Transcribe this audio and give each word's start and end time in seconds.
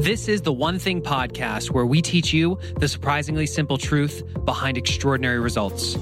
This 0.00 0.28
is 0.28 0.40
the 0.40 0.52
One 0.52 0.78
Thing 0.78 1.02
podcast 1.02 1.72
where 1.72 1.84
we 1.84 2.00
teach 2.00 2.32
you 2.32 2.58
the 2.78 2.88
surprisingly 2.88 3.44
simple 3.44 3.76
truth 3.76 4.22
behind 4.46 4.78
extraordinary 4.78 5.38
results. 5.38 5.98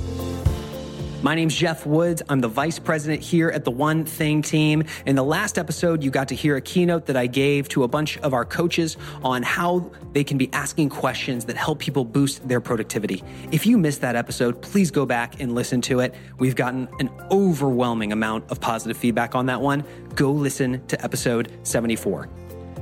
My 1.20 1.34
name's 1.34 1.56
Geoff 1.56 1.84
Woods. 1.84 2.22
I'm 2.28 2.38
the 2.38 2.46
vice 2.46 2.78
president 2.78 3.24
here 3.24 3.48
at 3.48 3.64
the 3.64 3.72
One 3.72 4.04
Thing 4.04 4.40
team. 4.40 4.84
In 5.04 5.16
the 5.16 5.24
last 5.24 5.58
episode, 5.58 6.04
you 6.04 6.12
got 6.12 6.28
to 6.28 6.36
hear 6.36 6.54
a 6.54 6.60
keynote 6.60 7.06
that 7.06 7.16
I 7.16 7.26
gave 7.26 7.68
to 7.70 7.82
a 7.82 7.88
bunch 7.88 8.18
of 8.18 8.34
our 8.34 8.44
coaches 8.44 8.96
on 9.24 9.42
how 9.42 9.90
they 10.12 10.22
can 10.22 10.38
be 10.38 10.48
asking 10.52 10.90
questions 10.90 11.46
that 11.46 11.56
help 11.56 11.80
people 11.80 12.04
boost 12.04 12.46
their 12.46 12.60
productivity. 12.60 13.24
If 13.50 13.66
you 13.66 13.78
missed 13.78 14.02
that 14.02 14.14
episode, 14.14 14.62
please 14.62 14.92
go 14.92 15.06
back 15.06 15.40
and 15.40 15.56
listen 15.56 15.80
to 15.80 15.98
it. 15.98 16.14
We've 16.38 16.54
gotten 16.54 16.86
an 17.00 17.10
overwhelming 17.32 18.12
amount 18.12 18.48
of 18.52 18.60
positive 18.60 18.96
feedback 18.96 19.34
on 19.34 19.46
that 19.46 19.60
one. 19.60 19.82
Go 20.14 20.30
listen 20.30 20.86
to 20.86 21.02
episode 21.02 21.50
74. 21.64 22.28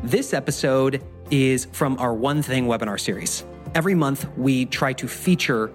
This 0.03 0.35
episode 0.35 1.03
is 1.31 1.67
from 1.73 1.99
our 1.99 2.15
One 2.15 2.43
Thing 2.43 2.67
webinar 2.67 3.01
series. 3.01 3.45
Every 3.75 3.95
month, 3.95 4.29
we 4.37 4.67
try 4.67 4.93
to 4.95 5.09
feature 5.09 5.73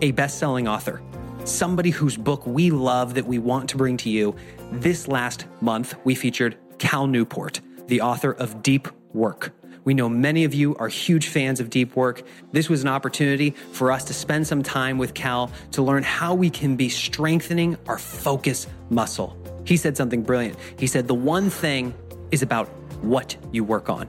a 0.00 0.10
best 0.12 0.38
selling 0.38 0.68
author 0.68 1.02
somebody 1.44 1.90
whose 1.90 2.16
book 2.16 2.46
we 2.46 2.70
love 2.70 3.14
that 3.14 3.26
we 3.26 3.36
want 3.38 3.68
to 3.68 3.76
bring 3.76 3.96
to 3.96 4.08
you. 4.08 4.36
This 4.70 5.08
last 5.08 5.46
month, 5.60 5.96
we 6.04 6.14
featured 6.14 6.56
Cal 6.78 7.08
Newport, 7.08 7.60
the 7.88 8.00
author 8.00 8.30
of 8.30 8.62
Deep 8.62 8.86
Work. 9.12 9.52
We 9.84 9.94
know 9.94 10.08
many 10.08 10.44
of 10.44 10.54
you 10.54 10.76
are 10.76 10.86
huge 10.86 11.26
fans 11.26 11.58
of 11.58 11.68
deep 11.68 11.96
work. 11.96 12.22
This 12.52 12.68
was 12.68 12.82
an 12.82 12.88
opportunity 12.88 13.50
for 13.72 13.90
us 13.90 14.04
to 14.04 14.14
spend 14.14 14.46
some 14.46 14.62
time 14.62 14.98
with 14.98 15.14
Cal 15.14 15.50
to 15.72 15.82
learn 15.82 16.04
how 16.04 16.34
we 16.34 16.48
can 16.48 16.76
be 16.76 16.88
strengthening 16.88 17.76
our 17.88 17.98
focus 17.98 18.68
muscle. 18.90 19.36
He 19.64 19.76
said 19.76 19.96
something 19.96 20.22
brilliant. 20.22 20.56
He 20.78 20.86
said, 20.86 21.08
The 21.08 21.14
one 21.14 21.50
thing 21.50 21.94
is 22.30 22.42
about 22.42 22.81
what 23.02 23.36
you 23.52 23.64
work 23.64 23.88
on, 23.88 24.08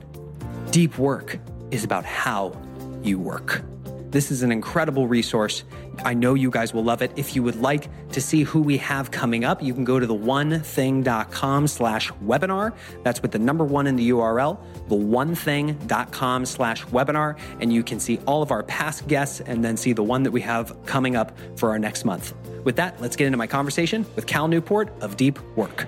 deep 0.72 0.98
work 0.98 1.40
is 1.72 1.84
about 1.84 2.06
how 2.06 2.58
you 3.04 3.20
work. 3.20 3.64
This 4.14 4.30
is 4.30 4.44
an 4.44 4.52
incredible 4.52 5.08
resource. 5.08 5.64
I 6.06 6.14
know 6.14 6.36
you 6.36 6.52
guys 6.52 6.72
will 6.72 6.84
love 6.84 7.02
it. 7.02 7.12
If 7.16 7.36
you 7.36 7.42
would 7.42 7.56
like 7.56 7.90
to 8.12 8.22
see 8.22 8.44
who 8.44 8.62
we 8.62 8.78
have 8.78 9.10
coming 9.10 9.44
up, 9.44 9.64
you 9.64 9.74
can 9.74 9.84
go 9.84 10.00
to 10.00 10.06
the 10.06 10.14
onething.com 10.14 11.68
slash 11.68 12.12
webinar. 12.24 12.74
That's 13.02 13.24
with 13.24 13.32
the 13.32 13.40
number 13.40 13.66
one 13.66 13.88
in 13.88 13.96
the 13.96 14.12
URL, 14.12 14.60
the 14.88 14.96
onething.com 14.96 16.46
slash 16.46 16.86
webinar. 16.86 17.40
And 17.60 17.74
you 17.74 17.82
can 17.82 18.00
see 18.00 18.20
all 18.28 18.44
of 18.44 18.52
our 18.52 18.62
past 18.62 19.08
guests 19.08 19.42
and 19.42 19.66
then 19.66 19.78
see 19.78 19.94
the 19.94 20.04
one 20.04 20.22
that 20.22 20.32
we 20.32 20.42
have 20.42 20.78
coming 20.86 21.16
up 21.16 21.36
for 21.58 21.72
our 21.72 21.80
next 21.80 22.06
month. 22.06 22.36
With 22.64 22.76
that, 22.76 23.02
let's 23.02 23.16
get 23.16 23.26
into 23.26 23.40
my 23.40 23.48
conversation 23.48 24.06
with 24.16 24.28
Cal 24.28 24.48
Newport 24.48 24.94
of 25.02 25.18
Deep 25.18 25.40
Work. 25.56 25.88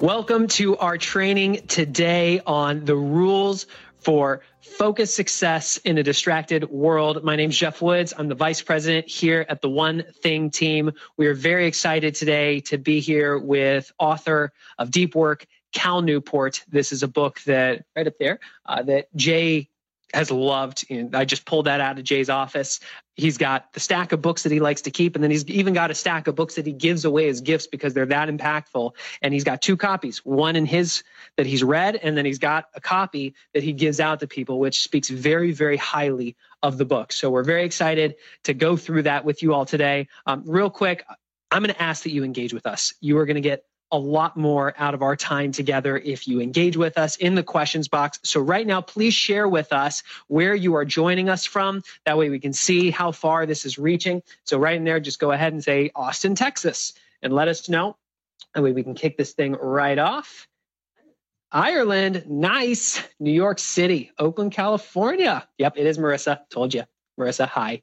Welcome 0.00 0.46
to 0.48 0.76
our 0.76 0.96
training 0.96 1.66
today 1.66 2.40
on 2.46 2.84
the 2.84 2.94
rules 2.94 3.66
for 3.98 4.42
focused 4.60 5.16
success 5.16 5.78
in 5.78 5.98
a 5.98 6.04
distracted 6.04 6.70
world. 6.70 7.24
My 7.24 7.34
name 7.34 7.50
is 7.50 7.58
Geoff 7.58 7.82
Woods. 7.82 8.14
I'm 8.16 8.28
the 8.28 8.36
vice 8.36 8.62
president 8.62 9.08
here 9.08 9.44
at 9.48 9.60
the 9.60 9.68
One 9.68 10.04
Thing 10.22 10.50
team. 10.50 10.92
We 11.16 11.26
are 11.26 11.34
very 11.34 11.66
excited 11.66 12.14
today 12.14 12.60
to 12.60 12.78
be 12.78 13.00
here 13.00 13.36
with 13.36 13.90
author 13.98 14.52
of 14.78 14.92
Deep 14.92 15.16
Work, 15.16 15.46
Cal 15.72 16.00
Newport. 16.00 16.64
This 16.68 16.92
is 16.92 17.02
a 17.02 17.08
book 17.08 17.40
that 17.46 17.84
right 17.96 18.06
up 18.06 18.18
there 18.20 18.38
uh, 18.66 18.84
that 18.84 19.08
Jay 19.16 19.68
has 20.14 20.30
loved. 20.30 20.86
I 21.12 21.24
just 21.24 21.44
pulled 21.44 21.66
that 21.66 21.80
out 21.80 21.98
of 21.98 22.04
Jay's 22.04 22.30
office. 22.30 22.80
He's 23.14 23.36
got 23.36 23.72
the 23.72 23.80
stack 23.80 24.12
of 24.12 24.22
books 24.22 24.44
that 24.44 24.52
he 24.52 24.60
likes 24.60 24.82
to 24.82 24.90
keep, 24.90 25.14
and 25.14 25.22
then 25.22 25.30
he's 25.30 25.44
even 25.46 25.74
got 25.74 25.90
a 25.90 25.94
stack 25.94 26.28
of 26.28 26.34
books 26.34 26.54
that 26.54 26.66
he 26.66 26.72
gives 26.72 27.04
away 27.04 27.28
as 27.28 27.40
gifts 27.40 27.66
because 27.66 27.92
they're 27.92 28.06
that 28.06 28.28
impactful. 28.28 28.92
And 29.20 29.34
he's 29.34 29.44
got 29.44 29.60
two 29.60 29.76
copies, 29.76 30.24
one 30.24 30.56
in 30.56 30.64
his 30.66 31.02
that 31.36 31.46
he's 31.46 31.62
read, 31.62 31.96
and 31.96 32.16
then 32.16 32.24
he's 32.24 32.38
got 32.38 32.66
a 32.74 32.80
copy 32.80 33.34
that 33.54 33.62
he 33.62 33.72
gives 33.72 34.00
out 34.00 34.20
to 34.20 34.26
people, 34.26 34.58
which 34.58 34.82
speaks 34.82 35.10
very, 35.10 35.52
very 35.52 35.76
highly 35.76 36.36
of 36.62 36.78
the 36.78 36.84
book. 36.84 37.12
So 37.12 37.30
we're 37.30 37.44
very 37.44 37.64
excited 37.64 38.16
to 38.44 38.54
go 38.54 38.76
through 38.76 39.02
that 39.02 39.24
with 39.24 39.42
you 39.42 39.52
all 39.52 39.66
today. 39.66 40.08
Um, 40.26 40.42
real 40.46 40.70
quick, 40.70 41.04
I'm 41.50 41.62
going 41.62 41.74
to 41.74 41.82
ask 41.82 42.04
that 42.04 42.12
you 42.12 42.24
engage 42.24 42.52
with 42.52 42.66
us. 42.66 42.94
You 43.00 43.18
are 43.18 43.26
going 43.26 43.36
to 43.36 43.40
get 43.40 43.64
a 43.90 43.98
lot 43.98 44.36
more 44.36 44.74
out 44.76 44.94
of 44.94 45.02
our 45.02 45.16
time 45.16 45.52
together 45.52 45.96
if 45.96 46.28
you 46.28 46.40
engage 46.40 46.76
with 46.76 46.98
us 46.98 47.16
in 47.16 47.34
the 47.34 47.42
questions 47.42 47.88
box. 47.88 48.18
So, 48.22 48.40
right 48.40 48.66
now, 48.66 48.80
please 48.80 49.14
share 49.14 49.48
with 49.48 49.72
us 49.72 50.02
where 50.26 50.54
you 50.54 50.74
are 50.76 50.84
joining 50.84 51.28
us 51.28 51.46
from. 51.46 51.82
That 52.04 52.18
way, 52.18 52.30
we 52.30 52.38
can 52.38 52.52
see 52.52 52.90
how 52.90 53.12
far 53.12 53.46
this 53.46 53.64
is 53.64 53.78
reaching. 53.78 54.22
So, 54.44 54.58
right 54.58 54.76
in 54.76 54.84
there, 54.84 55.00
just 55.00 55.18
go 55.18 55.32
ahead 55.32 55.52
and 55.52 55.62
say 55.62 55.90
Austin, 55.94 56.34
Texas, 56.34 56.92
and 57.22 57.32
let 57.32 57.48
us 57.48 57.68
know. 57.68 57.96
That 58.54 58.62
way, 58.62 58.72
we 58.72 58.82
can 58.82 58.94
kick 58.94 59.16
this 59.16 59.32
thing 59.32 59.52
right 59.52 59.98
off. 59.98 60.46
Ireland, 61.50 62.24
nice. 62.28 63.02
New 63.18 63.32
York 63.32 63.58
City, 63.58 64.12
Oakland, 64.18 64.52
California. 64.52 65.48
Yep, 65.56 65.78
it 65.78 65.86
is 65.86 65.98
Marissa. 65.98 66.40
Told 66.50 66.74
you. 66.74 66.84
Marissa, 67.18 67.48
hi. 67.48 67.82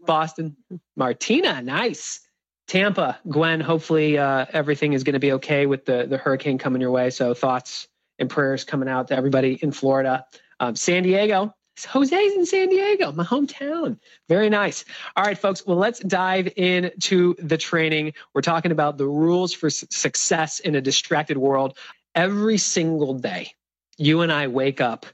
Boston, 0.00 0.56
Martina, 0.96 1.60
nice. 1.60 2.20
Tampa, 2.70 3.18
Gwen, 3.28 3.58
hopefully 3.58 4.16
uh, 4.16 4.46
everything 4.52 4.92
is 4.92 5.02
going 5.02 5.14
to 5.14 5.18
be 5.18 5.32
okay 5.32 5.66
with 5.66 5.86
the, 5.86 6.06
the 6.06 6.16
hurricane 6.16 6.56
coming 6.56 6.80
your 6.80 6.92
way. 6.92 7.10
So 7.10 7.34
thoughts 7.34 7.88
and 8.16 8.30
prayers 8.30 8.62
coming 8.62 8.88
out 8.88 9.08
to 9.08 9.16
everybody 9.16 9.58
in 9.60 9.72
Florida. 9.72 10.24
Um, 10.60 10.76
San 10.76 11.02
Diego, 11.02 11.52
Jose's 11.84 12.12
in 12.12 12.46
San 12.46 12.68
Diego, 12.68 13.10
my 13.10 13.24
hometown. 13.24 13.98
Very 14.28 14.50
nice. 14.50 14.84
All 15.16 15.24
right, 15.24 15.36
folks. 15.36 15.66
Well, 15.66 15.78
let's 15.78 15.98
dive 15.98 16.48
into 16.54 17.34
the 17.40 17.56
training. 17.56 18.12
We're 18.34 18.42
talking 18.42 18.70
about 18.70 18.98
the 18.98 19.08
rules 19.08 19.52
for 19.52 19.68
success 19.68 20.60
in 20.60 20.76
a 20.76 20.80
distracted 20.80 21.38
world. 21.38 21.76
Every 22.14 22.56
single 22.56 23.14
day, 23.14 23.50
you 23.98 24.20
and 24.20 24.30
I 24.30 24.46
wake 24.46 24.80
up 24.80 25.06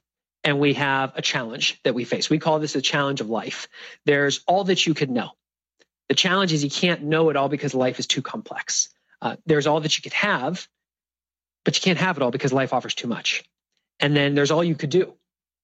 and 0.44 0.60
we 0.60 0.74
have 0.74 1.14
a 1.16 1.22
challenge 1.22 1.80
that 1.84 1.94
we 1.94 2.04
face. 2.04 2.28
We 2.28 2.38
call 2.38 2.58
this 2.58 2.76
a 2.76 2.82
challenge 2.82 3.22
of 3.22 3.30
life. 3.30 3.66
There's 4.04 4.44
all 4.46 4.64
that 4.64 4.86
you 4.86 4.92
could 4.92 5.08
know. 5.10 5.30
The 6.08 6.14
challenge 6.14 6.52
is 6.52 6.62
you 6.62 6.70
can't 6.70 7.02
know 7.02 7.30
it 7.30 7.36
all 7.36 7.48
because 7.48 7.74
life 7.74 7.98
is 7.98 8.06
too 8.06 8.22
complex. 8.22 8.88
Uh, 9.20 9.36
there's 9.46 9.66
all 9.66 9.80
that 9.80 9.96
you 9.96 10.02
could 10.02 10.12
have, 10.12 10.68
but 11.64 11.76
you 11.76 11.82
can't 11.82 11.98
have 11.98 12.16
it 12.16 12.22
all 12.22 12.30
because 12.30 12.52
life 12.52 12.72
offers 12.72 12.94
too 12.94 13.08
much. 13.08 13.44
And 13.98 14.16
then 14.16 14.34
there's 14.34 14.50
all 14.50 14.62
you 14.62 14.74
could 14.74 14.90
do. 14.90 15.14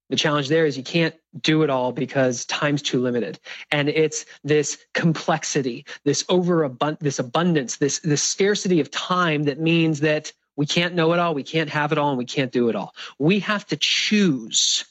The 0.09 0.17
challenge 0.17 0.49
there 0.49 0.67
is 0.67 0.77
you 0.77 0.83
can't 0.83 1.15
do 1.41 1.62
it 1.62 1.71
all 1.71 1.93
because 1.93 2.44
time's 2.44 2.83
too 2.83 3.00
limited. 3.00 3.39
And 3.71 3.89
it's 3.89 4.27
this 4.43 4.79
complexity, 4.94 5.87
this 6.05 6.25
overabund, 6.25 6.99
this 6.99 7.19
abundance, 7.19 7.77
this, 7.77 8.00
this 8.00 8.23
scarcity 8.23 8.81
of 8.81 8.91
time 8.91 9.44
that 9.44 9.61
means 9.61 10.00
that 10.00 10.33
we 10.56 10.67
can't 10.67 10.94
know 10.94 11.12
it 11.15 11.19
all, 11.19 11.35
we 11.35 11.44
can't 11.44 11.71
have 11.71 11.93
it 11.93 11.99
all, 11.99 12.11
and 12.11 12.19
we 12.19 12.27
can't 12.27 12.53
do 12.53 12.69
it 12.69 12.77
all. 12.77 12.94
We 13.19 13.39
have 13.41 13.67
to 13.69 13.77
choose 13.77 14.85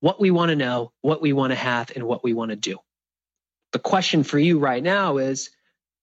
what 0.00 0.20
we 0.20 0.30
want 0.30 0.50
to 0.50 0.56
know, 0.56 0.92
what 1.02 1.20
we 1.20 1.34
want 1.34 1.50
to 1.50 1.56
have, 1.56 1.92
and 1.94 2.04
what 2.04 2.24
we 2.24 2.32
want 2.32 2.50
to 2.50 2.56
do 2.56 2.78
the 3.72 3.78
question 3.78 4.22
for 4.22 4.38
you 4.38 4.58
right 4.58 4.82
now 4.82 5.18
is 5.18 5.50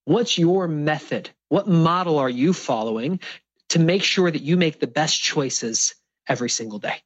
what's 0.06 0.38
your 0.38 0.68
method? 0.68 1.30
What 1.50 1.68
model 1.68 2.18
are 2.20 2.30
you 2.30 2.54
following 2.54 3.20
to 3.70 3.80
make 3.80 4.04
sure 4.04 4.30
that 4.30 4.42
you 4.42 4.58
make 4.58 4.80
the 4.80 4.88
best 4.88 5.22
choices 5.22 5.96
every 6.28 6.50
single 6.50 6.80
day? 6.80 7.02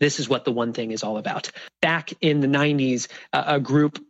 This 0.00 0.20
is 0.20 0.28
what 0.28 0.44
the 0.44 0.52
one 0.52 0.72
thing 0.72 0.92
is 0.92 1.02
all 1.02 1.18
about. 1.18 1.50
Back 1.80 2.12
in 2.20 2.40
the 2.40 2.46
90s, 2.46 3.08
uh, 3.32 3.44
a 3.46 3.60
group 3.60 4.04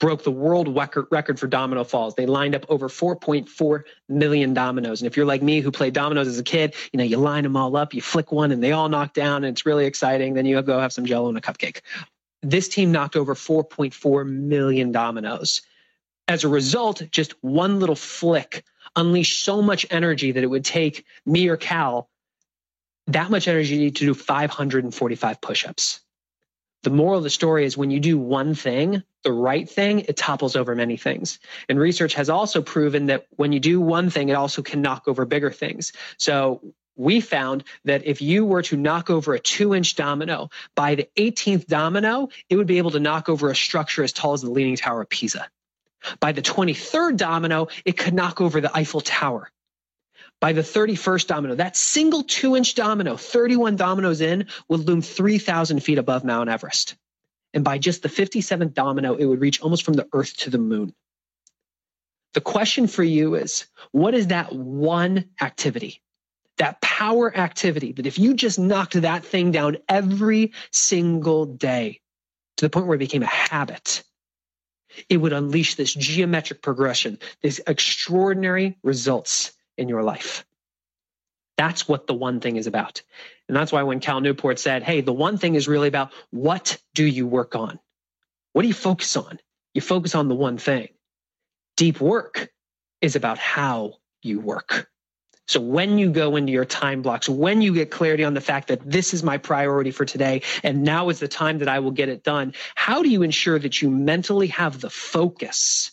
broke 0.00 0.24
the 0.24 0.30
world 0.30 0.74
record 0.74 1.38
for 1.38 1.46
domino 1.46 1.84
falls. 1.84 2.14
They 2.14 2.24
lined 2.26 2.54
up 2.54 2.64
over 2.70 2.88
4.4 2.88 3.82
million 4.08 4.54
dominoes. 4.54 5.02
And 5.02 5.06
if 5.06 5.16
you're 5.16 5.26
like 5.26 5.42
me 5.42 5.60
who 5.60 5.70
played 5.70 5.92
dominoes 5.92 6.28
as 6.28 6.38
a 6.38 6.42
kid, 6.42 6.74
you 6.92 6.98
know, 6.98 7.04
you 7.04 7.18
line 7.18 7.42
them 7.42 7.56
all 7.56 7.76
up, 7.76 7.92
you 7.92 8.00
flick 8.00 8.32
one 8.32 8.52
and 8.52 8.62
they 8.62 8.72
all 8.72 8.88
knock 8.88 9.12
down 9.12 9.44
and 9.44 9.54
it's 9.54 9.66
really 9.66 9.84
exciting. 9.84 10.32
Then 10.34 10.46
you 10.46 10.60
go 10.62 10.80
have 10.80 10.92
some 10.92 11.04
jello 11.04 11.28
and 11.28 11.36
a 11.36 11.42
cupcake. 11.42 11.80
This 12.50 12.68
team 12.68 12.92
knocked 12.92 13.16
over 13.16 13.34
4.4 13.34 14.26
million 14.26 14.92
dominoes. 14.92 15.62
As 16.28 16.44
a 16.44 16.48
result, 16.48 17.02
just 17.10 17.34
one 17.42 17.80
little 17.80 17.96
flick 17.96 18.64
unleashed 18.94 19.42
so 19.42 19.62
much 19.62 19.86
energy 19.90 20.32
that 20.32 20.42
it 20.42 20.48
would 20.48 20.64
take 20.64 21.04
me 21.24 21.48
or 21.48 21.56
Cal 21.56 22.08
that 23.08 23.30
much 23.30 23.46
energy 23.46 23.90
to 23.90 24.04
do 24.04 24.14
545 24.14 25.40
push-ups. 25.40 26.00
The 26.82 26.90
moral 26.90 27.18
of 27.18 27.24
the 27.24 27.30
story 27.30 27.64
is 27.64 27.76
when 27.76 27.90
you 27.90 28.00
do 28.00 28.18
one 28.18 28.54
thing, 28.54 29.02
the 29.22 29.32
right 29.32 29.68
thing, 29.68 30.00
it 30.00 30.16
topples 30.16 30.56
over 30.56 30.74
many 30.74 30.96
things. 30.96 31.38
And 31.68 31.78
research 31.78 32.14
has 32.14 32.28
also 32.28 32.62
proven 32.62 33.06
that 33.06 33.26
when 33.30 33.52
you 33.52 33.60
do 33.60 33.80
one 33.80 34.10
thing, 34.10 34.28
it 34.28 34.34
also 34.34 34.62
can 34.62 34.82
knock 34.82 35.08
over 35.08 35.24
bigger 35.24 35.50
things. 35.50 35.92
So 36.16 36.74
we 36.96 37.20
found 37.20 37.64
that 37.84 38.06
if 38.06 38.22
you 38.22 38.44
were 38.44 38.62
to 38.62 38.76
knock 38.76 39.10
over 39.10 39.34
a 39.34 39.40
two 39.40 39.74
inch 39.74 39.96
domino, 39.96 40.50
by 40.74 40.94
the 40.94 41.08
18th 41.16 41.66
domino, 41.66 42.28
it 42.48 42.56
would 42.56 42.66
be 42.66 42.78
able 42.78 42.92
to 42.92 43.00
knock 43.00 43.28
over 43.28 43.50
a 43.50 43.56
structure 43.56 44.02
as 44.02 44.12
tall 44.12 44.32
as 44.32 44.42
the 44.42 44.50
Leaning 44.50 44.76
Tower 44.76 45.02
of 45.02 45.08
Pisa. 45.08 45.48
By 46.20 46.32
the 46.32 46.42
23rd 46.42 47.16
domino, 47.16 47.68
it 47.84 47.96
could 47.96 48.14
knock 48.14 48.40
over 48.40 48.60
the 48.60 48.74
Eiffel 48.74 49.00
Tower 49.00 49.50
by 50.40 50.52
the 50.52 50.62
31st 50.62 51.26
domino, 51.26 51.54
that 51.54 51.76
single 51.76 52.22
two 52.22 52.56
inch 52.56 52.74
domino, 52.74 53.16
31 53.16 53.76
dominoes 53.76 54.20
in, 54.20 54.46
would 54.68 54.80
loom 54.80 55.02
3,000 55.02 55.80
feet 55.80 55.98
above 55.98 56.24
Mount 56.24 56.50
Everest. 56.50 56.96
And 57.54 57.64
by 57.64 57.78
just 57.78 58.02
the 58.02 58.08
57th 58.08 58.74
domino, 58.74 59.14
it 59.14 59.24
would 59.24 59.40
reach 59.40 59.60
almost 59.62 59.84
from 59.84 59.94
the 59.94 60.06
Earth 60.12 60.36
to 60.38 60.50
the 60.50 60.58
moon. 60.58 60.94
The 62.34 62.42
question 62.42 62.86
for 62.86 63.02
you 63.02 63.34
is 63.34 63.66
what 63.92 64.12
is 64.12 64.26
that 64.26 64.52
one 64.52 65.30
activity, 65.40 66.02
that 66.58 66.80
power 66.80 67.34
activity 67.36 67.92
that 67.92 68.06
if 68.06 68.18
you 68.18 68.34
just 68.34 68.58
knocked 68.58 69.00
that 69.02 69.24
thing 69.24 69.50
down 69.50 69.76
every 69.88 70.52
single 70.72 71.44
day 71.44 72.00
to 72.56 72.64
the 72.64 72.70
point 72.70 72.86
where 72.86 72.96
it 72.96 72.98
became 72.98 73.22
a 73.22 73.26
habit, 73.26 74.02
it 75.08 75.18
would 75.18 75.32
unleash 75.32 75.74
this 75.74 75.92
geometric 75.92 76.62
progression, 76.62 77.18
these 77.42 77.60
extraordinary 77.66 78.78
results 78.82 79.52
in 79.76 79.88
your 79.88 80.02
life. 80.02 80.44
That's 81.58 81.88
what 81.88 82.06
the 82.06 82.14
one 82.14 82.40
thing 82.40 82.56
is 82.56 82.66
about. 82.66 83.02
And 83.48 83.56
that's 83.56 83.72
why 83.72 83.82
when 83.82 84.00
Cal 84.00 84.20
Newport 84.20 84.58
said, 84.58 84.82
hey, 84.82 85.00
the 85.00 85.12
one 85.12 85.38
thing 85.38 85.54
is 85.54 85.68
really 85.68 85.88
about 85.88 86.12
what 86.30 86.78
do 86.94 87.04
you 87.04 87.26
work 87.26 87.54
on? 87.54 87.78
What 88.52 88.62
do 88.62 88.68
you 88.68 88.74
focus 88.74 89.16
on? 89.16 89.38
You 89.74 89.80
focus 89.80 90.14
on 90.14 90.28
the 90.28 90.34
one 90.34 90.58
thing. 90.58 90.88
Deep 91.76 92.00
work 92.00 92.48
is 93.00 93.16
about 93.16 93.38
how 93.38 93.94
you 94.22 94.40
work. 94.40 94.88
So 95.48 95.60
when 95.60 95.98
you 95.98 96.10
go 96.10 96.36
into 96.36 96.52
your 96.52 96.64
time 96.64 97.02
blocks, 97.02 97.28
when 97.28 97.62
you 97.62 97.72
get 97.72 97.90
clarity 97.90 98.24
on 98.24 98.34
the 98.34 98.40
fact 98.40 98.68
that 98.68 98.88
this 98.88 99.14
is 99.14 99.22
my 99.22 99.38
priority 99.38 99.92
for 99.92 100.04
today 100.04 100.42
and 100.62 100.82
now 100.82 101.08
is 101.08 101.20
the 101.20 101.28
time 101.28 101.58
that 101.58 101.68
I 101.68 101.78
will 101.78 101.92
get 101.92 102.08
it 102.08 102.24
done, 102.24 102.52
how 102.74 103.02
do 103.02 103.08
you 103.08 103.22
ensure 103.22 103.58
that 103.58 103.80
you 103.80 103.90
mentally 103.90 104.48
have 104.48 104.80
the 104.80 104.90
focus 104.90 105.92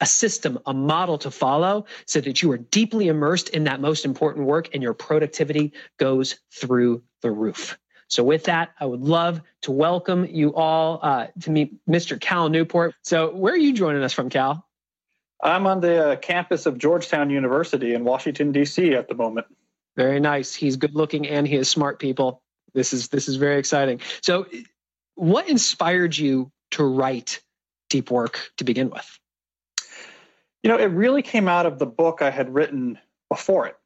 a 0.00 0.06
system, 0.06 0.58
a 0.66 0.74
model 0.74 1.16
to 1.18 1.30
follow 1.30 1.86
so 2.06 2.20
that 2.20 2.42
you 2.42 2.50
are 2.52 2.58
deeply 2.58 3.08
immersed 3.08 3.48
in 3.50 3.64
that 3.64 3.80
most 3.80 4.04
important 4.04 4.44
work 4.44 4.68
and 4.74 4.82
your 4.82 4.92
productivity 4.92 5.72
goes 5.98 6.36
through 6.52 7.02
the 7.22 7.30
roof. 7.30 7.78
So, 8.08 8.22
with 8.22 8.44
that, 8.44 8.74
I 8.78 8.84
would 8.84 9.00
love 9.00 9.40
to 9.62 9.72
welcome 9.72 10.26
you 10.26 10.54
all 10.54 11.00
uh, 11.02 11.28
to 11.40 11.50
meet 11.50 11.74
Mr. 11.88 12.20
Cal 12.20 12.50
Newport. 12.50 12.94
So, 13.02 13.34
where 13.34 13.54
are 13.54 13.56
you 13.56 13.72
joining 13.72 14.02
us 14.02 14.12
from, 14.12 14.28
Cal? 14.28 14.66
I'm 15.42 15.66
on 15.66 15.80
the 15.80 16.12
uh, 16.12 16.16
campus 16.16 16.66
of 16.66 16.78
Georgetown 16.78 17.30
University 17.30 17.94
in 17.94 18.04
Washington, 18.04 18.52
D.C. 18.52 18.94
at 18.94 19.08
the 19.08 19.14
moment. 19.14 19.46
Very 19.96 20.20
nice. 20.20 20.54
He's 20.54 20.76
good 20.76 20.94
looking 20.94 21.26
and 21.28 21.46
he 21.46 21.56
is 21.56 21.68
smart, 21.68 21.98
people. 21.98 22.42
This 22.72 22.92
is 22.92 23.08
this 23.08 23.28
is 23.28 23.36
very 23.36 23.58
exciting. 23.58 24.00
So, 24.20 24.46
what 25.14 25.48
inspired 25.48 26.16
you 26.16 26.50
to 26.72 26.84
write 26.84 27.40
deep 27.88 28.10
work 28.10 28.50
to 28.56 28.64
begin 28.64 28.90
with? 28.90 29.18
You 30.62 30.70
know, 30.70 30.78
it 30.78 30.86
really 30.86 31.22
came 31.22 31.46
out 31.46 31.66
of 31.66 31.78
the 31.78 31.86
book 31.86 32.22
I 32.22 32.30
had 32.30 32.52
written 32.52 32.98
before 33.28 33.66
it. 33.66 33.76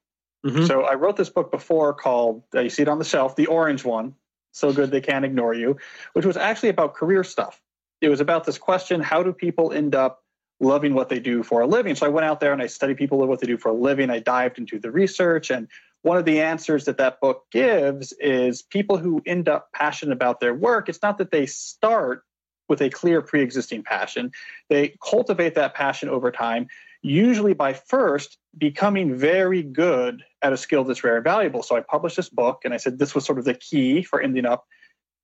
Mm-hmm. 0.47 0.65
So 0.67 0.85
I 0.85 0.95
wrote 0.95 1.17
this 1.17 1.29
book 1.29 1.51
before 1.51 1.93
called, 1.93 2.45
uh, 2.55 2.61
you 2.61 2.71
see 2.71 2.83
it 2.83 2.89
on 2.89 2.99
the 2.99 3.05
shelf, 3.05 3.37
the 3.37 3.47
orange 3.47 3.85
one, 3.85 4.15
So 4.53 4.73
Good 4.73 4.91
They 4.91 5.01
Can't 5.01 5.25
Ignore 5.25 5.55
You, 5.55 5.77
which 6.13 6.25
was 6.25 6.37
actually 6.37 6.69
about 6.69 6.95
career 6.95 7.25
stuff. 7.25 7.61
It 8.01 8.09
was 8.09 8.21
about 8.21 8.45
this 8.45 8.59
question 8.59 9.01
how 9.01 9.23
do 9.23 9.33
people 9.33 9.73
end 9.73 9.95
up 9.95 10.23
loving 10.61 10.95
what 10.95 11.09
they 11.09 11.21
do 11.21 11.43
for 11.43 11.61
a 11.61 11.67
living? 11.67 11.95
So 11.95 12.07
I 12.07 12.11
went 12.11 12.25
out 12.25 12.41
there 12.41 12.53
and 12.53 12.63
I 12.63 12.67
studied 12.67 12.97
people 12.97 13.19
what 13.19 13.41
they 13.41 13.47
do 13.47 13.59
for 13.59 13.69
a 13.71 13.75
living. 13.75 14.11
I 14.11 14.19
dived 14.19 14.59
into 14.59 14.79
the 14.79 14.91
research. 14.91 15.51
And 15.51 15.69
one 16.03 16.17
of 16.17 16.25
the 16.25 16.41
answers 16.41 16.85
that 16.85 16.99
that 16.99 17.21
book 17.21 17.45
gives 17.51 18.13
is 18.15 18.63
people 18.63 18.99
who 18.99 19.23
end 19.27 19.49
up 19.49 19.71
passionate 19.73 20.13
about 20.13 20.41
their 20.41 20.55
work, 20.55 20.89
it's 20.89 21.03
not 21.03 21.19
that 21.19 21.31
they 21.31 21.47
start 21.47 22.25
with 22.69 22.81
a 22.81 22.91
clear 22.91 23.23
pre 23.23 23.43
existing 23.43 23.83
passion. 23.83 24.31
They 24.69 24.97
cultivate 25.03 25.55
that 25.55 25.75
passion 25.75 26.09
over 26.09 26.31
time, 26.31 26.69
usually 27.03 27.55
by 27.55 27.73
first 27.73 28.39
becoming 28.57 29.17
very 29.17 29.63
good 29.63 30.23
at 30.43 30.53
a 30.53 30.57
skill 30.57 30.85
that's 30.85 31.01
very 31.01 31.23
valuable. 31.23 31.63
So 31.63 31.77
I 31.77 31.81
published 31.81 32.17
this 32.17 32.29
book 32.29 32.63
and 32.65 32.75
I 32.75 32.77
said 32.77 32.99
this 32.99 33.15
was 33.15 33.25
sort 33.25 33.39
of 33.39 33.45
the 33.45 33.55
key 33.55 34.03
for 34.03 34.21
ending 34.21 34.47
up 34.47 34.67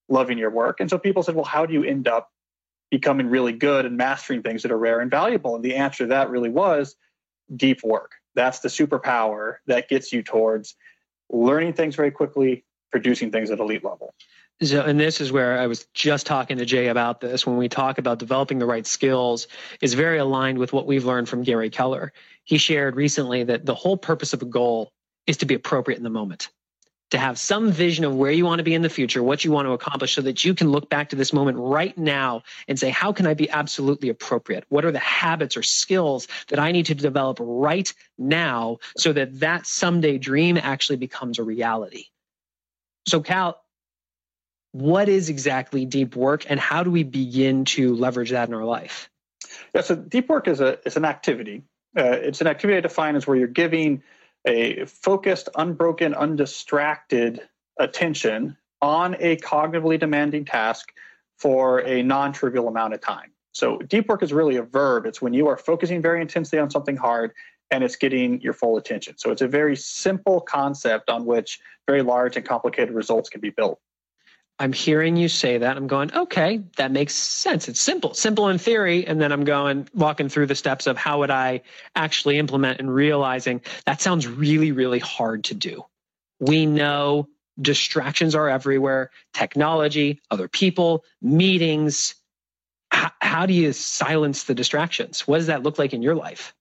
loving 0.09 0.39
your 0.39 0.51
work. 0.51 0.81
And 0.81 0.91
so 0.91 0.99
people 0.99 1.23
said, 1.23 1.35
well, 1.35 1.45
how 1.45 1.67
do 1.67 1.73
you 1.73 1.85
end 1.85 2.09
up 2.09 2.31
becoming 2.91 3.29
really 3.29 3.53
good 3.53 3.87
and 3.87 3.97
mastering 3.97 4.43
things 4.43 4.63
that 4.63 4.73
are 4.73 4.79
rare 4.79 5.01
and 5.01 5.11
valuable? 5.11 5.55
And 5.55 5.65
the 5.65 5.77
answer 5.77 6.05
to 6.05 6.09
that 6.09 6.31
really 6.31 6.51
was 6.51 6.97
deep 7.55 7.83
work. 7.83 8.13
That's 8.35 8.61
the 8.61 8.69
superpower 8.69 9.57
that 9.67 9.89
gets 9.89 10.13
you 10.13 10.23
towards 10.23 10.75
learning 11.31 11.75
things 11.75 11.97
very 11.97 12.11
quickly, 12.11 12.65
producing 12.91 13.31
things 13.31 13.51
at 13.51 13.59
elite 13.59 13.85
level. 13.85 14.15
So, 14.63 14.83
and 14.83 15.01
this 15.01 15.21
is 15.21 15.33
where 15.33 15.59
I 15.59 15.67
was 15.67 15.87
just 15.95 16.27
talking 16.27 16.59
to 16.59 16.65
Jay 16.65 16.87
about 16.87 17.21
this. 17.21 17.45
When 17.45 17.57
we 17.57 17.69
talk 17.69 17.99
about 17.99 18.21
developing 18.21 18.59
the 18.59 18.67
right 18.67 18.87
skills, 18.87 19.49
is 19.81 19.95
very 19.95 20.19
aligned 20.19 20.59
with 20.59 20.73
what 20.73 20.87
we've 20.87 21.05
learned 21.05 21.29
from 21.29 21.43
Gary 21.43 21.71
Keller. 21.71 22.13
He 22.45 22.59
shared 22.59 22.95
recently 22.95 23.43
that 23.45 23.67
the 23.67 23.75
whole 23.75 23.97
purpose 23.97 24.33
of 24.33 24.43
a 24.43 24.47
goal 24.47 24.93
is 25.27 25.39
to 25.39 25.47
be 25.47 25.55
appropriate 25.55 25.97
in 25.97 26.05
the 26.05 26.11
moment, 26.11 26.51
to 27.11 27.19
have 27.19 27.39
some 27.39 27.71
vision 27.71 28.05
of 28.05 28.15
where 28.15 28.31
you 28.31 28.45
want 28.45 28.59
to 28.59 28.65
be 28.65 28.75
in 28.75 28.83
the 28.83 28.89
future, 28.89 29.23
what 29.23 29.45
you 29.45 29.53
want 29.53 29.67
to 29.67 29.73
accomplish, 29.73 30.15
so 30.15 30.23
that 30.23 30.45
you 30.45 30.55
can 30.55 30.71
look 30.71 30.89
back 30.89 31.11
to 31.11 31.17
this 31.17 31.33
moment 31.33 31.59
right 31.59 31.97
now 31.97 32.43
and 32.67 32.79
say, 32.79 32.91
how 32.91 33.13
can 33.13 33.27
I 33.27 33.35
be 33.35 33.49
absolutely 33.49 34.09
appropriate? 34.09 34.65
What 34.69 34.85
are 34.85 34.93
the 34.93 34.99
habits 34.99 35.57
or 35.57 35.63
skills 35.63 36.27
that 36.49 36.59
I 36.59 36.73
need 36.73 36.87
to 36.87 36.95
develop 36.95 37.39
right 37.41 37.93
now 38.19 38.79
so 38.97 39.13
that 39.13 39.41
that 39.41 39.67
someday 39.67 40.19
dream 40.19 40.57
actually 40.57 40.97
becomes 40.97 41.39
a 41.39 41.45
reality? 41.45 42.07
So, 43.07 43.21
Cal, 43.21 43.61
what 44.73 45.09
is 45.09 45.29
exactly 45.29 45.85
deep 45.85 46.17
work 46.17 46.47
and 46.49 46.59
how 46.59 46.83
do 46.83 46.91
we 46.91 47.05
begin 47.05 47.65
to 47.67 47.95
leverage 47.95 48.31
that 48.31 48.49
in 48.49 48.55
our 48.55 48.65
life? 48.65 49.09
Yeah, 49.75 49.83
so 49.83 49.95
deep 49.95 50.29
work 50.29 50.49
is 50.49 50.61
a 50.61 50.85
is 50.87 50.97
an 50.97 51.05
activity. 51.05 51.63
Uh, 51.97 52.11
it's 52.11 52.41
an 52.41 52.49
activity 52.49 52.79
I 52.79 52.81
define 52.81 53.15
as 53.15 53.25
where 53.25 53.37
you're 53.37 53.47
giving 53.47 54.03
a 54.47 54.85
focused, 54.87 55.49
unbroken, 55.57 56.15
undistracted 56.15 57.41
attention 57.79 58.57
on 58.83 59.17
a 59.19 59.37
cognitively 59.37 59.99
demanding 59.99 60.45
task 60.45 60.93
for 61.39 61.81
a 61.81 62.03
non-trivial 62.03 62.69
amount 62.69 62.95
of 62.95 63.01
time. 63.01 63.31
So 63.53 63.79
deep 63.79 64.09
work 64.09 64.23
is 64.23 64.33
really 64.33 64.57
a 64.57 64.63
verb. 64.63 65.07
It's 65.07 65.23
when 65.23 65.33
you 65.33 65.49
are 65.49 65.57
focusing 65.57 66.03
very 66.03 66.21
intensely 66.21 66.59
on 66.59 66.71
something 66.71 66.97
hard 66.97 67.33
and 67.71 67.83
it's 67.83 67.97
getting 67.97 68.41
your 68.41 68.53
full 68.53 68.77
attention. 68.77 69.17
So 69.17 69.31
it's 69.31 69.43
a 69.43 69.49
very 69.49 69.77
simple 69.77 70.41
concept 70.41 71.09
on 71.09 71.25
which 71.25 71.61
very 71.87 72.03
large 72.03 72.37
and 72.37 72.45
complicated 72.45 72.95
results 72.95 73.31
can 73.31 73.41
be 73.41 73.51
built. 73.51 73.81
I'm 74.59 74.73
hearing 74.73 75.17
you 75.17 75.29
say 75.29 75.59
that. 75.59 75.77
I'm 75.77 75.89
going, 75.89 76.15
okay, 76.15 76.63
that 76.77 76.93
makes 76.93 77.15
sense. 77.15 77.69
It's 77.69 77.81
simple, 77.81 78.15
simple 78.15 78.49
in 78.49 78.59
theory. 78.59 79.07
And 79.07 79.21
then 79.21 79.33
I'm 79.33 79.45
going, 79.45 79.89
walking 79.95 80.29
through 80.29 80.47
the 80.47 80.55
steps 80.55 80.87
of 80.87 80.97
how 80.97 81.21
would 81.21 81.31
I 81.31 81.63
actually 81.97 82.39
implement 82.39 82.79
and 82.79 82.93
realizing 82.93 83.63
that 83.85 84.01
sounds 84.01 84.29
really, 84.29 84.71
really 84.71 85.01
hard 85.01 85.45
to 85.45 85.55
do. 85.55 85.85
We 86.39 86.67
know 86.67 87.29
distractions 87.61 88.35
are 88.35 88.49
everywhere 88.49 89.11
technology, 89.33 90.21
other 90.31 90.47
people, 90.47 91.05
meetings. 91.21 92.15
How, 92.93 93.11
how 93.21 93.47
do 93.47 93.55
you 93.55 93.73
silence 93.73 94.45
the 94.45 94.55
distractions? 94.55 95.27
What 95.27 95.39
does 95.39 95.49
that 95.49 95.65
look 95.65 95.81
like 95.81 95.95
in 95.95 96.03
your 96.03 96.15
life? 96.15 96.55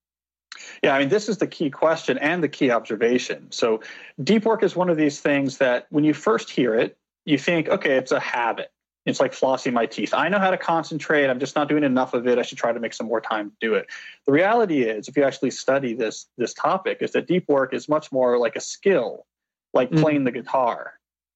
Yeah, 0.82 0.96
I 0.96 1.00
mean, 1.00 1.10
this 1.10 1.30
is 1.30 1.38
the 1.38 1.48
key 1.48 1.70
question 1.70 2.18
and 2.18 2.44
the 2.44 2.50
key 2.50 2.72
observation. 2.72 3.52
So, 3.52 3.82
deep 4.24 4.46
work 4.46 4.64
is 4.64 4.76
one 4.76 4.90
of 4.90 4.98
these 4.98 5.20
things 5.20 5.58
that 5.60 5.88
when 5.90 6.04
you 6.04 6.14
first 6.14 6.50
hear 6.50 6.76
it, 6.76 6.98
you 7.26 7.38
think, 7.38 7.70
okay, 7.70 7.98
it's 7.98 8.12
a 8.12 8.20
habit. 8.20 8.70
It's 9.06 9.20
like 9.20 9.34
flossing 9.34 9.74
my 9.74 9.86
teeth. 9.86 10.14
I 10.14 10.30
know 10.30 10.40
how 10.40 10.52
to 10.52 10.58
concentrate. 10.58 11.30
I'm 11.30 11.40
just 11.40 11.56
not 11.56 11.68
doing 11.68 11.84
enough 11.84 12.14
of 12.14 12.26
it. 12.26 12.40
I 12.40 12.42
should 12.42 12.58
try 12.58 12.72
to 12.72 12.80
make 12.80 12.94
some 12.94 13.08
more 13.08 13.20
time 13.20 13.50
to 13.50 13.56
do 13.60 13.74
it. 13.74 13.88
The 14.26 14.32
reality 14.32 14.84
is, 14.84 15.10
if 15.10 15.18
you 15.18 15.24
actually 15.24 15.52
study 15.52 15.94
this 15.94 16.28
this 16.38 16.54
topic, 16.54 17.00
is 17.02 17.12
that 17.12 17.28
deep 17.28 17.50
work 17.50 17.74
is 17.74 17.90
much 17.90 18.12
more 18.14 18.38
like 18.38 18.56
a 18.56 18.62
skill, 18.62 19.26
like 19.74 19.92
mm. 19.92 20.00
playing 20.00 20.24
the 20.24 20.32
guitar. 20.32 20.94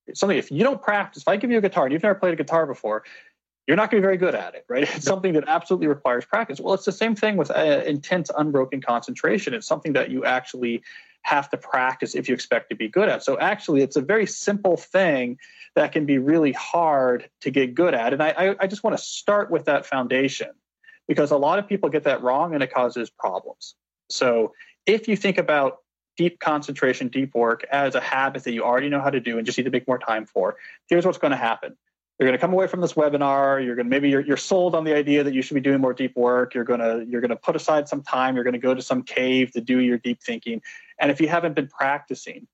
It's 0.08 0.22
something 0.22 0.38
if 0.38 0.50
you 0.50 0.64
don't 0.64 0.82
practice, 0.82 1.24
if 1.24 1.28
I 1.28 1.36
give 1.36 1.52
you 1.52 1.58
a 1.58 1.62
guitar 1.62 1.84
and 1.84 1.92
you've 1.92 2.04
never 2.04 2.16
played 2.16 2.34
a 2.34 2.38
guitar 2.38 2.66
before, 2.66 3.04
you're 3.68 3.76
not 3.76 3.92
going 3.92 4.02
to 4.02 4.06
be 4.06 4.08
very 4.08 4.18
good 4.18 4.34
at 4.34 4.56
it, 4.56 4.64
right? 4.70 4.84
It's 4.96 5.06
something 5.06 5.34
that 5.34 5.44
absolutely 5.48 5.88
requires 5.88 6.24
practice. 6.24 6.62
Well, 6.62 6.74
it's 6.74 6.86
the 6.86 6.94
same 6.94 7.16
thing 7.16 7.36
with 7.36 7.52
uh, 7.52 7.84
intense, 7.86 8.32
unbroken 8.36 8.80
concentration. 8.80 9.54
It's 9.54 9.68
something 9.68 9.92
that 9.94 10.10
you 10.10 10.24
actually 10.24 10.84
have 11.28 11.50
to 11.50 11.58
practice 11.58 12.16
if 12.16 12.30
you 12.30 12.34
expect 12.34 12.70
to 12.70 12.76
be 12.76 12.88
good 12.88 13.10
at. 13.10 13.22
So 13.22 13.38
actually, 13.38 13.82
it's 13.82 13.98
a 13.98 14.02
very 14.02 14.26
simple 14.26 14.78
thing 14.78 15.38
that 15.76 15.92
can 15.92 16.06
be 16.06 16.20
really 16.20 16.54
hard 16.54 17.30
to 17.42 17.52
get 17.52 17.76
good 17.76 17.94
at. 17.94 18.14
And 18.14 18.24
I, 18.24 18.56
I 18.58 18.68
just 18.68 18.82
want 18.82 18.98
to 18.98 19.04
start 19.04 19.52
with 19.52 19.66
that 19.66 19.86
foundation 19.86 20.52
because 21.06 21.32
a 21.32 21.38
lot 21.38 21.60
of 21.60 21.68
people 21.68 21.90
get 21.90 22.06
that 22.06 22.24
wrong 22.24 22.54
and 22.54 22.64
it 22.64 22.74
causes 22.74 23.10
problems. 23.10 23.76
So 24.10 24.54
if 24.86 25.10
you 25.10 25.18
think 25.18 25.38
about 25.38 25.80
deep 26.16 26.40
concentration, 26.40 27.10
deep 27.10 27.36
work 27.36 27.66
as 27.70 27.94
a 27.94 28.00
habit 28.00 28.46
that 28.46 28.54
you 28.54 28.64
already 28.64 28.88
know 28.88 29.02
how 29.02 29.10
to 29.10 29.20
do 29.20 29.38
and 29.38 29.46
just 29.46 29.58
need 29.58 29.66
to 29.66 29.70
make 29.70 29.86
more 29.86 30.00
time 30.00 30.26
for, 30.26 30.56
here's 30.90 31.06
what's 31.06 31.18
going 31.18 31.32
to 31.32 31.38
happen 31.38 31.76
you're 32.20 32.28
going 32.28 32.38
to 32.38 32.42
come 32.42 32.54
away 32.54 32.68
from 32.68 32.82
this 32.82 32.94
webinar 32.94 33.64
you're 33.64 33.76
going 33.76 33.86
to 33.86 33.90
maybe 33.90 34.10
you're, 34.10 34.22
you're 34.22 34.38
sold 34.38 34.76
on 34.76 34.84
the 34.84 34.96
idea 34.96 35.24
that 35.24 35.34
you 35.34 35.42
should 35.42 35.56
be 35.56 35.62
doing 35.62 35.80
more 35.80 35.94
deep 35.94 36.16
work 36.16 36.54
you're 36.54 36.64
going 36.64 36.80
to 36.80 37.06
you're 37.10 37.22
going 37.22 37.30
to 37.30 37.36
put 37.36 37.56
aside 37.56 37.88
some 37.88 38.02
time 38.02 38.36
you're 38.36 38.44
going 38.44 38.54
to 38.54 38.60
go 38.60 38.74
to 38.74 38.82
some 38.82 39.04
cave 39.04 39.52
to 39.52 39.62
do 39.62 39.80
your 39.80 39.98
deep 39.98 40.22
thinking 40.22 40.62
and 41.00 41.12
if 41.12 41.22
you 41.22 41.28
haven't 41.28 41.54
been 41.54 41.68
practicing 41.68 42.48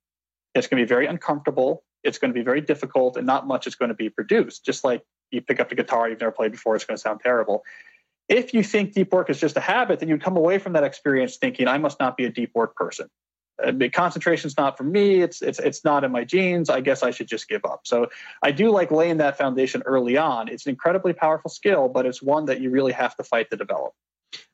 it's 0.53 0.67
going 0.67 0.79
to 0.79 0.86
be 0.86 0.88
very 0.88 1.05
uncomfortable 1.05 1.84
it's 2.03 2.17
going 2.17 2.29
to 2.29 2.38
be 2.38 2.43
very 2.43 2.62
difficult 2.62 3.15
and 3.15 3.25
not 3.25 3.48
much 3.48 3.65
is 3.65 3.75
going 3.75 3.89
to 3.89 3.96
be 3.96 4.10
produced 4.10 4.65
just 4.65 4.84
like 4.84 5.03
you 5.32 5.41
pick 5.41 5.60
up 5.60 5.70
the 5.70 5.75
guitar 5.75 6.10
you've 6.10 6.20
never 6.20 6.32
played 6.32 6.51
before 6.51 6.75
it's 6.75 6.86
going 6.86 6.96
to 6.96 7.01
sound 7.01 7.20
terrible. 7.22 7.63
If 8.29 8.53
you 8.53 8.63
think 8.63 8.93
deep 8.93 9.12
work 9.12 9.29
is 9.29 9.39
just 9.39 9.58
a 9.58 9.60
habit 9.60 10.00
then 10.00 10.10
you 10.10 10.17
come 10.17 10.38
away 10.38 10.60
from 10.60 10.74
that 10.74 10.84
experience 10.84 11.38
thinking 11.38 11.67
i 11.67 11.77
must 11.77 12.00
not 12.00 12.17
be 12.17 12.25
a 12.25 12.29
deep 12.29 12.51
work 12.53 12.75
person 12.75 13.10
uh, 13.63 13.89
concentration's 13.91 14.58
not 14.58 14.77
for 14.77 14.84
me. 14.84 15.22
It's 15.22 15.41
it's 15.41 15.60
it's 15.60 15.84
not 15.84 16.03
in 16.03 16.12
my 16.12 16.24
genes. 16.24 16.70
I 16.70 16.82
guess 16.82 17.03
i 17.03 17.12
should 17.12 17.27
just 17.27 17.48
give 17.48 17.65
up. 17.65 17.82
So 17.86 18.10
i 18.41 18.51
do 18.51 18.72
like 18.72 18.91
laying 18.91 19.17
that 19.17 19.38
foundation 19.38 19.84
early 19.86 20.17
on. 20.17 20.48
It's 20.48 20.65
an 20.65 20.72
incredibly 20.72 21.13
powerful 21.13 21.50
skill 21.50 21.89
but 21.89 22.05
it's 22.05 22.22
one 22.22 22.46
that 22.46 22.62
you 22.62 22.70
really 22.70 22.93
have 22.93 23.15
to 23.15 23.24
fight 23.24 23.50
to 23.51 23.58
develop. 23.58 23.93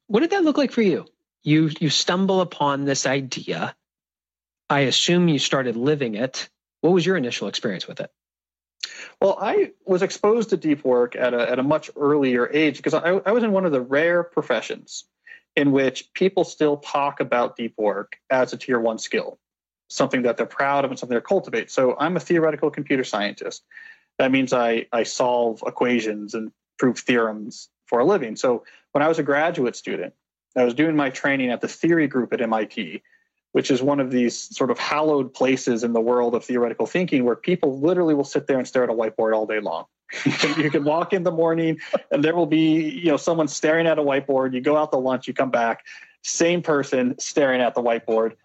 What 0.08 0.22
did 0.22 0.32
that 0.32 0.44
look 0.44 0.58
like 0.58 0.72
for 0.72 0.82
you? 0.82 1.06
You 1.44 1.70
you 1.80 1.90
stumble 1.90 2.42
upon 2.42 2.86
this 2.86 3.06
idea. 3.06 3.76
I 4.70 4.82
assume 4.82 5.28
you 5.28 5.40
started 5.40 5.76
living 5.76 6.16
it. 6.16 6.50
What 6.82 6.94
was 6.94 7.06
your 7.06 7.18
initial 7.18 7.48
experience 7.48 7.88
with 7.88 8.00
it? 8.00 8.12
Well, 9.22 9.38
I 9.40 9.72
was 9.86 10.02
exposed 10.02 10.52
to 10.52 10.58
deep 10.58 10.86
work 10.86 11.16
at 11.16 11.34
a, 11.34 11.50
at 11.50 11.60
a 11.60 11.64
much 11.64 11.92
earlier 11.96 12.50
age 12.50 12.78
because 12.78 12.94
I, 12.94 13.10
I 13.26 13.32
was 13.32 13.44
in 13.44 13.52
one 13.52 13.66
of 13.66 13.72
the 13.72 13.82
rare 13.82 14.24
professions 14.24 15.06
in 15.56 15.72
which 15.72 16.14
people 16.14 16.44
still 16.44 16.78
talk 16.78 17.20
about 17.20 17.56
deep 17.56 17.74
work 17.78 18.18
as 18.30 18.54
a 18.54 18.58
tier 18.58 18.80
one 18.80 18.98
skill, 18.98 19.40
something 19.90 20.22
that 20.24 20.38
they're 20.38 20.46
proud 20.46 20.86
of 20.86 20.92
and 20.92 21.00
something 21.00 21.16
they 21.16 21.22
cultivate. 21.22 21.72
So 21.72 21.96
I'm 22.00 22.16
a 22.16 22.20
theoretical 22.20 22.70
computer 22.70 23.04
scientist. 23.04 23.64
That 24.18 24.32
means 24.32 24.54
I, 24.54 24.86
I 24.92 25.04
solve 25.04 25.64
equations 25.66 26.34
and 26.34 26.52
prove 26.78 27.00
theorems 27.00 27.70
for 27.86 28.00
a 28.00 28.06
living. 28.06 28.36
So 28.36 28.64
when 28.92 29.02
I 29.02 29.08
was 29.08 29.20
a 29.20 29.24
graduate 29.24 29.76
student, 29.76 30.14
I 30.56 30.64
was 30.64 30.74
doing 30.74 30.96
my 30.96 31.10
training 31.10 31.52
at 31.52 31.62
the 31.62 31.68
theory 31.68 32.08
group 32.08 32.34
at 32.34 32.42
MIT, 32.42 33.02
which 33.52 33.72
is 33.72 33.82
one 33.82 34.00
of 34.00 34.12
these 34.12 34.56
sort 34.56 34.72
of 34.72 34.80
hallowed 34.80 35.34
places 35.34 35.84
in 35.84 35.94
the 35.94 36.02
world 36.02 36.36
of 36.36 36.44
theoretical 36.44 36.86
thinking 36.86 37.26
where 37.26 37.36
people 37.36 37.80
literally 37.80 38.14
will 38.14 38.24
sit 38.24 38.48
there 38.48 38.58
and 38.58 38.68
stare 38.68 38.84
at 38.84 38.90
a 38.90 38.94
whiteboard 38.94 39.36
all 39.36 39.46
day 39.46 39.60
long. 39.60 39.86
You 40.26 40.70
can 40.70 40.84
walk 40.84 41.14
in 41.14 41.24
the 41.24 41.32
morning 41.32 41.80
and 42.12 42.24
there 42.24 42.36
will 42.36 42.46
be 42.46 42.90
you 42.90 43.12
know 43.12 43.18
someone 43.18 43.48
staring 43.48 43.88
at 43.88 44.00
a 44.00 44.02
whiteboard. 44.02 44.54
You 44.54 44.62
go 44.62 44.78
out 44.78 44.92
to 44.92 44.98
lunch 44.98 45.28
you 45.28 45.34
come 45.34 45.52
back 45.52 45.86
same 46.22 46.62
person 46.62 47.18
staring 47.20 47.62
at 47.62 47.76
the 47.76 47.82
whiteboard. 47.82 48.36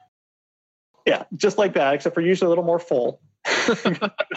Yeah 1.07 1.25
just 1.37 1.59
like 1.59 1.75
that 1.75 1.95
except 1.95 2.15
for 2.15 2.21
usually 2.21 2.47
a 2.47 2.51
little 2.51 2.65
more 2.65 2.79
full. 2.79 3.21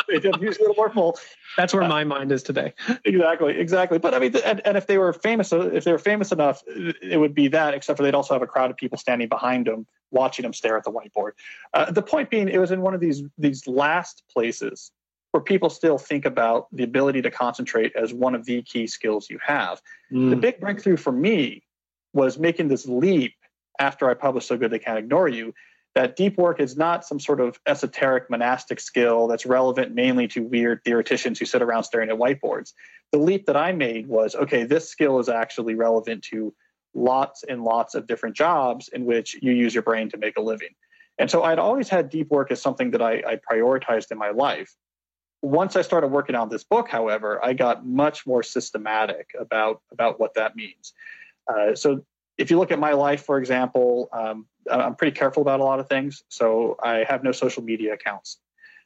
Usually 0.10 0.28
a 0.30 0.38
little 0.38 0.76
more 0.76 0.90
full. 0.90 1.18
That's 1.56 1.74
where 1.74 1.84
uh, 1.84 1.88
my 1.88 2.04
mind 2.04 2.30
is 2.32 2.44
today. 2.44 2.74
Exactly 3.06 3.58
exactly. 3.58 4.00
But 4.00 4.14
i 4.14 4.20
mean 4.20 4.36
and, 4.44 4.62
and 4.66 4.78
if 4.78 4.88
they 4.88 4.98
were 4.98 5.14
famous 5.14 5.54
if 5.54 5.84
they 5.86 5.92
were 5.92 6.00
famous 6.00 6.32
enough 6.32 6.62
it 6.68 7.20
would 7.20 7.34
be 7.34 7.48
that 7.50 7.74
except 7.74 7.98
for 7.98 8.04
they'd 8.04 8.16
also 8.16 8.34
have 8.34 8.42
a 8.42 8.48
crowd 8.48 8.70
of 8.70 8.78
people 8.78 8.98
standing 8.98 9.30
behind 9.30 9.68
them 9.68 9.88
watching 10.12 10.44
them 10.44 10.54
stare 10.54 10.78
at 10.78 10.84
the 10.84 10.92
whiteboard. 10.92 11.32
Uh, 11.74 11.92
the 11.92 12.02
point 12.02 12.30
being 12.30 12.50
it 12.50 12.58
was 12.58 12.72
in 12.72 12.82
one 12.82 12.94
of 12.94 13.00
these 13.00 13.24
these 13.38 13.66
last 13.68 14.24
places 14.32 14.92
where 15.38 15.44
people 15.44 15.70
still 15.70 16.00
think 16.00 16.26
about 16.26 16.66
the 16.72 16.82
ability 16.82 17.22
to 17.22 17.30
concentrate 17.30 17.96
as 17.96 18.12
one 18.12 18.34
of 18.34 18.44
the 18.46 18.64
key 18.64 18.88
skills 18.88 19.30
you 19.30 19.38
have. 19.46 19.80
Mm. 20.12 20.32
The 20.32 20.36
big 20.36 20.60
breakthrough 20.60 20.98
for 20.98 21.12
me 21.12 21.62
was 22.12 22.40
making 22.40 22.70
this 22.70 22.88
leap 22.88 23.36
after 23.80 24.10
I 24.10 24.16
published 24.16 24.48
So 24.48 24.58
Good 24.58 24.72
They 24.72 24.80
Can't 24.80 24.98
Ignore 24.98 25.30
You 25.30 25.54
that 25.94 26.16
deep 26.16 26.40
work 26.40 26.60
is 26.60 26.76
not 26.76 27.06
some 27.06 27.20
sort 27.20 27.40
of 27.40 27.60
esoteric 27.68 28.32
monastic 28.32 28.80
skill 28.80 29.28
that's 29.28 29.46
relevant 29.46 29.94
mainly 29.94 30.28
to 30.30 30.42
weird 30.42 30.84
theoreticians 30.84 31.38
who 31.38 31.46
sit 31.46 31.62
around 31.62 31.84
staring 31.84 32.10
at 32.10 32.18
whiteboards. 32.18 32.74
The 33.12 33.20
leap 33.20 33.46
that 33.46 33.56
I 33.56 33.74
made 33.74 34.08
was 34.08 34.34
okay, 34.34 34.64
this 34.64 34.90
skill 34.90 35.20
is 35.20 35.30
actually 35.30 35.76
relevant 35.76 36.24
to 36.32 36.52
lots 36.96 37.44
and 37.44 37.64
lots 37.64 37.94
of 37.94 38.08
different 38.08 38.36
jobs 38.36 38.88
in 38.88 39.06
which 39.06 39.38
you 39.40 39.52
use 39.52 39.76
your 39.76 39.84
brain 39.84 40.10
to 40.10 40.18
make 40.18 40.36
a 40.38 40.42
living. 40.42 40.74
And 41.20 41.30
so 41.30 41.44
I'd 41.44 41.60
always 41.60 41.90
had 41.90 42.10
deep 42.10 42.32
work 42.32 42.50
as 42.50 42.60
something 42.60 42.90
that 42.92 43.04
I, 43.04 43.22
I 43.28 43.40
prioritized 43.52 44.12
in 44.12 44.18
my 44.18 44.32
life 44.32 44.76
once 45.42 45.76
I 45.76 45.82
started 45.82 46.08
working 46.08 46.36
on 46.36 46.50
this 46.50 46.64
book, 46.64 46.90
however, 46.90 47.44
I 47.44 47.54
got 47.54 47.86
much 47.86 48.26
more 48.26 48.44
systematic 48.44 49.32
about 49.40 49.82
about 49.92 50.20
what 50.20 50.34
that 50.36 50.56
means. 50.56 50.94
Uh, 51.48 51.76
so, 51.76 52.04
if 52.38 52.52
you 52.52 52.60
look 52.60 52.72
at 52.72 52.80
my 52.80 52.94
life, 52.94 53.24
for 53.24 53.38
example, 53.38 54.10
um, 54.12 54.46
I'm 54.70 54.96
pretty 54.96 55.18
careful 55.18 55.42
about 55.42 55.60
a 55.60 55.64
lot 55.64 55.80
of 55.80 55.88
things. 55.88 56.24
So, 56.30 56.78
I 56.82 57.06
have 57.08 57.24
no 57.24 57.32
social 57.32 57.64
media 57.64 57.94
accounts. 57.94 58.38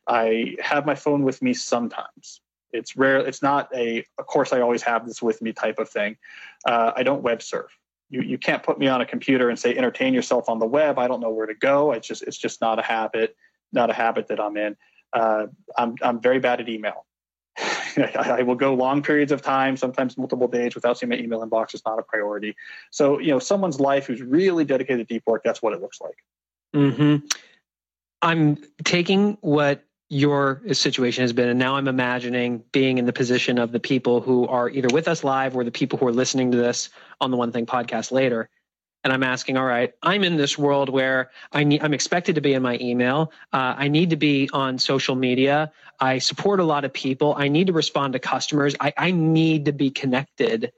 I 0.08 0.55
have 0.60 0.86
my 0.86 0.96
phone 0.96 1.24
with 1.24 1.41
me 1.41 1.53
sometimes. 1.53 2.41
It's 2.74 2.96
rare. 2.96 3.17
It's 3.17 3.41
not 3.41 3.70
a, 3.75 4.05
of 4.17 4.25
course, 4.25 4.53
I 4.53 4.62
always 4.62 4.81
have 4.84 5.05
this 5.05 5.22
with 5.22 5.41
me 5.41 5.53
type 5.53 5.79
of 5.79 5.89
thing. 5.89 6.17
Uh, 6.65 6.91
I 6.96 7.03
don't 7.03 7.22
web 7.22 7.41
surf. 7.41 7.77
You, 8.10 8.22
you 8.22 8.38
can't 8.38 8.63
put 8.63 8.79
me 8.79 8.88
on 8.88 9.01
a 9.01 9.05
computer 9.05 9.50
and 9.50 9.58
say 9.58 9.75
entertain 9.75 10.13
yourself 10.13 10.50
on 10.50 10.60
the 10.60 10.65
web. 10.65 10.98
I 10.98 11.08
don't 11.08 11.22
know 11.22 11.31
where 11.31 11.48
to 11.48 11.53
go. 11.53 11.91
It's 11.91 12.08
just 12.08 12.24
it's 12.24 12.38
just 12.38 12.62
not 12.62 12.79
a 12.79 12.81
habit, 12.81 13.36
not 13.72 13.89
a 13.89 13.93
habit 13.93 14.27
that 14.27 14.39
I'm 14.39 14.58
in. 14.58 14.75
Uh, 15.13 15.48
I'm, 15.77 15.96
I'm 16.01 16.22
very 16.22 16.39
bad 16.39 16.62
at 16.62 16.70
email. 16.70 17.06
I 17.98 18.44
will 18.44 18.56
go 18.56 18.74
long 18.74 19.03
periods 19.03 19.32
of 19.32 19.41
time, 19.41 19.75
sometimes 19.75 20.18
multiple 20.18 20.48
days, 20.48 20.75
without 20.75 20.98
seeing 20.98 21.10
my 21.10 21.18
email 21.18 21.46
inbox. 21.46 21.74
It's 21.74 21.86
not 21.86 22.00
a 22.00 22.03
priority. 22.03 22.56
So, 22.91 23.20
you 23.20 23.32
know, 23.32 23.39
someone's 23.39 23.80
life 23.80 24.08
who's 24.08 24.22
really 24.22 24.65
dedicated 24.65 25.08
to 25.08 25.13
deep 25.13 25.24
work, 25.25 25.44
that's 25.44 25.62
what 25.62 25.74
it 25.74 25.82
looks 25.82 26.00
like. 26.00 26.15
Mm-hmm. 26.75 27.25
I'm 28.22 28.58
taking 28.84 29.38
what 29.41 29.84
your 30.10 30.62
situation 30.74 31.24
has 31.24 31.34
been, 31.34 31.50
and 31.50 31.60
now 31.60 31.75
I'm 31.75 31.88
imagining 31.88 32.63
being 32.72 32.98
in 32.98 33.06
the 33.06 33.13
position 33.13 33.58
of 33.58 33.72
the 33.72 33.80
people 33.80 34.22
who 34.22 34.48
are 34.48 34.70
either 34.70 34.89
with 34.94 35.08
us 35.08 35.24
live 35.24 35.56
or 35.56 35.63
the 35.63 35.72
people 35.72 35.98
who 35.98 36.08
are 36.08 36.13
listening 36.13 36.51
to 36.51 36.58
this 36.58 36.89
on 37.20 37.32
the 37.32 37.38
One 37.38 37.51
Thing 37.51 37.65
podcast 37.65 38.12
later 38.12 38.50
and 39.03 39.12
I'm 39.12 39.24
asking, 39.24 39.58
all 39.58 39.65
right, 39.65 39.93
I'm 40.03 40.24
in 40.24 40.38
this 40.38 40.58
world 40.58 40.89
where 40.89 41.31
I 41.51 41.63
need, 41.63 41.81
I'm 41.84 41.93
expected 41.93 42.36
to 42.36 42.41
be 42.41 42.53
in 42.53 42.62
my 42.62 42.77
email. 42.79 43.31
Uh, 43.51 43.74
I 43.77 43.88
need 43.88 44.12
to 44.12 44.15
be 44.15 44.50
on 44.53 44.77
social 44.77 45.15
media. 45.15 45.72
I 46.00 46.20
support 46.20 46.60
a 46.60 46.63
lot 46.63 46.86
of 46.86 46.93
people. 46.93 47.34
I 47.36 47.48
need 47.48 47.67
to 47.67 47.74
respond 47.74 48.13
to 48.13 48.20
customers. 48.20 48.75
I, 48.79 48.93
I 48.98 49.12
need 49.12 49.65
to 49.65 49.72
be 49.72 49.89
connected. 49.89 50.72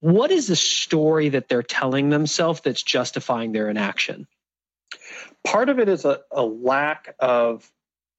What 0.00 0.30
is 0.30 0.48
the 0.48 0.56
story 0.56 1.28
that 1.30 1.48
they're 1.48 1.62
telling 1.62 2.10
themselves 2.10 2.60
that's 2.60 2.82
justifying 2.82 3.52
their 3.52 3.68
inaction? 3.68 4.26
Part 5.44 5.68
of 5.68 5.78
it 5.78 5.88
is 5.88 6.04
a, 6.04 6.20
a 6.32 6.42
lack 6.42 7.14
of 7.20 7.70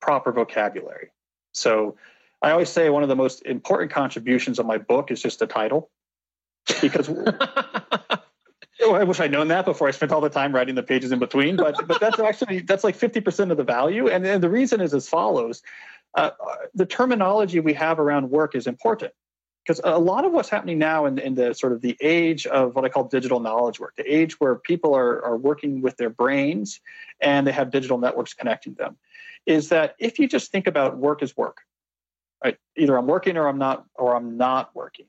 proper 0.01 0.31
vocabulary. 0.31 1.11
So 1.53 1.97
I 2.41 2.51
always 2.51 2.69
say 2.69 2.89
one 2.89 3.03
of 3.03 3.09
the 3.09 3.15
most 3.15 3.45
important 3.45 3.91
contributions 3.91 4.59
of 4.59 4.65
my 4.65 4.77
book 4.77 5.11
is 5.11 5.21
just 5.21 5.39
the 5.39 5.47
title 5.47 5.89
because 6.81 7.09
I 8.81 9.03
wish 9.03 9.19
I'd 9.19 9.31
known 9.31 9.49
that 9.49 9.65
before 9.65 9.87
I 9.87 9.91
spent 9.91 10.11
all 10.11 10.21
the 10.21 10.29
time 10.29 10.53
writing 10.53 10.75
the 10.75 10.83
pages 10.83 11.11
in 11.11 11.19
between. 11.19 11.55
But 11.55 11.87
but 11.87 11.99
that's 11.99 12.19
actually 12.19 12.59
that's 12.59 12.83
like 12.83 12.95
fifty 12.95 13.21
percent 13.21 13.51
of 13.51 13.57
the 13.57 13.63
value, 13.63 14.07
and, 14.07 14.25
and 14.25 14.41
the 14.41 14.49
reason 14.49 14.81
is 14.81 14.93
as 14.93 15.07
follows: 15.07 15.61
uh, 16.15 16.31
the 16.73 16.85
terminology 16.85 17.59
we 17.59 17.73
have 17.73 17.99
around 17.99 18.29
work 18.29 18.55
is 18.55 18.67
important 18.67 19.13
because 19.65 19.81
a 19.83 19.99
lot 19.99 20.25
of 20.25 20.31
what's 20.31 20.49
happening 20.49 20.79
now 20.79 21.05
in, 21.05 21.19
in 21.19 21.35
the 21.35 21.53
sort 21.53 21.73
of 21.73 21.81
the 21.81 21.97
age 22.01 22.47
of 22.47 22.75
what 22.75 22.85
I 22.85 22.89
call 22.89 23.03
digital 23.03 23.39
knowledge 23.39 23.79
work, 23.79 23.95
the 23.97 24.11
age 24.11 24.39
where 24.39 24.55
people 24.55 24.95
are 24.95 25.23
are 25.25 25.37
working 25.37 25.81
with 25.81 25.97
their 25.97 26.09
brains 26.09 26.79
and 27.21 27.45
they 27.45 27.51
have 27.51 27.71
digital 27.71 27.97
networks 27.97 28.33
connecting 28.33 28.75
them, 28.75 28.97
is 29.45 29.69
that 29.69 29.95
if 29.99 30.19
you 30.19 30.27
just 30.27 30.51
think 30.51 30.67
about 30.67 30.97
work 30.97 31.21
as 31.21 31.35
work, 31.35 31.57
right? 32.43 32.57
Either 32.77 32.97
I'm 32.97 33.07
working 33.07 33.37
or 33.37 33.47
I'm 33.47 33.57
not, 33.57 33.85
or 33.95 34.15
I'm 34.15 34.37
not 34.37 34.73
working 34.73 35.07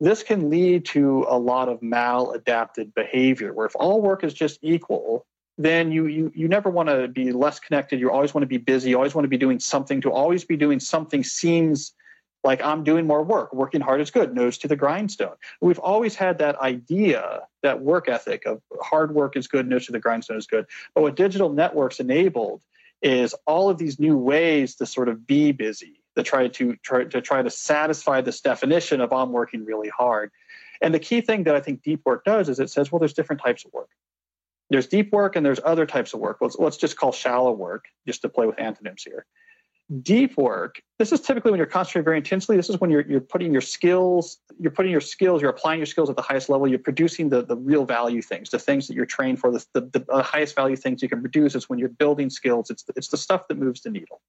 this 0.00 0.22
can 0.22 0.50
lead 0.50 0.84
to 0.86 1.26
a 1.28 1.38
lot 1.38 1.68
of 1.68 1.80
maladapted 1.80 2.94
behavior 2.94 3.52
where 3.52 3.66
if 3.66 3.74
all 3.76 4.00
work 4.00 4.22
is 4.24 4.32
just 4.32 4.58
equal 4.62 5.26
then 5.58 5.90
you 5.90 6.06
you 6.06 6.32
you 6.34 6.48
never 6.48 6.70
want 6.70 6.88
to 6.88 7.08
be 7.08 7.32
less 7.32 7.58
connected. 7.58 7.98
You 7.98 8.10
always 8.10 8.32
want 8.32 8.44
to 8.44 8.48
be 8.48 8.58
busy 8.58 8.90
you 8.90 8.96
always 8.96 9.14
want 9.14 9.24
to 9.24 9.28
be 9.28 9.36
doing 9.36 9.58
something. 9.58 10.00
To 10.02 10.10
always 10.10 10.44
be 10.44 10.56
doing 10.56 10.80
something 10.80 11.24
seems 11.24 11.92
like 12.44 12.62
i'm 12.62 12.84
doing 12.84 13.06
more 13.06 13.24
work. 13.24 13.52
Working 13.52 13.80
hard 13.80 14.00
is 14.00 14.12
good. 14.12 14.34
Nose 14.34 14.56
to 14.58 14.68
the 14.68 14.76
grindstone. 14.76 15.34
We've 15.60 15.80
always 15.80 16.14
had 16.14 16.38
that 16.38 16.56
idea 16.60 17.42
that 17.64 17.80
work 17.80 18.08
ethic 18.08 18.46
of 18.46 18.62
hard 18.80 19.12
work 19.12 19.36
is 19.36 19.48
good 19.48 19.66
nose 19.68 19.86
to 19.86 19.92
the 19.92 19.98
grindstone 19.98 20.36
is 20.36 20.46
good. 20.46 20.66
But 20.94 21.02
what 21.02 21.16
digital 21.16 21.52
networks 21.52 21.98
enabled 21.98 22.62
is 23.02 23.34
all 23.46 23.68
of 23.68 23.78
these 23.78 23.98
new 23.98 24.16
ways 24.16 24.76
to 24.76 24.86
sort 24.86 25.08
of 25.08 25.26
be 25.26 25.52
busy, 25.52 25.97
to 26.18 26.24
try 26.24 26.48
to 26.48 26.76
try 26.82 27.04
to 27.04 27.20
try 27.20 27.42
to 27.42 27.50
satisfy 27.50 28.20
this 28.20 28.40
definition 28.40 29.00
of 29.00 29.12
I'm 29.12 29.32
working 29.32 29.64
really 29.64 29.88
hard. 29.88 30.30
And 30.82 30.92
the 30.92 30.98
key 30.98 31.20
thing 31.20 31.44
that 31.44 31.54
I 31.54 31.60
think 31.60 31.82
deep 31.82 32.02
work 32.04 32.24
does 32.24 32.48
is 32.48 32.60
it 32.60 32.70
says, 32.70 32.90
well, 32.90 32.98
there's 32.98 33.14
different 33.14 33.40
types 33.42 33.64
of 33.64 33.72
work. 33.72 33.88
There's 34.70 34.86
deep 34.86 35.12
work 35.12 35.34
and 35.34 35.44
there's 35.46 35.60
other 35.64 35.86
types 35.86 36.14
of 36.14 36.20
work. 36.20 36.38
Let's, 36.40 36.56
let's 36.58 36.76
just 36.76 36.96
call 36.96 37.10
shallow 37.10 37.52
work, 37.52 37.86
just 38.06 38.22
to 38.22 38.28
play 38.28 38.46
with 38.46 38.60
antonyms 38.60 39.02
here 39.02 39.26
deep 40.02 40.36
work 40.36 40.82
this 40.98 41.12
is 41.12 41.20
typically 41.20 41.52
when 41.52 41.58
you're 41.58 41.66
concentrating 41.66 42.04
very 42.04 42.16
intensely. 42.16 42.56
This 42.56 42.68
is 42.68 42.80
when 42.80 42.90
you're, 42.90 43.02
you're 43.02 43.20
putting 43.20 43.52
your 43.52 43.60
skills 43.60 44.38
you're 44.58 44.72
putting 44.72 44.90
your 44.90 45.00
skills 45.00 45.40
you're 45.40 45.50
applying 45.50 45.78
your 45.78 45.86
skills 45.86 46.10
at 46.10 46.16
the 46.16 46.22
highest 46.22 46.48
level. 46.48 46.66
You're 46.66 46.80
producing 46.80 47.28
the, 47.28 47.44
the 47.44 47.56
real 47.56 47.84
value 47.84 48.20
things 48.20 48.50
the 48.50 48.58
things 48.58 48.88
that 48.88 48.94
you're 48.94 49.06
trained 49.06 49.38
for 49.38 49.52
the, 49.52 49.64
the, 49.74 50.04
the 50.08 50.22
highest 50.22 50.56
value 50.56 50.76
things 50.76 51.02
you 51.02 51.08
can 51.08 51.20
produce 51.20 51.54
is 51.54 51.68
when 51.68 51.78
you're 51.78 51.88
building 51.88 52.30
skills. 52.30 52.68
It's, 52.68 52.84
it's 52.96 53.08
the 53.08 53.16
stuff 53.16 53.48
that 53.48 53.56
moves 53.56 53.82
the 53.82 53.90
needle. 53.90 54.20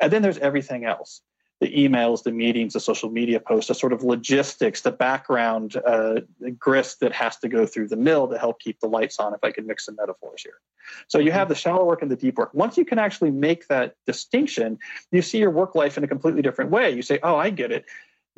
And 0.00 0.12
then 0.12 0.22
there's 0.22 0.38
everything 0.38 0.84
else 0.84 1.22
the 1.62 1.72
emails, 1.72 2.24
the 2.24 2.32
meetings, 2.32 2.72
the 2.72 2.80
social 2.80 3.08
media 3.08 3.38
posts, 3.38 3.68
the 3.68 3.74
sort 3.74 3.92
of 3.92 4.02
logistics, 4.02 4.80
the 4.80 4.90
background 4.90 5.76
uh, 5.86 6.16
grist 6.58 6.98
that 6.98 7.12
has 7.12 7.36
to 7.36 7.48
go 7.48 7.64
through 7.66 7.86
the 7.86 7.94
mill 7.94 8.26
to 8.26 8.36
help 8.36 8.58
keep 8.58 8.80
the 8.80 8.88
lights 8.88 9.20
on, 9.20 9.32
if 9.32 9.38
I 9.44 9.52
can 9.52 9.64
mix 9.64 9.84
some 9.84 9.94
metaphors 9.94 10.42
here. 10.42 10.58
So 11.06 11.20
you 11.20 11.30
have 11.30 11.48
the 11.48 11.54
shallow 11.54 11.84
work 11.84 12.02
and 12.02 12.10
the 12.10 12.16
deep 12.16 12.36
work. 12.36 12.50
Once 12.52 12.76
you 12.76 12.84
can 12.84 12.98
actually 12.98 13.30
make 13.30 13.68
that 13.68 13.94
distinction, 14.08 14.76
you 15.12 15.22
see 15.22 15.38
your 15.38 15.52
work 15.52 15.76
life 15.76 15.96
in 15.96 16.02
a 16.02 16.08
completely 16.08 16.42
different 16.42 16.72
way. 16.72 16.90
You 16.90 17.02
say, 17.02 17.20
oh, 17.22 17.36
I 17.36 17.50
get 17.50 17.70
it 17.70 17.84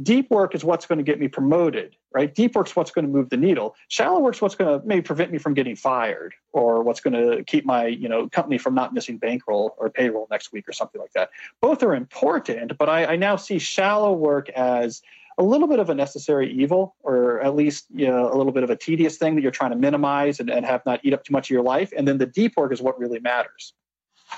deep 0.02 0.30
work 0.30 0.54
is 0.54 0.64
what's 0.64 0.86
going 0.86 0.98
to 0.98 1.04
get 1.04 1.20
me 1.20 1.28
promoted 1.28 1.96
right? 2.14 2.32
Deep 2.32 2.54
work's 2.54 2.74
what's 2.76 2.92
going 2.92 3.04
to 3.04 3.10
move 3.10 3.28
the 3.28 3.36
needle. 3.36 3.74
Shallow 3.88 4.20
work's 4.20 4.40
what's 4.40 4.54
going 4.54 4.80
to 4.80 4.86
maybe 4.86 5.02
prevent 5.02 5.32
me 5.32 5.38
from 5.38 5.52
getting 5.52 5.74
fired 5.74 6.32
or 6.52 6.82
what's 6.82 7.00
going 7.00 7.14
to 7.14 7.42
keep 7.44 7.66
my 7.66 7.86
you 7.86 8.08
know 8.08 8.28
company 8.28 8.56
from 8.56 8.74
not 8.74 8.94
missing 8.94 9.18
bankroll 9.18 9.74
or 9.76 9.90
payroll 9.90 10.28
next 10.30 10.52
week 10.52 10.68
or 10.68 10.72
something 10.72 11.00
like 11.00 11.12
that. 11.12 11.30
Both 11.60 11.82
are 11.82 11.94
important 11.94 12.78
but 12.78 12.88
i, 12.88 13.04
I 13.04 13.16
now 13.16 13.36
see 13.36 13.58
shallow 13.58 14.12
work 14.12 14.48
as 14.50 15.02
a 15.36 15.42
little 15.42 15.66
bit 15.66 15.80
of 15.80 15.90
a 15.90 15.94
necessary 15.94 16.52
evil 16.52 16.94
or 17.02 17.40
at 17.40 17.56
least 17.56 17.86
you 17.92 18.06
know, 18.06 18.32
a 18.32 18.36
little 18.36 18.52
bit 18.52 18.62
of 18.62 18.70
a 18.70 18.76
tedious 18.76 19.16
thing 19.16 19.34
that 19.34 19.42
you're 19.42 19.50
trying 19.50 19.72
to 19.72 19.76
minimize 19.76 20.38
and, 20.38 20.48
and 20.48 20.64
have 20.64 20.86
not 20.86 21.00
eat 21.02 21.12
up 21.12 21.24
too 21.24 21.32
much 21.32 21.50
of 21.50 21.54
your 21.54 21.62
life. 21.62 21.92
And 21.96 22.06
then 22.06 22.18
the 22.18 22.26
deep 22.26 22.56
work 22.56 22.72
is 22.72 22.80
what 22.80 22.98
really 22.98 23.18
matters 23.18 23.74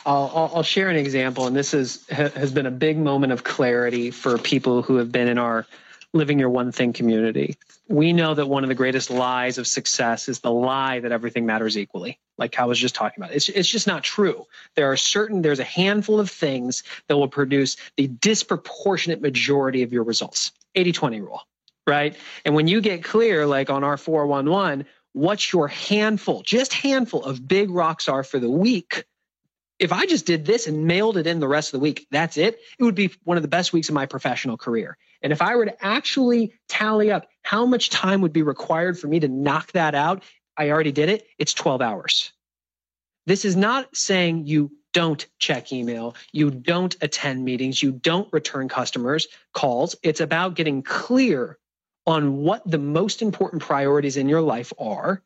I'll, 0.04 0.50
I'll, 0.54 0.62
share 0.62 0.88
an 0.88 0.96
example, 0.96 1.46
and 1.46 1.56
this 1.56 1.74
is 1.74 2.06
has 2.08 2.52
been 2.52 2.66
a 2.66 2.70
big 2.70 2.98
moment 2.98 3.32
of 3.32 3.44
clarity 3.44 4.10
for 4.10 4.38
people 4.38 4.82
who 4.82 4.96
have 4.96 5.10
been 5.10 5.28
in 5.28 5.38
our 5.38 5.66
living 6.12 6.38
your 6.38 6.50
one 6.50 6.72
thing 6.72 6.92
community. 6.92 7.56
We 7.88 8.12
know 8.12 8.34
that 8.34 8.46
one 8.46 8.64
of 8.64 8.68
the 8.68 8.74
greatest 8.74 9.10
lies 9.10 9.58
of 9.58 9.66
success 9.66 10.28
is 10.28 10.40
the 10.40 10.50
lie 10.50 11.00
that 11.00 11.12
everything 11.12 11.46
matters 11.46 11.78
equally, 11.78 12.18
like 12.36 12.58
I 12.58 12.64
was 12.64 12.78
just 12.78 12.94
talking 12.94 13.22
about. 13.22 13.34
It's, 13.34 13.48
it's 13.48 13.68
just 13.68 13.86
not 13.86 14.02
true. 14.02 14.46
There 14.74 14.90
are 14.90 14.96
certain, 14.96 15.42
there's 15.42 15.60
a 15.60 15.64
handful 15.64 16.18
of 16.18 16.30
things 16.30 16.82
that 17.06 17.16
will 17.16 17.28
produce 17.28 17.76
the 17.96 18.08
disproportionate 18.08 19.20
majority 19.20 19.82
of 19.82 19.92
your 19.92 20.02
results. 20.02 20.52
80 20.74 20.92
20 20.92 21.20
rule, 21.20 21.42
right? 21.86 22.16
And 22.44 22.54
when 22.54 22.66
you 22.66 22.80
get 22.80 23.04
clear, 23.04 23.46
like 23.46 23.70
on 23.70 23.84
our 23.84 23.96
411, 23.96 24.86
what 25.12 25.52
your 25.52 25.68
handful, 25.68 26.42
just 26.42 26.72
handful 26.72 27.24
of 27.24 27.46
big 27.46 27.70
rocks 27.70 28.08
are 28.08 28.22
for 28.22 28.38
the 28.38 28.50
week 28.50 29.04
if 29.78 29.92
I 29.92 30.06
just 30.06 30.26
did 30.26 30.47
this 30.47 30.66
and 30.66 30.87
mailed 30.87 31.16
it 31.16 31.26
in 31.26 31.40
the 31.40 31.49
rest 31.49 31.68
of 31.68 31.73
the 31.73 31.83
week, 31.83 32.06
that's 32.11 32.37
it, 32.37 32.59
it 32.78 32.85
would 32.85 32.95
be 32.95 33.11
one 33.25 33.37
of 33.37 33.42
the 33.42 33.49
best 33.49 33.73
weeks 33.73 33.88
of 33.88 33.95
my 33.95 34.06
professional 34.06 34.56
career. 34.56 34.97
And 35.23 35.33
if 35.33 35.42
I 35.42 35.56
were 35.56 35.66
to 35.66 35.85
actually 35.85 36.54
tally 36.68 37.11
up 37.11 37.26
how 37.42 37.66
much 37.66 37.90
time 37.90 38.23
would 38.23 38.33
be 38.33 38.42
required 38.42 38.99
for 38.99 39.09
me 39.09 39.21
to 39.21 39.28
knock 39.28 39.73
that 39.73 39.95
out, 39.95 40.23
I 40.56 40.71
already 40.71 40.92
did 40.92 41.11
it, 41.11 41.26
it's 41.38 41.52
12 41.52 41.83
hours. 41.83 42.33
This 43.26 43.45
is 43.45 43.56
not 43.56 43.95
saying 43.95 44.47
you 44.47 44.71
don't 44.95 45.26
check 45.38 45.73
email, 45.73 46.16
you 46.33 46.50
don't 46.50 46.97
attend 47.02 47.45
meetings, 47.45 47.83
you 47.83 47.92
don't 47.92 48.33
return 48.33 48.68
customers' 48.68 49.28
calls. 49.52 49.97
It's 50.02 50.21
about 50.21 50.54
getting 50.54 50.83
clear 50.83 51.59
on 52.06 52.38
what 52.38 52.62
the 52.64 52.78
most 52.78 53.21
important 53.21 53.62
priorities 53.62 54.17
in 54.17 54.28
your 54.28 54.41
life 54.41 54.73
are 54.78 55.23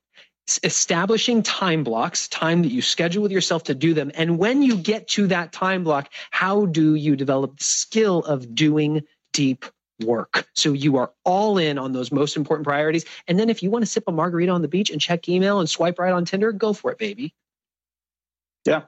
establishing 0.62 1.42
time 1.42 1.84
blocks, 1.84 2.28
time 2.28 2.62
that 2.62 2.72
you 2.72 2.82
schedule 2.82 3.22
with 3.22 3.32
yourself 3.32 3.64
to 3.64 3.74
do 3.74 3.94
them. 3.94 4.10
And 4.14 4.38
when 4.38 4.62
you 4.62 4.76
get 4.76 5.08
to 5.08 5.26
that 5.28 5.52
time 5.52 5.84
block, 5.84 6.10
how 6.30 6.66
do 6.66 6.94
you 6.94 7.14
develop 7.14 7.58
the 7.58 7.64
skill 7.64 8.20
of 8.20 8.54
doing 8.54 9.02
deep 9.32 9.64
work? 10.00 10.48
So 10.54 10.72
you 10.72 10.96
are 10.96 11.12
all 11.24 11.58
in 11.58 11.78
on 11.78 11.92
those 11.92 12.10
most 12.10 12.36
important 12.36 12.66
priorities. 12.66 13.04
And 13.28 13.38
then 13.38 13.50
if 13.50 13.62
you 13.62 13.70
want 13.70 13.82
to 13.82 13.90
sip 13.90 14.04
a 14.06 14.12
margarita 14.12 14.50
on 14.50 14.62
the 14.62 14.68
beach 14.68 14.90
and 14.90 15.00
check 15.00 15.28
email 15.28 15.60
and 15.60 15.68
swipe 15.68 15.98
right 15.98 16.12
on 16.12 16.24
Tinder, 16.24 16.52
go 16.52 16.72
for 16.72 16.90
it, 16.90 16.98
baby. 16.98 17.34
Yeah. 18.64 18.82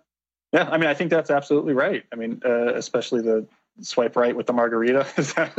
Yeah. 0.53 0.69
I 0.71 0.79
mean, 0.79 0.89
I 0.89 0.95
think 0.95 1.11
that's 1.11 1.31
absolutely 1.31 1.75
right. 1.75 2.05
I 2.13 2.17
mean, 2.17 2.41
uh, 2.45 2.75
especially 2.75 3.23
the 3.23 3.47
swipe 3.81 4.17
right 4.17 4.37
with 4.37 4.47
the 4.47 4.53
margarita. 4.53 5.07
is, 5.17 5.33
that, 5.35 5.53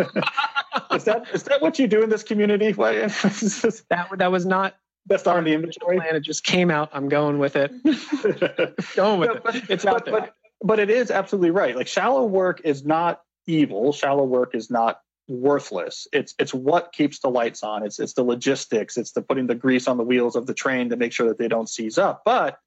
is 0.93 1.03
that 1.05 1.27
is 1.33 1.43
that 1.43 1.61
what 1.61 1.79
you 1.79 1.87
do 1.87 2.03
in 2.03 2.09
this 2.09 2.23
community? 2.23 2.71
that 2.71 4.09
that 4.17 4.31
was 4.31 4.45
not 4.45 4.75
not 5.09 5.27
on 5.27 5.43
the 5.43 5.53
inventory. 5.53 5.97
Plan. 5.97 6.15
It 6.15 6.21
just 6.21 6.43
came 6.43 6.71
out. 6.71 6.89
I'm 6.93 7.09
going 7.09 7.37
with 7.37 7.55
it. 7.55 7.71
going 8.95 9.19
with 9.19 9.29
no, 9.29 9.39
but, 9.43 9.55
it. 9.55 9.63
It's 9.69 9.85
out 9.85 10.05
there. 10.05 10.13
But, 10.13 10.33
but 10.61 10.79
it 10.79 10.89
is 10.89 11.11
absolutely 11.11 11.51
right. 11.51 11.75
Like 11.75 11.87
shallow 11.87 12.25
work 12.25 12.61
is 12.63 12.85
not 12.85 13.21
evil. 13.45 13.91
Shallow 13.91 14.23
work 14.23 14.55
is 14.55 14.69
not 14.69 14.99
worthless. 15.27 16.07
It's 16.13 16.33
it's 16.39 16.53
what 16.53 16.93
keeps 16.93 17.19
the 17.19 17.29
lights 17.29 17.63
on. 17.63 17.83
It's 17.85 17.99
it's 17.99 18.13
the 18.13 18.23
logistics. 18.23 18.97
It's 18.97 19.11
the 19.11 19.21
putting 19.21 19.47
the 19.47 19.55
grease 19.55 19.87
on 19.87 19.97
the 19.97 20.03
wheels 20.03 20.35
of 20.35 20.47
the 20.47 20.53
train 20.53 20.89
to 20.89 20.95
make 20.95 21.11
sure 21.11 21.27
that 21.27 21.37
they 21.37 21.47
don't 21.47 21.69
seize 21.69 21.97
up. 21.97 22.21
But 22.25 22.57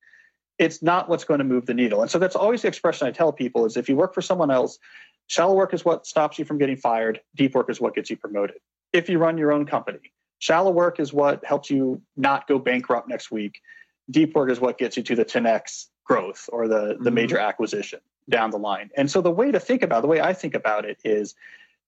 it's 0.58 0.82
not 0.82 1.08
what's 1.08 1.24
going 1.24 1.38
to 1.38 1.44
move 1.44 1.66
the 1.66 1.74
needle. 1.74 2.00
And 2.00 2.10
so 2.10 2.18
that's 2.18 2.36
always 2.36 2.62
the 2.62 2.68
expression 2.68 3.06
I 3.06 3.12
tell 3.12 3.32
people 3.32 3.66
is 3.66 3.76
if 3.76 3.88
you 3.88 3.96
work 3.96 4.14
for 4.14 4.22
someone 4.22 4.50
else, 4.50 4.78
shallow 5.26 5.54
work 5.54 5.74
is 5.74 5.84
what 5.84 6.06
stops 6.06 6.38
you 6.38 6.44
from 6.44 6.58
getting 6.58 6.76
fired. 6.76 7.20
Deep 7.34 7.54
work 7.54 7.68
is 7.68 7.80
what 7.80 7.94
gets 7.94 8.08
you 8.08 8.16
promoted. 8.16 8.56
If 8.92 9.10
you 9.10 9.18
run 9.18 9.36
your 9.36 9.52
own 9.52 9.66
company, 9.66 10.12
Shallow 10.38 10.70
work 10.70 11.00
is 11.00 11.12
what 11.12 11.44
helps 11.44 11.70
you 11.70 12.02
not 12.16 12.46
go 12.46 12.58
bankrupt 12.58 13.08
next 13.08 13.30
week. 13.30 13.60
Deep 14.10 14.34
work 14.34 14.50
is 14.50 14.60
what 14.60 14.78
gets 14.78 14.96
you 14.96 15.02
to 15.04 15.16
the 15.16 15.24
10x 15.24 15.86
growth 16.04 16.48
or 16.52 16.68
the, 16.68 16.74
the 16.74 16.94
mm-hmm. 16.94 17.14
major 17.14 17.38
acquisition 17.38 18.00
down 18.28 18.50
the 18.50 18.58
line. 18.58 18.90
And 18.96 19.10
so 19.10 19.20
the 19.20 19.30
way 19.30 19.50
to 19.50 19.60
think 19.60 19.82
about 19.82 19.98
it, 19.98 20.02
the 20.02 20.08
way 20.08 20.20
I 20.20 20.32
think 20.32 20.54
about 20.54 20.84
it 20.84 20.98
is 21.04 21.34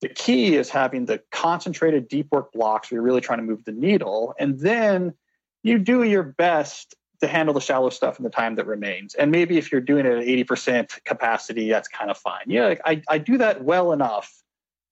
the 0.00 0.08
key 0.08 0.56
is 0.56 0.70
having 0.70 1.06
the 1.06 1.20
concentrated 1.30 2.08
deep 2.08 2.28
work 2.30 2.52
blocks 2.52 2.90
where 2.90 2.96
you're 2.96 3.02
really 3.02 3.20
trying 3.20 3.38
to 3.38 3.44
move 3.44 3.64
the 3.64 3.72
needle. 3.72 4.34
And 4.38 4.58
then 4.60 5.14
you 5.62 5.78
do 5.78 6.04
your 6.04 6.22
best 6.22 6.94
to 7.20 7.26
handle 7.26 7.52
the 7.52 7.60
shallow 7.60 7.90
stuff 7.90 8.18
in 8.18 8.22
the 8.22 8.30
time 8.30 8.54
that 8.54 8.66
remains. 8.66 9.14
And 9.14 9.32
maybe 9.32 9.58
if 9.58 9.72
you're 9.72 9.80
doing 9.80 10.06
it 10.06 10.12
at 10.12 10.24
80% 10.24 11.04
capacity, 11.04 11.68
that's 11.68 11.88
kind 11.88 12.10
of 12.10 12.16
fine. 12.16 12.44
Yeah, 12.46 12.66
like 12.66 12.80
I, 12.84 13.02
I 13.08 13.18
do 13.18 13.38
that 13.38 13.64
well 13.64 13.92
enough 13.92 14.42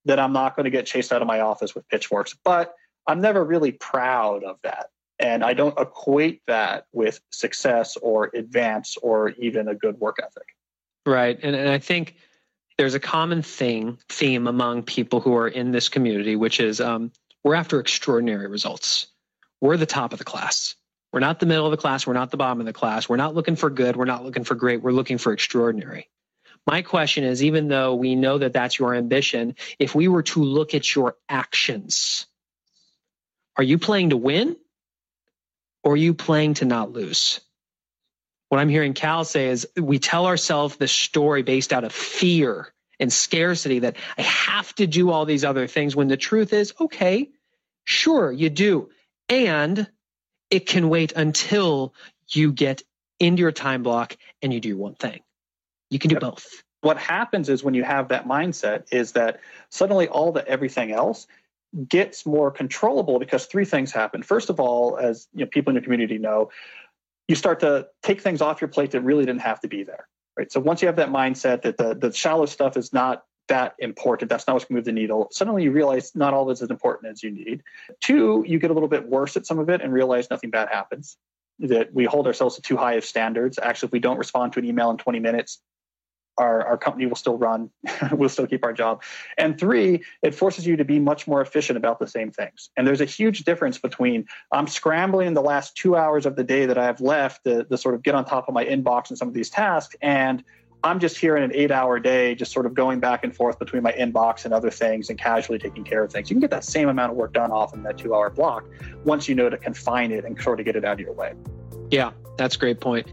that 0.07 0.19
I'm 0.19 0.33
not 0.33 0.57
going 0.57 0.65
to 0.65 0.71
get 0.71 0.87
chased 0.87 1.13
out 1.13 1.23
of 1.23 1.29
my 1.29 1.41
office 1.41 1.75
with 1.75 1.89
pitchforks. 1.89 2.35
But 2.45 2.75
I'm 3.07 3.21
never 3.21 3.45
really 3.45 3.73
proud 3.73 4.45
of 4.45 4.59
that. 4.63 4.91
And 5.19 5.43
I 5.43 5.55
don't 5.55 5.79
equate 5.79 6.43
that 6.47 6.87
with 6.93 7.21
success 7.31 7.97
or 7.97 8.31
advance 8.35 8.97
or 9.01 9.31
even 9.31 9.69
a 9.69 9.75
good 9.75 9.99
work 9.99 10.17
ethic. 10.23 10.55
Right. 11.07 11.39
And, 11.43 11.57
and 11.57 11.69
I 11.71 11.79
think 11.79 12.17
there's 12.77 12.95
a 12.95 13.01
common 13.01 13.43
thing 13.43 13.99
theme 14.09 14.47
among 14.47 14.83
people 14.83 15.21
who 15.21 15.35
are 15.37 15.49
in 15.49 15.73
this 15.73 15.89
community, 15.89 16.37
which 16.37 16.61
is 16.61 16.81
um, 16.81 17.13
we're 17.43 17.55
after 17.55 17.81
extraordinary 17.81 18.49
results. 18.49 19.07
We're 19.61 19.79
the 19.79 19.87
top 19.87 20.13
of 20.13 20.19
the 20.19 20.25
class. 20.25 20.75
We're 21.13 21.21
not 21.21 21.41
the 21.41 21.47
middle 21.47 21.65
of 21.65 21.71
the 21.71 21.79
class. 21.79 22.07
We're 22.07 22.13
not 22.13 22.31
the 22.31 22.37
bottom 22.37 22.61
of 22.61 22.67
the 22.67 22.75
class. 22.75 23.09
We're 23.09 23.17
not 23.17 23.35
looking 23.35 23.57
for 23.57 23.71
good. 23.71 23.97
We're 23.97 24.05
not 24.05 24.25
looking 24.25 24.45
for 24.45 24.55
great. 24.55 24.83
We're 24.83 24.93
looking 24.93 25.17
for 25.17 25.33
extraordinary. 25.33 26.11
My 26.67 26.83
question 26.83 27.25
is 27.25 27.43
even 27.43 27.69
though 27.69 27.95
we 27.95 28.17
know 28.17 28.39
that 28.39 28.53
that's 28.53 28.79
your 28.79 28.95
ambition, 28.95 29.55
if 29.79 29.95
we 29.95 30.09
were 30.09 30.25
to 30.25 30.43
look 30.43 30.75
at 30.75 30.95
your 30.95 31.17
actions, 31.29 32.27
are 33.57 33.65
you 33.65 33.79
playing 33.79 34.11
to 34.11 34.17
win 34.17 34.57
or 35.83 35.93
are 35.93 35.97
you 35.97 36.15
playing 36.15 36.55
to 36.55 36.65
not 36.65 36.93
lose? 36.93 37.41
What 38.49 38.61
I'm 38.61 38.69
hearing 38.69 38.93
Cal 38.93 39.25
say 39.25 39.49
is 39.49 39.67
we 39.77 39.99
tell 39.99 40.27
ourselves 40.27 40.77
the 40.77 40.89
story 40.89 41.43
based 41.43 41.73
out 41.73 41.85
of 41.85 41.93
fear 41.93 42.73
and 43.01 43.13
scarcity 43.13 43.81
that 43.81 43.97
I 44.17 44.23
have 44.23 44.75
to 44.77 44.87
do 44.87 45.11
all 45.11 45.25
these 45.25 45.45
other 45.45 45.67
things 45.67 45.97
when 45.97 46.09
the 46.09 46.17
truth 46.17 46.53
is, 46.53 46.73
okay, 46.81 47.31
sure, 47.85 48.31
you 48.31 48.49
do. 48.51 48.91
And 49.29 49.89
it 50.51 50.67
can 50.67 50.89
wait 50.89 51.13
until 51.13 51.95
you 52.29 52.53
get 52.53 52.83
into 53.19 53.41
your 53.41 53.53
time 53.53 53.83
block 53.83 54.17
and 54.43 54.53
you 54.53 54.61
do 54.61 54.77
one 54.77 54.95
thing. 54.95 55.21
You 55.91 55.99
can 55.99 56.11
do 56.11 56.19
both. 56.19 56.63
What 56.83 56.99
happens 56.99 57.49
is 57.49 57.65
when 57.65 57.75
you 57.75 57.83
have 57.83 58.09
that 58.09 58.29
mindset 58.29 58.85
is 58.93 59.13
that 59.13 59.41
suddenly 59.71 60.09
all 60.09 60.33
the 60.33 60.47
everything 60.47 60.93
else 60.93 61.27
gets 61.89 62.25
more 62.25 62.51
controllable 62.51 63.19
because 63.19 63.47
three 63.47 63.65
things 63.65 63.93
happen. 63.93 64.23
First 64.23 64.51
of 64.51 64.61
all, 64.61 64.97
as 64.97 65.29
you 65.35 65.41
know, 65.41 65.47
people 65.47 65.71
in 65.71 65.75
your 65.75 65.83
community 65.83 66.19
know, 66.19 66.51
you 67.29 67.35
start 67.35 67.61
to 67.61 67.89
take 68.03 68.21
things 68.21 68.41
off 68.41 68.61
your 68.61 68.69
plate 68.69 68.93
that 68.93 69.01
really 69.01 69.25
didn't 69.25 69.43
have 69.43 69.61
to 69.61 69.69
be 69.69 69.83
there. 69.83 70.09
Right. 70.37 70.53
So 70.53 70.61
once 70.61 70.83
you 70.83 70.87
have 70.87 70.97
that 70.97 71.09
mindset 71.09 71.63
that 71.63 71.79
the, 71.79 71.95
the 71.95 72.13
shallow 72.13 72.47
stuff 72.47 72.77
is 72.77 72.93
not 72.93 73.25
that 73.49 73.75
important, 73.79 74.29
that's 74.29 74.47
not 74.47 74.55
what's 74.55 74.67
going 74.67 74.77
to 74.77 74.79
move 74.81 74.85
the 74.85 74.93
needle, 74.93 75.29
suddenly 75.33 75.63
you 75.63 75.73
realize 75.73 76.15
not 76.15 76.35
all 76.35 76.45
of 76.45 76.51
it's 76.51 76.63
as 76.63 76.71
important 76.71 77.11
as 77.11 77.23
you 77.23 77.31
need. 77.31 77.63
Two, 78.01 78.45
you 78.47 78.59
get 78.59 78.71
a 78.71 78.75
little 78.75 78.89
bit 78.89 79.09
worse 79.09 79.37
at 79.37 79.47
some 79.47 79.59
of 79.59 79.71
it 79.71 79.81
and 79.81 79.93
realize 79.93 80.29
nothing 80.31 80.51
bad 80.51 80.69
happens. 80.69 81.17
That 81.59 81.95
we 81.95 82.05
hold 82.05 82.27
ourselves 82.27 82.57
to 82.57 82.63
too 82.63 82.77
high 82.77 82.95
of 82.95 83.05
standards. 83.05 83.59
Actually, 83.63 83.87
if 83.87 83.93
we 83.93 83.99
don't 83.99 84.19
respond 84.19 84.53
to 84.53 84.59
an 84.59 84.67
email 84.67 84.91
in 84.91 84.99
20 84.99 85.21
minutes, 85.21 85.63
our, 86.39 86.67
our 86.67 86.77
company 86.77 87.07
will 87.07 87.17
still 87.17 87.37
run, 87.37 87.71
we'll 88.13 88.29
still 88.29 88.47
keep 88.47 88.65
our 88.65 88.73
job. 88.73 89.03
And 89.39 89.59
three, 89.59 90.03
it 90.23 90.35
forces 90.35 90.67
you 90.67 90.77
to 90.77 90.85
be 90.85 90.99
much 90.99 91.27
more 91.27 91.41
efficient 91.41 91.77
about 91.77 91.99
the 91.99 92.07
same 92.07 92.31
things. 92.31 92.71
And 92.77 92.87
there's 92.87 93.01
a 93.01 93.07
huge 93.07 93.45
difference 93.45 93.79
between 93.79 94.27
I'm 94.53 94.67
scrambling 94.67 95.29
in 95.29 95.35
the 95.35 95.43
last 95.43 95.77
two 95.77 95.97
hours 95.97 96.27
of 96.27 96.37
the 96.37 96.45
day 96.45 96.67
that 96.67 96.79
I 96.79 96.85
have 96.85 97.01
left 97.01 97.45
to, 97.45 97.65
to 97.65 97.79
sort 97.79 97.95
of 97.95 98.03
get 98.03 98.15
on 98.15 98.25
top 98.25 98.49
of 98.49 98.55
my 98.55 98.65
inbox 98.65 99.09
and 99.09 99.19
some 99.19 99.29
of 99.29 99.35
these 99.35 99.51
tasks. 99.51 99.97
And 100.03 100.45
I'm 100.85 101.01
just 101.01 101.19
here 101.19 101.37
in 101.37 101.43
an 101.43 101.53
eight 101.55 101.71
hour 101.71 101.99
day, 101.99 102.35
just 102.35 102.53
sort 102.53 102.67
of 102.67 102.75
going 102.75 103.01
back 103.01 103.25
and 103.25 103.35
forth 103.35 103.59
between 103.59 103.83
my 103.83 103.93
inbox 103.93 104.45
and 104.45 104.55
other 104.55 104.71
things 104.71 105.11
and 105.11 105.19
casually 105.19 105.59
taking 105.59 105.85
care 105.85 106.05
of 106.05 106.13
things. 106.13 106.31
You 106.31 106.35
can 106.35 106.41
get 106.41 106.51
that 106.51 106.65
same 106.65 106.89
amount 106.89 107.11
of 107.11 107.17
work 107.17 107.33
done 107.33 107.51
off 107.51 107.75
in 107.75 107.83
that 107.83 107.99
two 107.99 108.15
hour 108.15 108.31
block 108.31 108.65
once 109.05 109.29
you 109.29 109.35
know 109.35 109.51
to 109.51 109.57
confine 109.57 110.13
it 110.13 110.25
and 110.25 110.41
sort 110.41 110.61
of 110.61 110.67
get 110.67 110.77
it 110.77 110.85
out 110.85 110.95
of 110.95 111.01
your 111.01 111.13
way. 111.13 111.35
Yeah, 111.91 112.13
that's 112.37 112.57
a 112.57 112.59
great 112.59 112.81
point. 112.81 113.13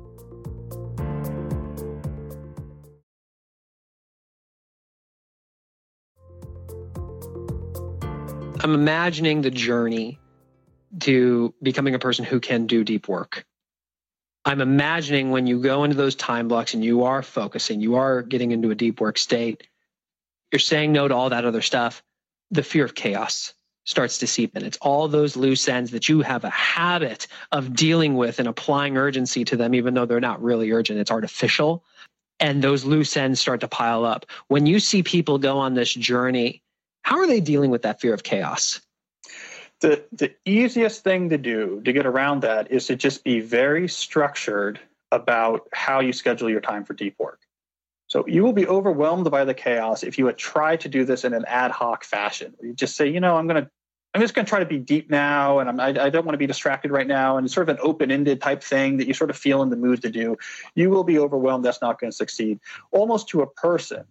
I'm 8.63 8.73
imagining 8.73 9.41
the 9.41 9.51
journey 9.51 10.19
to 11.01 11.53
becoming 11.61 11.95
a 11.95 11.99
person 11.99 12.23
who 12.23 12.39
can 12.39 12.65
do 12.65 12.85
deep 12.85 13.09
work. 13.09 13.45
I'm 14.45 14.61
imagining 14.61 15.31
when 15.31 15.47
you 15.47 15.61
go 15.61 15.83
into 15.83 15.97
those 15.97 16.15
time 16.15 16.47
blocks 16.47 16.73
and 16.73 16.83
you 16.83 17.03
are 17.03 17.21
focusing, 17.21 17.81
you 17.81 17.95
are 17.95 18.21
getting 18.21 18.51
into 18.51 18.71
a 18.71 18.75
deep 18.75 19.01
work 19.01 19.17
state, 19.17 19.67
you're 20.51 20.59
saying 20.59 20.93
no 20.93 21.09
to 21.09 21.13
all 21.13 21.29
that 21.29 21.43
other 21.43 21.61
stuff. 21.61 22.01
The 22.51 22.63
fear 22.63 22.85
of 22.85 22.95
chaos 22.95 23.53
starts 23.83 24.19
to 24.19 24.27
seep 24.27 24.55
in. 24.55 24.63
It's 24.63 24.77
all 24.77 25.09
those 25.09 25.35
loose 25.35 25.67
ends 25.67 25.91
that 25.91 26.07
you 26.07 26.21
have 26.21 26.45
a 26.45 26.49
habit 26.49 27.27
of 27.51 27.75
dealing 27.75 28.15
with 28.15 28.39
and 28.39 28.47
applying 28.47 28.95
urgency 28.95 29.43
to 29.45 29.57
them, 29.57 29.75
even 29.75 29.93
though 29.93 30.05
they're 30.05 30.21
not 30.21 30.41
really 30.41 30.71
urgent, 30.71 30.99
it's 30.99 31.11
artificial. 31.11 31.83
And 32.39 32.61
those 32.61 32.85
loose 32.85 33.17
ends 33.17 33.41
start 33.41 33.59
to 33.59 33.67
pile 33.67 34.05
up. 34.05 34.25
When 34.47 34.65
you 34.65 34.79
see 34.79 35.03
people 35.03 35.37
go 35.37 35.57
on 35.57 35.73
this 35.73 35.93
journey 35.93 36.61
how 37.03 37.19
are 37.19 37.27
they 37.27 37.39
dealing 37.39 37.69
with 37.69 37.83
that 37.83 38.01
fear 38.01 38.13
of 38.13 38.23
chaos? 38.23 38.81
The, 39.81 40.03
the 40.11 40.33
easiest 40.45 41.03
thing 41.03 41.29
to 41.29 41.37
do 41.37 41.81
to 41.83 41.93
get 41.93 42.05
around 42.05 42.41
that 42.41 42.71
is 42.71 42.87
to 42.87 42.95
just 42.95 43.23
be 43.23 43.41
very 43.41 43.87
structured 43.87 44.79
about 45.11 45.67
how 45.73 45.99
you 45.99 46.13
schedule 46.13 46.49
your 46.49 46.61
time 46.61 46.85
for 46.85 46.93
deep 46.93 47.15
work. 47.19 47.39
So 48.07 48.25
you 48.27 48.43
will 48.43 48.53
be 48.53 48.67
overwhelmed 48.67 49.29
by 49.29 49.43
the 49.43 49.53
chaos 49.53 50.03
if 50.03 50.17
you 50.17 50.25
would 50.25 50.37
try 50.37 50.77
to 50.77 50.87
do 50.87 51.03
this 51.03 51.23
in 51.23 51.33
an 51.33 51.45
ad 51.45 51.71
hoc 51.71 52.03
fashion. 52.03 52.53
You 52.61 52.73
just 52.73 52.95
say, 52.95 53.07
you 53.07 53.19
know, 53.19 53.37
I'm 53.37 53.47
going 53.47 53.63
to, 53.63 53.69
I'm 54.13 54.21
just 54.21 54.35
going 54.35 54.45
to 54.45 54.49
try 54.49 54.59
to 54.59 54.65
be 54.65 54.77
deep 54.77 55.09
now, 55.09 55.57
and 55.59 55.67
I'm, 55.67 55.79
I, 55.79 55.87
I 55.87 56.09
don't 56.11 56.23
want 56.23 56.35
to 56.35 56.37
be 56.37 56.45
distracted 56.45 56.91
right 56.91 57.07
now, 57.07 57.37
and 57.37 57.45
it's 57.45 57.53
sort 57.53 57.67
of 57.67 57.75
an 57.75 57.81
open-ended 57.81 58.41
type 58.41 58.63
thing 58.63 58.97
that 58.97 59.07
you 59.07 59.15
sort 59.15 59.31
of 59.31 59.37
feel 59.37 59.63
in 59.63 59.69
the 59.71 59.75
mood 59.75 60.03
to 60.03 60.11
do. 60.11 60.37
You 60.75 60.91
will 60.91 61.03
be 61.03 61.17
overwhelmed. 61.17 61.65
That's 61.65 61.81
not 61.81 61.99
going 61.99 62.11
to 62.11 62.15
succeed. 62.15 62.59
Almost 62.91 63.29
to 63.29 63.41
a 63.41 63.47
person, 63.47 64.03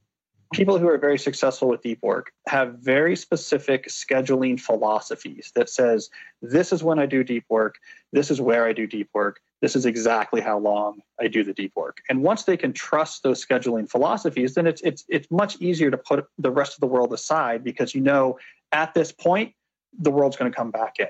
people 0.53 0.79
who 0.79 0.88
are 0.88 0.99
very 0.99 1.19
successful 1.19 1.69
with 1.69 1.83
deep 1.83 1.99
work 2.03 2.33
have 2.47 2.75
very 2.75 3.17
specific 3.17 3.88
scheduling 3.88 4.61
philosophies 4.61 5.51
that 5.55 5.69
says 5.69 6.11
this 6.43 6.73
is 6.73 6.85
when 6.85 6.99
i 6.99 7.07
do 7.07 7.25
deep 7.25 7.45
work. 7.49 7.77
This 8.12 8.31
is 8.31 8.41
where 8.41 8.67
i 8.67 8.73
do 8.73 8.87
deep 8.87 9.09
work. 9.15 9.41
This 9.61 9.75
is 9.75 9.87
exactly 9.87 10.41
how 10.41 10.59
long 10.59 11.01
i 11.21 11.27
do 11.27 11.43
the 11.43 11.55
deep 11.55 11.73
work. 11.75 11.99
And 12.09 12.23
once 12.23 12.45
they 12.45 12.57
can 12.57 12.73
trust 12.73 13.23
those 13.23 13.45
scheduling 13.45 13.91
philosophies 13.91 14.55
then 14.55 14.67
it's 14.67 14.83
it's 14.83 15.05
it's 15.09 15.31
much 15.31 15.61
easier 15.61 15.91
to 15.91 15.99
put 15.99 16.27
the 16.38 16.51
rest 16.51 16.75
of 16.75 16.81
the 16.81 16.87
world 16.87 17.12
aside 17.12 17.65
because 17.65 17.95
you 17.95 18.01
know 18.01 18.38
at 18.71 18.95
this 18.95 19.11
point 19.11 19.55
the 19.99 20.11
world's 20.11 20.37
going 20.37 20.51
to 20.51 20.57
come 20.57 20.71
back 20.71 20.97
in. 20.99 21.09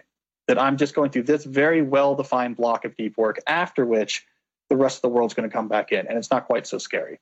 That 0.48 0.60
i'm 0.60 0.76
just 0.76 0.94
going 0.94 1.10
through 1.10 1.24
this 1.24 1.44
very 1.44 1.82
well 1.82 2.14
defined 2.14 2.56
block 2.56 2.84
of 2.84 2.96
deep 2.96 3.16
work 3.16 3.38
after 3.46 3.84
which 3.84 4.24
the 4.70 4.76
rest 4.76 4.98
of 4.98 5.02
the 5.02 5.08
world's 5.08 5.34
going 5.34 5.48
to 5.48 5.52
come 5.52 5.68
back 5.68 5.92
in 5.92 6.06
and 6.06 6.16
it's 6.16 6.30
not 6.30 6.46
quite 6.46 6.66
so 6.66 6.78
scary 6.78 7.18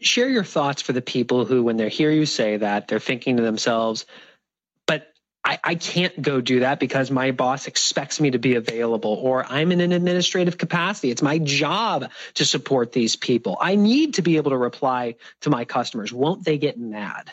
share 0.00 0.28
your 0.28 0.44
thoughts 0.44 0.82
for 0.82 0.92
the 0.92 1.02
people 1.02 1.44
who, 1.44 1.62
when 1.62 1.76
they 1.76 1.88
hear 1.88 2.10
you 2.10 2.26
say 2.26 2.58
that, 2.58 2.88
they're 2.88 3.00
thinking 3.00 3.36
to 3.36 3.42
themselves, 3.42 4.06
but 4.86 5.12
I, 5.44 5.58
I, 5.62 5.74
can't 5.76 6.20
go 6.20 6.40
do 6.40 6.60
that 6.60 6.80
because 6.80 7.10
my 7.10 7.30
boss 7.30 7.66
expects 7.66 8.20
me 8.20 8.32
to 8.32 8.38
be 8.38 8.56
available, 8.56 9.12
or 9.12 9.44
I'm 9.44 9.72
in 9.72 9.80
an 9.80 9.92
administrative 9.92 10.58
capacity. 10.58 11.10
It's 11.10 11.22
my 11.22 11.38
job 11.38 12.10
to 12.34 12.44
support 12.44 12.92
these 12.92 13.16
people. 13.16 13.56
I 13.60 13.76
need 13.76 14.14
to 14.14 14.22
be 14.22 14.36
able 14.36 14.50
to 14.50 14.58
reply 14.58 15.16
to 15.42 15.50
my 15.50 15.64
customers. 15.64 16.12
Won't 16.12 16.44
they 16.44 16.58
get 16.58 16.78
mad? 16.78 17.30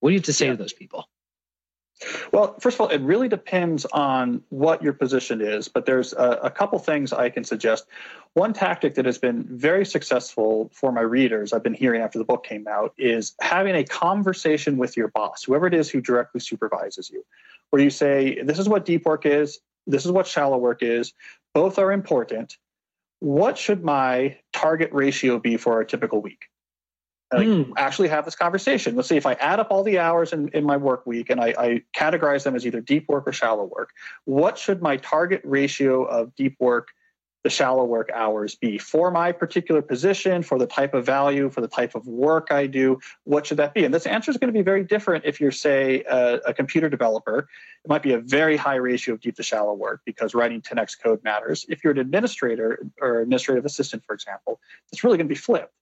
What 0.00 0.10
do 0.10 0.14
you 0.14 0.18
have 0.18 0.26
to 0.26 0.32
say 0.32 0.46
yeah. 0.46 0.52
to 0.52 0.56
those 0.56 0.72
people? 0.72 1.09
Well, 2.32 2.58
first 2.60 2.76
of 2.76 2.80
all, 2.80 2.88
it 2.88 3.00
really 3.02 3.28
depends 3.28 3.84
on 3.86 4.42
what 4.48 4.82
your 4.82 4.94
position 4.94 5.40
is, 5.42 5.68
but 5.68 5.84
there's 5.84 6.12
a, 6.14 6.40
a, 6.44 6.50
couple 6.50 6.78
things 6.78 7.12
I 7.12 7.28
can 7.28 7.44
suggest. 7.44 7.86
One 8.32 8.54
tactic 8.54 8.94
that 8.94 9.04
has 9.04 9.18
been 9.18 9.44
very 9.44 9.84
successful 9.84 10.70
for 10.72 10.92
my 10.92 11.02
readers, 11.02 11.52
I've 11.52 11.62
been 11.62 11.74
hearing 11.74 12.00
after 12.00 12.18
the 12.18 12.24
book 12.24 12.44
came 12.44 12.66
out, 12.66 12.94
is 12.96 13.34
having 13.40 13.74
a 13.74 13.84
conversation 13.84 14.78
with 14.78 14.96
your 14.96 15.08
boss, 15.08 15.44
whoever 15.44 15.66
it 15.66 15.74
is 15.74 15.90
who 15.90 16.00
directly 16.00 16.40
supervises 16.40 17.10
you, 17.10 17.24
where 17.68 17.82
you 17.82 17.90
say, 17.90 18.40
This 18.42 18.58
is 18.58 18.68
what 18.68 18.86
deep 18.86 19.04
work 19.04 19.26
is, 19.26 19.60
this 19.86 20.06
is 20.06 20.12
what 20.12 20.26
shallow 20.26 20.56
work 20.56 20.82
is, 20.82 21.12
both 21.54 21.78
are 21.78 21.92
important. 21.92 22.56
What 23.18 23.58
should 23.58 23.84
my 23.84 24.38
target 24.54 24.90
ratio 24.92 25.38
be 25.38 25.58
for 25.58 25.80
a 25.80 25.86
typical 25.86 26.22
week? 26.22 26.46
Like 27.32 27.46
mm. 27.46 27.72
actually 27.76 28.08
have 28.08 28.24
this 28.24 28.34
conversation. 28.34 28.96
Let's 28.96 29.08
see 29.08 29.16
if 29.16 29.26
I 29.26 29.34
add 29.34 29.60
up 29.60 29.68
all 29.70 29.84
the 29.84 29.98
hours 29.98 30.32
in, 30.32 30.48
in 30.48 30.64
my 30.64 30.76
work 30.76 31.06
week 31.06 31.30
and 31.30 31.40
I, 31.40 31.54
I, 31.56 31.82
categorize 31.96 32.44
them 32.44 32.56
as 32.56 32.66
either 32.66 32.80
deep 32.80 33.08
work 33.08 33.26
or 33.26 33.32
shallow 33.32 33.64
work. 33.64 33.90
What 34.24 34.58
should 34.58 34.82
my 34.82 34.96
target 34.96 35.40
ratio 35.44 36.04
of 36.04 36.34
deep 36.34 36.56
work, 36.58 36.88
the 37.44 37.50
shallow 37.50 37.84
work 37.84 38.10
hours 38.12 38.56
be 38.56 38.78
for 38.78 39.10
my 39.10 39.32
particular 39.32 39.80
position, 39.80 40.42
for 40.42 40.58
the 40.58 40.66
type 40.66 40.92
of 40.92 41.06
value, 41.06 41.50
for 41.50 41.60
the 41.60 41.68
type 41.68 41.94
of 41.94 42.06
work 42.06 42.48
I 42.50 42.66
do? 42.66 42.98
What 43.24 43.46
should 43.46 43.58
that 43.58 43.74
be? 43.74 43.84
And 43.84 43.94
this 43.94 44.06
answer 44.06 44.30
is 44.30 44.36
going 44.36 44.52
to 44.52 44.58
be 44.58 44.62
very 44.62 44.82
different 44.82 45.24
if 45.24 45.40
you're, 45.40 45.52
say, 45.52 46.02
a, 46.10 46.40
a 46.46 46.54
computer 46.54 46.88
developer. 46.88 47.48
It 47.84 47.88
might 47.88 48.02
be 48.02 48.12
a 48.12 48.18
very 48.18 48.56
high 48.56 48.74
ratio 48.74 49.14
of 49.14 49.20
deep 49.20 49.36
to 49.36 49.42
shallow 49.44 49.72
work 49.72 50.00
because 50.04 50.34
writing 50.34 50.62
10x 50.62 51.00
code 51.00 51.22
matters. 51.22 51.64
If 51.68 51.84
you're 51.84 51.92
an 51.92 52.00
administrator 52.00 52.86
or 53.00 53.20
administrative 53.20 53.64
assistant, 53.64 54.04
for 54.04 54.14
example, 54.14 54.60
it's 54.92 55.04
really 55.04 55.16
going 55.16 55.28
to 55.28 55.32
be 55.32 55.38
flipped 55.38 55.72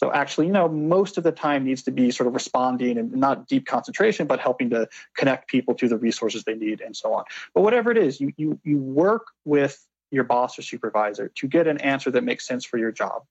so 0.00 0.10
actually, 0.14 0.46
you 0.46 0.52
know, 0.54 0.66
most 0.66 1.18
of 1.18 1.24
the 1.24 1.30
time 1.30 1.62
needs 1.62 1.82
to 1.82 1.90
be 1.90 2.10
sort 2.10 2.26
of 2.26 2.32
responding 2.32 2.96
and 2.96 3.12
not 3.12 3.46
deep 3.46 3.66
concentration, 3.66 4.26
but 4.26 4.40
helping 4.40 4.70
to 4.70 4.88
connect 5.14 5.46
people 5.46 5.74
to 5.74 5.88
the 5.88 5.98
resources 5.98 6.44
they 6.44 6.54
need 6.54 6.80
and 6.80 6.96
so 6.96 7.12
on. 7.12 7.24
But 7.52 7.60
whatever 7.60 7.90
it 7.90 7.98
is, 7.98 8.18
you 8.18 8.32
you 8.38 8.58
you 8.64 8.78
work 8.78 9.26
with 9.44 9.86
your 10.10 10.24
boss 10.24 10.58
or 10.58 10.62
supervisor 10.62 11.28
to 11.28 11.46
get 11.46 11.66
an 11.66 11.76
answer 11.82 12.10
that 12.12 12.24
makes 12.24 12.46
sense 12.46 12.64
for 12.64 12.78
your 12.78 12.90
job. 12.90 13.24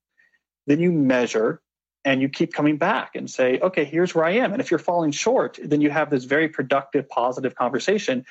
Then 0.68 0.80
you 0.80 0.92
measure 0.92 1.60
and 2.06 2.22
you 2.22 2.30
keep 2.30 2.54
coming 2.54 2.78
back 2.78 3.16
and 3.16 3.28
say, 3.28 3.58
okay, 3.62 3.84
here's 3.84 4.14
where 4.14 4.26
I 4.26 4.34
am. 4.34 4.52
And 4.52 4.62
if 4.62 4.70
you're 4.70 4.78
falling 4.78 5.10
short, 5.10 5.58
then 5.64 5.82
you 5.82 5.90
have 5.90 6.12
this 6.12 6.26
very 6.26 6.50
productive, 6.50 7.10
positive 7.10 7.56
conversation. 7.56 8.28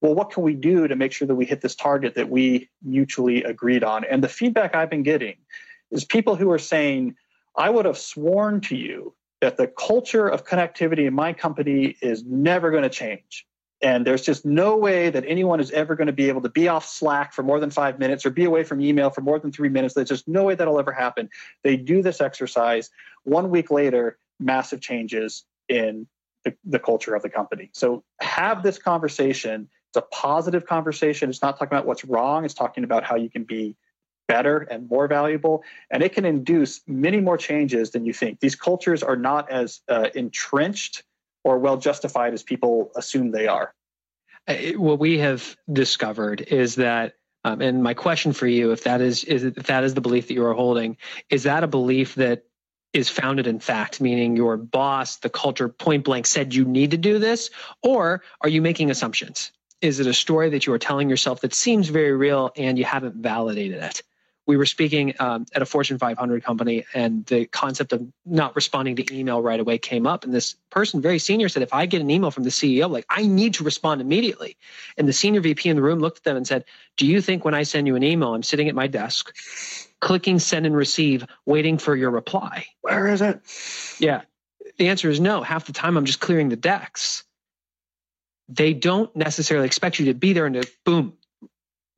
Well, 0.00 0.14
what 0.14 0.30
can 0.30 0.44
we 0.44 0.54
do 0.54 0.86
to 0.86 0.94
make 0.94 1.12
sure 1.12 1.26
that 1.26 1.34
we 1.34 1.44
hit 1.44 1.60
this 1.60 1.74
target 1.74 2.14
that 2.14 2.30
we 2.30 2.70
mutually 2.84 3.42
agreed 3.42 3.82
on? 3.82 4.04
And 4.04 4.22
the 4.22 4.28
feedback 4.28 4.76
I've 4.76 4.90
been 4.90 5.02
getting 5.02 5.38
is 5.90 6.04
people 6.04 6.36
who 6.36 6.52
are 6.52 6.58
saying, 6.58 7.16
I 7.60 7.68
would 7.68 7.84
have 7.84 7.98
sworn 7.98 8.62
to 8.62 8.76
you 8.76 9.14
that 9.42 9.58
the 9.58 9.66
culture 9.66 10.26
of 10.26 10.46
connectivity 10.46 11.06
in 11.06 11.12
my 11.12 11.34
company 11.34 11.94
is 12.00 12.24
never 12.24 12.70
going 12.70 12.84
to 12.84 12.88
change. 12.88 13.46
And 13.82 14.06
there's 14.06 14.22
just 14.22 14.46
no 14.46 14.78
way 14.78 15.10
that 15.10 15.24
anyone 15.26 15.60
is 15.60 15.70
ever 15.70 15.94
going 15.94 16.06
to 16.06 16.12
be 16.14 16.28
able 16.28 16.40
to 16.40 16.48
be 16.48 16.68
off 16.68 16.86
Slack 16.86 17.34
for 17.34 17.42
more 17.42 17.60
than 17.60 17.70
five 17.70 17.98
minutes 17.98 18.24
or 18.24 18.30
be 18.30 18.44
away 18.44 18.64
from 18.64 18.80
email 18.80 19.10
for 19.10 19.20
more 19.20 19.38
than 19.38 19.52
three 19.52 19.68
minutes. 19.68 19.92
There's 19.92 20.08
just 20.08 20.26
no 20.26 20.44
way 20.44 20.54
that'll 20.54 20.78
ever 20.78 20.92
happen. 20.92 21.28
They 21.62 21.76
do 21.76 22.00
this 22.02 22.22
exercise. 22.22 22.88
One 23.24 23.50
week 23.50 23.70
later, 23.70 24.18
massive 24.38 24.80
changes 24.80 25.44
in 25.68 26.06
the, 26.46 26.54
the 26.64 26.78
culture 26.78 27.14
of 27.14 27.20
the 27.20 27.30
company. 27.30 27.68
So 27.74 28.04
have 28.22 28.62
this 28.62 28.78
conversation. 28.78 29.68
It's 29.90 29.98
a 29.98 30.14
positive 30.14 30.64
conversation. 30.64 31.28
It's 31.28 31.42
not 31.42 31.58
talking 31.58 31.76
about 31.76 31.84
what's 31.84 32.06
wrong, 32.06 32.46
it's 32.46 32.54
talking 32.54 32.84
about 32.84 33.04
how 33.04 33.16
you 33.16 33.28
can 33.28 33.44
be 33.44 33.76
better 34.30 34.58
and 34.58 34.88
more 34.88 35.08
valuable. 35.08 35.64
And 35.90 36.04
it 36.04 36.12
can 36.12 36.24
induce 36.24 36.82
many 36.86 37.20
more 37.20 37.36
changes 37.36 37.90
than 37.90 38.04
you 38.04 38.12
think. 38.12 38.38
These 38.38 38.54
cultures 38.54 39.02
are 39.02 39.16
not 39.16 39.50
as 39.50 39.80
uh, 39.88 40.08
entrenched 40.14 41.02
or 41.42 41.58
well 41.58 41.76
justified 41.76 42.32
as 42.32 42.44
people 42.44 42.92
assume 42.94 43.32
they 43.32 43.48
are. 43.48 43.74
What 44.76 45.00
we 45.00 45.18
have 45.18 45.56
discovered 45.72 46.40
is 46.42 46.76
that 46.76 47.14
um, 47.42 47.60
and 47.62 47.82
my 47.82 47.94
question 47.94 48.32
for 48.32 48.46
you, 48.46 48.70
if 48.70 48.84
that 48.84 49.00
is, 49.00 49.24
is 49.24 49.44
if 49.44 49.66
that 49.66 49.82
is 49.82 49.94
the 49.94 50.02
belief 50.02 50.28
that 50.28 50.34
you 50.34 50.44
are 50.44 50.52
holding, 50.52 50.98
is 51.30 51.44
that 51.44 51.64
a 51.64 51.66
belief 51.66 52.14
that 52.16 52.44
is 52.92 53.08
founded 53.08 53.46
in 53.46 53.60
fact, 53.60 54.00
meaning 54.00 54.36
your 54.36 54.56
boss, 54.58 55.16
the 55.16 55.30
culture 55.30 55.68
point 55.68 56.04
blank 56.04 56.26
said 56.26 56.54
you 56.54 56.64
need 56.64 56.90
to 56.90 56.98
do 56.98 57.18
this, 57.18 57.50
or 57.82 58.22
are 58.42 58.48
you 58.48 58.60
making 58.60 58.90
assumptions? 58.90 59.52
Is 59.80 60.00
it 60.00 60.06
a 60.06 60.12
story 60.12 60.50
that 60.50 60.66
you 60.66 60.72
are 60.74 60.78
telling 60.78 61.08
yourself 61.08 61.40
that 61.40 61.54
seems 61.54 61.88
very 61.88 62.12
real 62.12 62.52
and 62.56 62.78
you 62.78 62.84
haven't 62.84 63.16
validated 63.16 63.82
it? 63.82 64.02
We 64.46 64.56
were 64.56 64.66
speaking 64.66 65.14
um, 65.20 65.46
at 65.54 65.62
a 65.62 65.66
Fortune 65.66 65.98
500 65.98 66.42
company, 66.42 66.84
and 66.94 67.24
the 67.26 67.46
concept 67.46 67.92
of 67.92 68.06
not 68.24 68.56
responding 68.56 68.96
to 68.96 69.14
email 69.14 69.40
right 69.40 69.60
away 69.60 69.78
came 69.78 70.06
up. 70.06 70.24
And 70.24 70.34
this 70.34 70.56
person, 70.70 71.00
very 71.00 71.18
senior, 71.18 71.48
said, 71.48 71.62
"If 71.62 71.72
I 71.72 71.86
get 71.86 72.00
an 72.00 72.10
email 72.10 72.30
from 72.30 72.44
the 72.44 72.50
CEO, 72.50 72.90
like 72.90 73.06
I 73.08 73.26
need 73.26 73.54
to 73.54 73.64
respond 73.64 74.00
immediately." 74.00 74.56
And 74.96 75.06
the 75.06 75.12
senior 75.12 75.40
VP 75.40 75.68
in 75.68 75.76
the 75.76 75.82
room 75.82 76.00
looked 76.00 76.18
at 76.18 76.24
them 76.24 76.36
and 76.36 76.46
said, 76.46 76.64
"Do 76.96 77.06
you 77.06 77.20
think 77.20 77.44
when 77.44 77.54
I 77.54 77.62
send 77.62 77.86
you 77.86 77.96
an 77.96 78.02
email, 78.02 78.34
I'm 78.34 78.42
sitting 78.42 78.68
at 78.68 78.74
my 78.74 78.86
desk, 78.86 79.32
clicking 80.00 80.38
send 80.38 80.66
and 80.66 80.76
receive, 80.76 81.26
waiting 81.46 81.78
for 81.78 81.94
your 81.94 82.10
reply. 82.10 82.66
Where 82.80 83.06
is 83.06 83.22
it? 83.22 83.40
Yeah. 83.98 84.22
The 84.78 84.88
answer 84.88 85.10
is 85.10 85.20
no. 85.20 85.42
Half 85.42 85.66
the 85.66 85.72
time 85.72 85.96
I'm 85.96 86.06
just 86.06 86.20
clearing 86.20 86.48
the 86.48 86.56
decks. 86.56 87.24
They 88.48 88.74
don't 88.74 89.14
necessarily 89.14 89.66
expect 89.66 89.98
you 90.00 90.06
to 90.06 90.14
be 90.14 90.32
there 90.32 90.46
and 90.46 90.54
to 90.56 90.68
boom, 90.84 91.12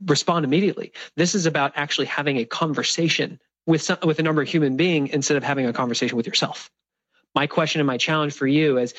respond 0.07 0.45
immediately. 0.45 0.93
This 1.17 1.35
is 1.35 1.47
about 1.47 1.73
actually 1.77 2.07
having 2.07 2.39
a 2.39 2.45
conversation 2.45 3.41
with 3.67 3.83
some, 3.83 3.99
with 4.03 4.19
a 4.19 4.23
number 4.23 4.43
of 4.43 4.49
human 4.49 4.77
being 4.77 5.09
instead 5.09 5.37
of 5.37 5.45
having 5.45 5.67
a 5.67 5.73
conversation 5.73 6.17
with 6.17 6.27
yourself. 6.27 6.71
My 7.35 7.47
question 7.47 7.81
and 7.81 7.87
my 7.87 7.97
challenge 7.97 8.35
for 8.35 8.47
you 8.47 8.79
is 8.79 8.95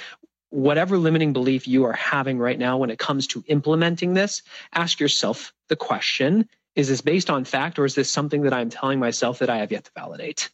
whatever 0.50 0.98
limiting 0.98 1.34
belief 1.34 1.68
you 1.68 1.86
are 1.86 1.94
having 1.94 2.38
right 2.38 2.58
now 2.58 2.78
when 2.78 2.90
it 2.90 3.00
comes 3.00 3.28
to 3.28 3.44
implementing 3.48 4.14
this, 4.14 4.44
ask 4.74 5.00
yourself 5.00 5.54
the 5.68 5.76
question, 5.76 6.48
is 6.76 6.88
this 6.88 7.02
based 7.02 7.30
on 7.30 7.44
fact 7.44 7.78
or 7.80 7.86
is 7.86 7.96
this 7.96 8.10
something 8.10 8.44
that 8.44 8.54
I'm 8.54 8.70
telling 8.70 9.00
myself 9.00 9.40
that 9.40 9.50
I 9.50 9.58
have 9.58 9.72
yet 9.72 9.86
to 9.86 9.92
validate? 9.96 10.50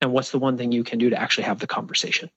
And 0.00 0.12
what's 0.12 0.30
the 0.30 0.38
one 0.38 0.56
thing 0.56 0.72
you 0.72 0.84
can 0.84 0.98
do 0.98 1.10
to 1.10 1.20
actually 1.20 1.44
have 1.44 1.60
the 1.60 1.66
conversation? 1.66 2.30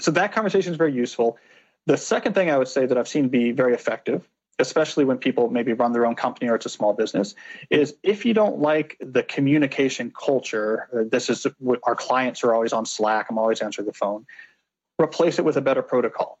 So 0.00 0.10
that 0.12 0.32
conversation 0.32 0.72
is 0.72 0.78
very 0.78 0.92
useful. 0.92 1.38
The 1.86 1.96
second 1.96 2.34
thing 2.34 2.50
I 2.50 2.58
would 2.58 2.68
say 2.68 2.86
that 2.86 2.96
I've 2.96 3.08
seen 3.08 3.28
be 3.28 3.52
very 3.52 3.74
effective 3.74 4.28
especially 4.58 5.04
when 5.04 5.18
people 5.18 5.50
maybe 5.50 5.72
run 5.72 5.92
their 5.92 6.06
own 6.06 6.14
company 6.14 6.48
or 6.48 6.54
it's 6.54 6.66
a 6.66 6.70
small 6.70 6.92
business, 6.92 7.34
is 7.70 7.94
if 8.02 8.24
you 8.24 8.34
don't 8.34 8.58
like 8.58 8.96
the 9.00 9.22
communication 9.22 10.12
culture, 10.12 10.88
uh, 10.94 11.04
this 11.10 11.28
is 11.28 11.46
what 11.58 11.80
our 11.84 11.96
clients 11.96 12.44
are 12.44 12.54
always 12.54 12.72
on 12.72 12.86
Slack, 12.86 13.26
I'm 13.30 13.38
always 13.38 13.60
answering 13.60 13.86
the 13.86 13.92
phone, 13.92 14.26
replace 15.00 15.38
it 15.38 15.44
with 15.44 15.56
a 15.56 15.60
better 15.60 15.82
protocol. 15.82 16.38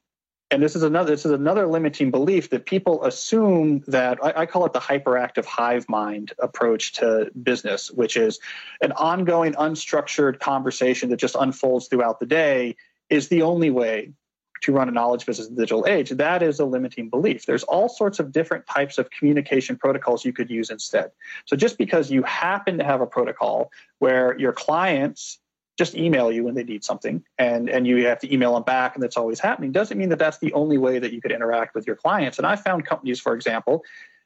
And 0.50 0.62
this 0.62 0.76
is 0.76 0.84
another 0.84 1.10
this 1.10 1.26
is 1.26 1.32
another 1.32 1.66
limiting 1.66 2.12
belief 2.12 2.50
that 2.50 2.66
people 2.66 3.02
assume 3.04 3.82
that 3.88 4.18
I, 4.22 4.42
I 4.42 4.46
call 4.46 4.66
it 4.66 4.72
the 4.72 4.78
hyperactive 4.78 5.44
hive 5.44 5.88
mind 5.88 6.32
approach 6.38 6.92
to 6.94 7.32
business, 7.42 7.90
which 7.90 8.16
is 8.16 8.38
an 8.80 8.92
ongoing, 8.92 9.54
unstructured 9.54 10.38
conversation 10.38 11.08
that 11.10 11.16
just 11.16 11.34
unfolds 11.34 11.88
throughout 11.88 12.20
the 12.20 12.26
day 12.26 12.76
is 13.10 13.28
the 13.28 13.42
only 13.42 13.70
way 13.70 14.12
to 14.62 14.72
run 14.72 14.88
a 14.88 14.92
knowledge 14.92 15.26
business 15.26 15.48
in 15.48 15.54
the 15.54 15.62
digital 15.62 15.86
age, 15.86 16.10
that 16.10 16.42
is 16.42 16.58
a 16.58 16.64
limiting 16.64 17.08
belief. 17.08 17.46
There's 17.46 17.64
all 17.64 17.88
sorts 17.88 18.18
of 18.18 18.32
different 18.32 18.66
types 18.66 18.98
of 18.98 19.10
communication 19.10 19.76
protocols 19.76 20.24
you 20.24 20.32
could 20.32 20.50
use 20.50 20.70
instead. 20.70 21.10
So 21.46 21.56
just 21.56 21.76
because 21.76 22.10
you 22.10 22.22
happen 22.22 22.78
to 22.78 22.84
have 22.84 23.00
a 23.00 23.06
protocol 23.06 23.70
where 23.98 24.38
your 24.38 24.52
clients 24.52 25.38
just 25.76 25.96
email 25.96 26.30
you 26.30 26.44
when 26.44 26.54
they 26.54 26.62
need 26.62 26.84
something 26.84 27.22
and, 27.36 27.68
and 27.68 27.86
you 27.86 28.06
have 28.06 28.20
to 28.20 28.32
email 28.32 28.54
them 28.54 28.62
back 28.62 28.94
and 28.94 29.02
that's 29.02 29.16
always 29.16 29.40
happening 29.40 29.72
doesn't 29.72 29.98
mean 29.98 30.08
that 30.08 30.18
that's 30.18 30.38
the 30.38 30.52
only 30.52 30.78
way 30.78 30.98
that 30.98 31.12
you 31.12 31.20
could 31.20 31.32
interact 31.32 31.74
with 31.74 31.86
your 31.86 31.96
clients. 31.96 32.38
And 32.38 32.46
I 32.46 32.54
found 32.56 32.86
companies, 32.86 33.20
for 33.20 33.34
example, 33.34 33.82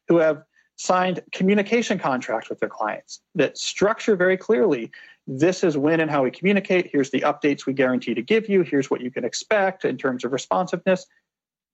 who 0.09 0.19
have 0.19 0.43
signed 0.77 1.21
communication 1.33 1.99
contracts 1.99 2.49
with 2.49 2.61
their 2.61 2.69
clients 2.69 3.21
that 3.35 3.59
structure 3.59 4.15
very 4.15 4.37
clearly 4.37 4.91
this 5.31 5.63
is 5.63 5.77
when 5.77 6.01
and 6.01 6.11
how 6.11 6.25
we 6.25 6.31
communicate. 6.31 6.89
Here's 6.91 7.11
the 7.11 7.21
updates 7.21 7.67
we 7.67 7.75
guarantee 7.75 8.15
to 8.15 8.23
give 8.23 8.49
you. 8.49 8.63
Here's 8.63 8.91
what 8.91 9.03
you 9.03 9.11
can 9.11 9.25
expect 9.25 9.85
in 9.85 9.99
terms 9.99 10.25
of 10.25 10.33
responsiveness. 10.33 11.07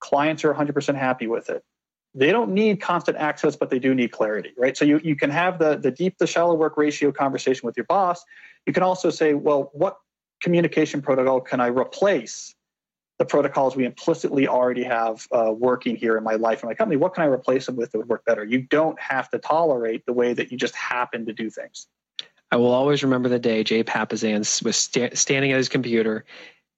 Clients 0.01 0.45
are 0.45 0.53
100% 0.53 0.97
happy 0.97 1.29
with 1.29 1.49
it. 1.51 1.63
They 2.17 2.33
don't 2.33 2.53
need 2.53 2.81
constant 2.81 3.17
access, 3.17 3.55
but 3.55 3.71
they 3.71 3.79
do 3.79 3.95
need 3.95 4.11
clarity, 4.11 4.53
right? 4.59 4.77
So 4.77 4.85
you, 4.85 5.01
you 5.05 5.15
can 5.15 5.31
have 5.31 5.61
the, 5.61 5.77
the 5.77 5.93
deep, 5.93 6.19
the 6.19 6.27
shallow 6.27 6.55
work 6.55 6.77
ratio 6.77 7.13
conversation 7.13 7.65
with 7.65 7.77
your 7.77 7.87
boss. 7.87 8.25
You 8.67 8.73
can 8.73 8.83
also 8.83 9.11
say, 9.11 9.35
well, 9.35 9.71
what 9.73 9.99
communication 10.43 11.01
protocol 11.01 11.41
can 11.41 11.61
I 11.61 11.69
replace 11.69 12.57
the 13.19 13.25
protocols 13.25 13.77
we 13.77 13.85
implicitly 13.85 14.49
already 14.49 14.83
have 14.83 15.29
uh, 15.31 15.53
working 15.53 15.95
here 15.95 16.17
in 16.17 16.25
my 16.25 16.35
life 16.35 16.63
and 16.63 16.71
my 16.71 16.75
company? 16.75 16.97
What 16.97 17.15
can 17.15 17.23
I 17.23 17.27
replace 17.27 17.67
them 17.67 17.77
with 17.77 17.93
that 17.93 17.99
would 17.99 18.09
work 18.09 18.25
better? 18.25 18.45
You 18.45 18.63
don't 18.63 19.01
have 19.01 19.31
to 19.31 19.39
tolerate 19.39 20.07
the 20.07 20.13
way 20.13 20.33
that 20.33 20.51
you 20.51 20.59
just 20.59 20.75
happen 20.75 21.27
to 21.27 21.33
do 21.33 21.51
things. 21.51 21.87
I 22.55 22.57
will 22.57 22.71
always 22.71 23.03
remember 23.03 23.29
the 23.29 23.41
day 23.41 23.65
Jay 23.65 23.83
Papasan 23.83 24.63
was 24.63 24.77
sta- 24.77 25.17
standing 25.17 25.51
at 25.51 25.57
his 25.57 25.69
computer 25.69 26.25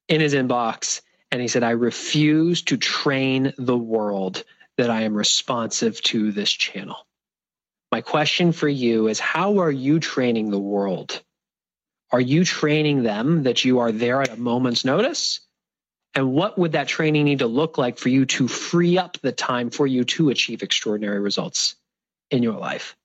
in 0.08 0.22
his 0.22 0.32
inbox 0.32 1.02
and 1.30 1.38
he 1.38 1.48
said, 1.48 1.62
I 1.62 1.72
refuse 1.72 2.62
to 2.62 2.78
train 2.78 3.52
the 3.58 3.76
world 3.76 4.42
that 4.78 4.88
I 4.88 5.02
am 5.02 5.14
responsive 5.14 6.00
to 6.04 6.32
this 6.32 6.50
channel. 6.50 7.06
My 7.92 8.00
question 8.00 8.52
for 8.52 8.66
you 8.66 9.08
is 9.08 9.20
how 9.20 9.58
are 9.58 9.70
you 9.70 10.00
training 10.00 10.50
the 10.50 10.58
world? 10.58 11.22
Are 12.10 12.22
you 12.22 12.46
training 12.46 13.02
them 13.02 13.42
that 13.42 13.66
you 13.66 13.80
are 13.80 13.92
there 13.92 14.22
at 14.22 14.30
a 14.30 14.40
moment's 14.40 14.86
notice? 14.86 15.40
And 16.14 16.32
what 16.32 16.58
would 16.58 16.72
that 16.72 16.88
training 16.88 17.26
need 17.26 17.40
to 17.40 17.48
look 17.48 17.76
like 17.76 17.98
for 17.98 18.08
you 18.08 18.24
to 18.24 18.48
free 18.48 18.96
up 18.96 19.18
the 19.20 19.30
time 19.30 19.68
for 19.68 19.86
you 19.86 20.04
to 20.04 20.30
achieve 20.30 20.62
extraordinary 20.62 21.20
results 21.20 21.76
in 22.30 22.42
your 22.42 22.58
life? 22.58 22.96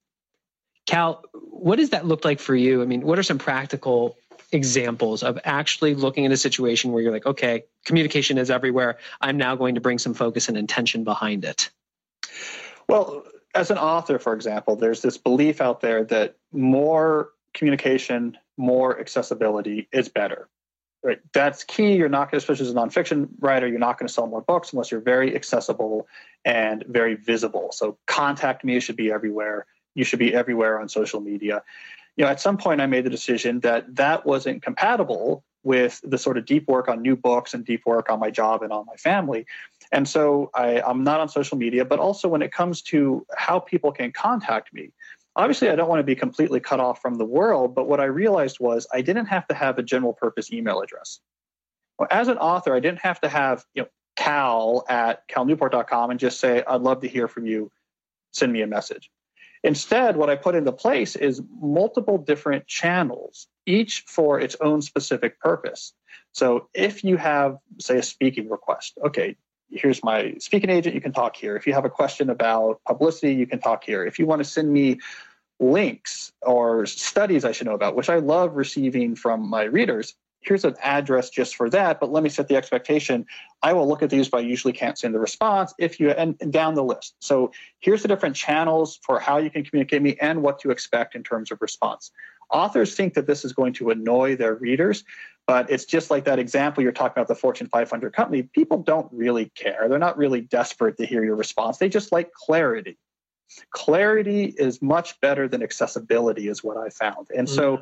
Cal, 0.85 1.23
what 1.33 1.77
does 1.77 1.91
that 1.91 2.05
look 2.05 2.25
like 2.25 2.39
for 2.39 2.55
you? 2.55 2.81
I 2.81 2.85
mean, 2.85 3.01
what 3.01 3.19
are 3.19 3.23
some 3.23 3.37
practical 3.37 4.17
examples 4.51 5.23
of 5.23 5.39
actually 5.45 5.95
looking 5.95 6.25
at 6.25 6.31
a 6.31 6.37
situation 6.37 6.91
where 6.91 7.01
you're 7.01 7.11
like, 7.11 7.25
okay, 7.25 7.63
communication 7.85 8.37
is 8.37 8.49
everywhere. 8.49 8.97
I'm 9.21 9.37
now 9.37 9.55
going 9.55 9.75
to 9.75 9.81
bring 9.81 9.99
some 9.99 10.13
focus 10.13 10.49
and 10.49 10.57
intention 10.57 11.03
behind 11.03 11.45
it? 11.45 11.69
Well, 12.89 13.23
as 13.55 13.71
an 13.71 13.77
author, 13.77 14.19
for 14.19 14.33
example, 14.33 14.75
there's 14.75 15.01
this 15.01 15.17
belief 15.17 15.61
out 15.61 15.81
there 15.81 16.03
that 16.05 16.35
more 16.51 17.29
communication, 17.53 18.37
more 18.57 18.99
accessibility 18.99 19.87
is 19.91 20.09
better. 20.09 20.49
Right. 21.03 21.19
That's 21.33 21.63
key. 21.63 21.95
You're 21.95 22.09
not 22.09 22.29
going 22.29 22.39
to, 22.39 22.43
especially 22.43 22.67
as 22.67 22.71
a 22.71 22.75
nonfiction 22.75 23.29
writer, 23.39 23.67
you're 23.67 23.79
not 23.79 23.97
going 23.97 24.07
to 24.07 24.13
sell 24.13 24.27
more 24.27 24.41
books 24.41 24.71
unless 24.71 24.91
you're 24.91 25.01
very 25.01 25.35
accessible 25.35 26.07
and 26.45 26.85
very 26.87 27.15
visible. 27.15 27.71
So 27.71 27.97
contact 28.05 28.63
me 28.63 28.79
should 28.79 28.97
be 28.97 29.11
everywhere 29.11 29.65
you 29.95 30.03
should 30.03 30.19
be 30.19 30.33
everywhere 30.33 30.79
on 30.79 30.89
social 30.89 31.21
media. 31.21 31.63
You 32.15 32.25
know, 32.25 32.31
at 32.31 32.39
some 32.39 32.57
point 32.57 32.81
I 32.81 32.85
made 32.85 33.05
the 33.05 33.09
decision 33.09 33.61
that 33.61 33.95
that 33.95 34.25
wasn't 34.25 34.61
compatible 34.61 35.43
with 35.63 36.01
the 36.03 36.17
sort 36.17 36.37
of 36.37 36.45
deep 36.45 36.67
work 36.67 36.87
on 36.87 37.01
new 37.01 37.15
books 37.15 37.53
and 37.53 37.63
deep 37.63 37.85
work 37.85 38.09
on 38.09 38.19
my 38.19 38.31
job 38.31 38.63
and 38.63 38.73
on 38.73 38.85
my 38.85 38.95
family. 38.95 39.45
And 39.91 40.07
so 40.07 40.49
I, 40.55 40.81
I'm 40.81 41.03
not 41.03 41.19
on 41.19 41.29
social 41.29 41.57
media, 41.57 41.85
but 41.85 41.99
also 41.99 42.27
when 42.27 42.41
it 42.41 42.51
comes 42.51 42.81
to 42.83 43.25
how 43.35 43.59
people 43.59 43.91
can 43.91 44.11
contact 44.11 44.73
me, 44.73 44.91
obviously 45.35 45.69
I 45.69 45.75
don't 45.75 45.87
want 45.89 45.99
to 45.99 46.03
be 46.03 46.15
completely 46.15 46.59
cut 46.59 46.79
off 46.79 47.01
from 47.01 47.15
the 47.15 47.25
world, 47.25 47.75
but 47.75 47.87
what 47.87 47.99
I 47.99 48.05
realized 48.05 48.59
was 48.59 48.87
I 48.91 49.01
didn't 49.01 49.27
have 49.27 49.47
to 49.47 49.53
have 49.53 49.77
a 49.77 49.83
general 49.83 50.13
purpose 50.13 50.51
email 50.51 50.81
address. 50.81 51.19
As 52.09 52.27
an 52.27 52.37
author, 52.37 52.75
I 52.75 52.79
didn't 52.79 53.01
have 53.01 53.21
to 53.21 53.29
have, 53.29 53.63
you 53.75 53.83
know, 53.83 53.89
cal 54.15 54.83
at 54.89 55.27
calnewport.com 55.29 56.11
and 56.11 56.19
just 56.19 56.39
say, 56.39 56.63
I'd 56.67 56.81
love 56.81 57.01
to 57.01 57.07
hear 57.07 57.27
from 57.27 57.45
you. 57.45 57.71
Send 58.33 58.51
me 58.51 58.61
a 58.61 58.67
message. 58.67 59.09
Instead, 59.63 60.17
what 60.17 60.29
I 60.29 60.35
put 60.35 60.55
into 60.55 60.71
place 60.71 61.15
is 61.15 61.41
multiple 61.61 62.17
different 62.17 62.67
channels, 62.67 63.47
each 63.65 64.03
for 64.07 64.39
its 64.39 64.55
own 64.59 64.81
specific 64.81 65.39
purpose. 65.39 65.93
So 66.31 66.67
if 66.73 67.03
you 67.03 67.17
have, 67.17 67.57
say, 67.79 67.97
a 67.97 68.03
speaking 68.03 68.49
request, 68.49 68.97
okay, 69.05 69.35
here's 69.69 70.03
my 70.03 70.35
speaking 70.39 70.69
agent, 70.69 70.95
you 70.95 71.01
can 71.01 71.13
talk 71.13 71.35
here. 71.35 71.55
If 71.55 71.67
you 71.67 71.73
have 71.73 71.85
a 71.85 71.89
question 71.89 72.29
about 72.29 72.81
publicity, 72.87 73.35
you 73.35 73.45
can 73.45 73.59
talk 73.59 73.83
here. 73.83 74.05
If 74.05 74.17
you 74.17 74.25
want 74.25 74.39
to 74.39 74.49
send 74.49 74.71
me 74.71 74.99
links 75.59 76.31
or 76.41 76.87
studies 76.87 77.45
I 77.45 77.51
should 77.51 77.67
know 77.67 77.75
about, 77.75 77.95
which 77.95 78.09
I 78.09 78.17
love 78.17 78.55
receiving 78.55 79.15
from 79.15 79.47
my 79.47 79.63
readers, 79.63 80.15
here's 80.41 80.65
an 80.65 80.75
address 80.81 81.29
just 81.29 81.55
for 81.55 81.69
that, 81.69 81.99
but 81.99 82.11
let 82.11 82.23
me 82.23 82.29
set 82.29 82.47
the 82.47 82.55
expectation. 82.55 83.25
I 83.61 83.73
will 83.73 83.87
look 83.87 84.01
at 84.01 84.09
these, 84.09 84.27
but 84.27 84.37
I 84.39 84.41
usually 84.41 84.73
can't 84.73 84.97
send 84.97 85.13
the 85.13 85.19
response 85.19 85.73
if 85.77 85.99
you 85.99 86.09
and, 86.09 86.37
down 86.51 86.73
the 86.73 86.83
list. 86.83 87.15
So 87.19 87.51
here's 87.79 88.01
the 88.01 88.07
different 88.07 88.35
channels 88.35 88.99
for 89.03 89.19
how 89.19 89.37
you 89.37 89.49
can 89.49 89.63
communicate 89.63 90.01
me 90.01 90.17
and 90.19 90.41
what 90.41 90.59
to 90.59 90.71
expect 90.71 91.15
in 91.15 91.23
terms 91.23 91.51
of 91.51 91.61
response. 91.61 92.11
Authors 92.49 92.95
think 92.95 93.13
that 93.13 93.27
this 93.27 93.45
is 93.45 93.53
going 93.53 93.73
to 93.73 93.91
annoy 93.91 94.35
their 94.35 94.55
readers, 94.55 95.03
but 95.47 95.69
it's 95.69 95.85
just 95.85 96.11
like 96.11 96.25
that 96.25 96.39
example 96.39 96.83
you're 96.83 96.91
talking 96.91 97.13
about 97.21 97.27
the 97.27 97.35
Fortune 97.35 97.67
500 97.67 98.13
company. 98.13 98.43
People 98.43 98.79
don't 98.79 99.07
really 99.11 99.51
care. 99.55 99.87
They're 99.87 99.99
not 99.99 100.17
really 100.17 100.41
desperate 100.41 100.97
to 100.97 101.05
hear 101.05 101.23
your 101.23 101.35
response. 101.35 101.77
They 101.77 101.87
just 101.87 102.11
like 102.11 102.33
clarity. 102.33 102.97
Clarity 103.71 104.53
is 104.57 104.81
much 104.81 105.19
better 105.21 105.47
than 105.47 105.61
accessibility, 105.61 106.47
is 106.47 106.63
what 106.63 106.77
I 106.77 106.89
found. 106.89 107.27
And 107.35 107.47
mm-hmm. 107.47 107.55
so 107.55 107.81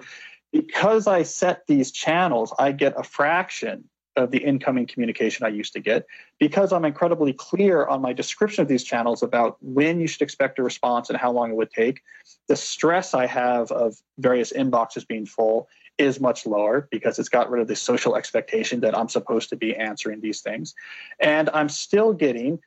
because 0.51 1.07
I 1.07 1.23
set 1.23 1.67
these 1.67 1.91
channels, 1.91 2.53
I 2.57 2.71
get 2.71 2.93
a 2.97 3.03
fraction 3.03 3.85
of 4.15 4.31
the 4.31 4.39
incoming 4.39 4.85
communication 4.85 5.45
I 5.45 5.49
used 5.49 5.73
to 5.73 5.79
get 5.79 6.05
because 6.39 6.73
I'm 6.73 6.85
incredibly 6.85 7.33
clear 7.33 7.85
on 7.85 8.01
my 8.01 8.13
description 8.13 8.61
of 8.61 8.67
these 8.67 8.83
channels 8.83 9.23
about 9.23 9.57
when 9.61 9.99
you 9.99 10.07
should 10.07 10.21
expect 10.21 10.59
a 10.59 10.63
response 10.63 11.09
and 11.09 11.17
how 11.17 11.31
long 11.31 11.51
it 11.51 11.55
would 11.55 11.71
take. 11.71 12.01
The 12.47 12.55
stress 12.55 13.13
I 13.13 13.27
have 13.27 13.71
of 13.71 13.95
various 14.17 14.51
inboxes 14.51 15.07
being 15.07 15.25
full 15.25 15.67
is 15.97 16.19
much 16.19 16.45
lower 16.45 16.87
because 16.91 17.19
it's 17.19 17.29
got 17.29 17.49
rid 17.49 17.61
of 17.61 17.67
the 17.67 17.75
social 17.75 18.15
expectation 18.15 18.79
that 18.81 18.97
I'm 18.97 19.09
supposed 19.09 19.49
to 19.49 19.55
be 19.55 19.75
answering 19.75 20.21
these 20.21 20.41
things. 20.41 20.73
And 21.19 21.49
I'm 21.53 21.69
still 21.69 22.13
getting 22.13 22.59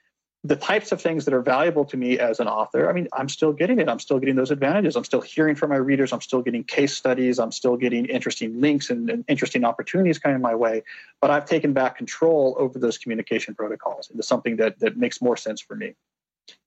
the 0.44 0.56
types 0.56 0.90
of 0.90 1.00
things 1.00 1.24
that 1.24 1.34
are 1.34 1.42
valuable 1.42 1.84
to 1.84 1.96
me 1.96 2.18
as 2.18 2.40
an 2.40 2.48
author, 2.48 2.90
I 2.90 2.92
mean, 2.92 3.06
I'm 3.12 3.28
still 3.28 3.52
getting 3.52 3.78
it. 3.78 3.88
I'm 3.88 4.00
still 4.00 4.18
getting 4.18 4.34
those 4.34 4.50
advantages. 4.50 4.96
I'm 4.96 5.04
still 5.04 5.20
hearing 5.20 5.54
from 5.54 5.70
my 5.70 5.76
readers. 5.76 6.12
I'm 6.12 6.20
still 6.20 6.42
getting 6.42 6.64
case 6.64 6.96
studies. 6.96 7.38
I'm 7.38 7.52
still 7.52 7.76
getting 7.76 8.06
interesting 8.06 8.60
links 8.60 8.90
and, 8.90 9.08
and, 9.08 9.24
interesting 9.28 9.64
opportunities 9.64 10.18
coming 10.18 10.40
my 10.40 10.54
way. 10.56 10.82
But 11.20 11.30
I've 11.30 11.44
taken 11.44 11.72
back 11.72 11.96
control 11.96 12.56
over 12.58 12.78
those 12.80 12.98
communication 12.98 13.54
protocols 13.54 14.10
into 14.10 14.24
something 14.24 14.56
that, 14.56 14.80
that 14.80 14.96
makes 14.96 15.22
more 15.22 15.36
sense 15.36 15.60
for 15.60 15.76
me. 15.76 15.94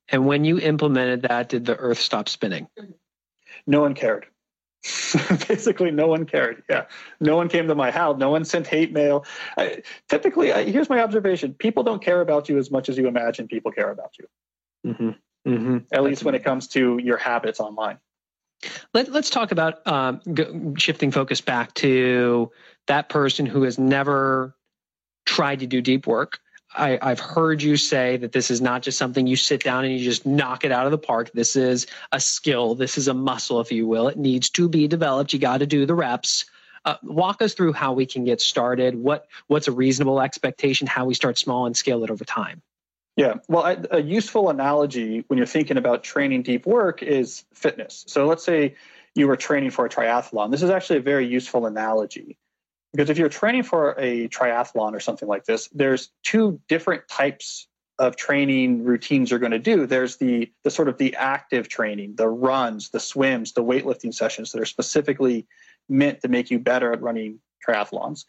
And 0.07 0.25
when 0.25 0.45
you 0.45 0.57
implemented 0.57 1.23
that, 1.23 1.49
did 1.49 1.65
the 1.65 1.75
earth 1.75 1.99
stop 1.99 2.29
spinning? 2.29 2.67
No 3.67 3.81
one 3.81 3.93
cared. 3.93 4.27
Basically, 5.47 5.89
no 5.89 6.07
one 6.07 6.25
cared. 6.25 6.63
Yeah, 6.69 6.85
no 7.19 7.35
one 7.35 7.49
came 7.49 7.67
to 7.67 7.75
my 7.75 7.89
house. 7.89 8.17
No 8.19 8.29
one 8.29 8.45
sent 8.45 8.67
hate 8.67 8.91
mail. 8.91 9.25
I, 9.57 9.81
typically, 10.09 10.53
I, 10.53 10.63
here's 10.63 10.89
my 10.89 11.01
observation: 11.01 11.53
people 11.53 11.83
don't 11.83 12.03
care 12.03 12.21
about 12.21 12.49
you 12.49 12.57
as 12.59 12.69
much 12.69 12.87
as 12.89 12.97
you 12.97 13.07
imagine 13.07 13.47
people 13.47 13.71
care 13.71 13.89
about 13.89 14.11
you. 14.19 14.91
Mm-hmm. 14.91 15.09
Mm-hmm. 15.49 15.75
At 15.75 15.83
That's 15.89 16.03
least 16.03 16.23
when 16.23 16.35
amazing. 16.35 16.41
it 16.41 16.43
comes 16.43 16.67
to 16.69 16.99
your 17.01 17.17
habits 17.17 17.59
online. 17.59 17.97
Let, 18.93 19.09
us 19.09 19.29
talk 19.29 19.51
about 19.51 19.85
um, 19.87 20.75
shifting 20.77 21.11
focus 21.11 21.41
back 21.41 21.73
to 21.75 22.51
that 22.87 23.09
person 23.09 23.45
who 23.45 23.63
has 23.63 23.77
never 23.77 24.55
tried 25.25 25.59
to 25.59 25.67
do 25.67 25.81
deep 25.81 26.07
work. 26.07 26.39
I, 26.77 26.99
I've 27.01 27.19
heard 27.19 27.61
you 27.61 27.77
say 27.77 28.17
that 28.17 28.31
this 28.31 28.51
is 28.51 28.61
not 28.61 28.81
just 28.81 28.97
something 28.97 29.27
you 29.27 29.35
sit 29.35 29.63
down 29.63 29.85
and 29.85 29.93
you 29.93 30.03
just 30.03 30.25
knock 30.25 30.63
it 30.63 30.71
out 30.71 30.85
of 30.85 30.91
the 30.91 30.97
park. 30.97 31.31
This 31.33 31.55
is 31.55 31.87
a 32.11 32.19
skill. 32.19 32.75
This 32.75 32.97
is 32.97 33.07
a 33.07 33.13
muscle, 33.13 33.59
if 33.59 33.71
you 33.71 33.87
will. 33.87 34.07
It 34.07 34.17
needs 34.17 34.49
to 34.51 34.69
be 34.69 34.87
developed. 34.87 35.33
You 35.33 35.39
got 35.39 35.59
to 35.59 35.65
do 35.65 35.85
the 35.85 35.95
reps. 35.95 36.45
Uh, 36.83 36.97
walk 37.01 37.41
us 37.41 37.53
through 37.53 37.73
how 37.73 37.93
we 37.93 38.05
can 38.05 38.25
get 38.25 38.39
started. 38.39 38.95
What 38.95 39.27
what's 39.47 39.67
a 39.67 39.71
reasonable 39.71 40.21
expectation? 40.21 40.85
How 40.85 41.05
we 41.05 41.15
start 41.15 41.37
small 41.37 41.65
and 41.65 41.75
scale 41.75 42.03
it 42.03 42.11
over 42.11 42.23
time. 42.23 42.61
Yeah, 43.15 43.35
well, 43.47 43.63
I, 43.63 43.77
a 43.91 44.01
useful 44.01 44.49
analogy 44.49 45.23
when 45.27 45.37
you're 45.37 45.47
thinking 45.47 45.77
about 45.77 46.03
training 46.03 46.43
deep 46.43 46.65
work 46.65 47.01
is 47.01 47.45
fitness. 47.53 48.03
So 48.07 48.27
let's 48.27 48.43
say 48.43 48.75
you 49.15 49.27
were 49.27 49.37
training 49.37 49.71
for 49.71 49.85
a 49.85 49.89
triathlon. 49.89 50.51
This 50.51 50.61
is 50.61 50.69
actually 50.69 50.99
a 50.99 51.01
very 51.01 51.25
useful 51.25 51.65
analogy 51.65 52.37
because 52.95 53.09
if 53.09 53.17
you're 53.17 53.29
training 53.29 53.63
for 53.63 53.91
a 53.99 54.27
triathlon 54.29 54.93
or 54.93 54.99
something 54.99 55.27
like 55.27 55.45
this, 55.45 55.67
there's 55.73 56.09
two 56.23 56.59
different 56.67 57.07
types 57.07 57.67
of 57.99 58.15
training 58.15 58.83
routines 58.83 59.29
you're 59.29 59.39
going 59.39 59.51
to 59.51 59.59
do. 59.59 59.85
There's 59.85 60.17
the 60.17 60.51
the 60.63 60.71
sort 60.71 60.89
of 60.89 60.97
the 60.97 61.15
active 61.15 61.67
training, 61.67 62.15
the 62.15 62.27
runs, 62.27 62.89
the 62.89 62.99
swims, 62.99 63.53
the 63.53 63.63
weightlifting 63.63 64.13
sessions 64.13 64.51
that 64.51 64.61
are 64.61 64.65
specifically 64.65 65.47
meant 65.87 66.21
to 66.21 66.27
make 66.27 66.51
you 66.51 66.59
better 66.59 66.91
at 66.91 67.01
running 67.01 67.39
triathlons. 67.65 68.25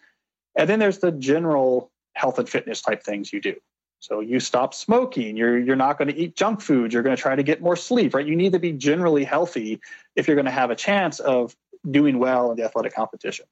And 0.57 0.68
then 0.68 0.79
there's 0.79 0.98
the 0.98 1.12
general 1.12 1.90
health 2.14 2.38
and 2.38 2.48
fitness 2.48 2.81
type 2.81 3.02
things 3.02 3.33
you 3.33 3.40
do. 3.40 3.55
So 3.98 4.20
you 4.20 4.40
stop 4.40 4.74
smoking, 4.74 5.37
you're 5.37 5.59
you're 5.59 5.76
not 5.76 5.98
going 5.98 6.09
to 6.09 6.16
eat 6.16 6.37
junk 6.37 6.61
food, 6.61 6.92
you're 6.92 7.02
going 7.02 7.16
to 7.16 7.20
try 7.20 7.35
to 7.35 7.42
get 7.42 7.61
more 7.61 7.76
sleep, 7.76 8.14
right? 8.14 8.26
You 8.26 8.37
need 8.37 8.52
to 8.52 8.59
be 8.59 8.72
generally 8.72 9.24
healthy 9.24 9.81
if 10.14 10.26
you're 10.26 10.37
going 10.37 10.46
to 10.46 10.50
have 10.50 10.70
a 10.70 10.76
chance 10.76 11.18
of 11.18 11.57
doing 11.90 12.18
well 12.18 12.50
in 12.50 12.57
the 12.57 12.64
athletic 12.64 12.94
competition. 12.94 13.46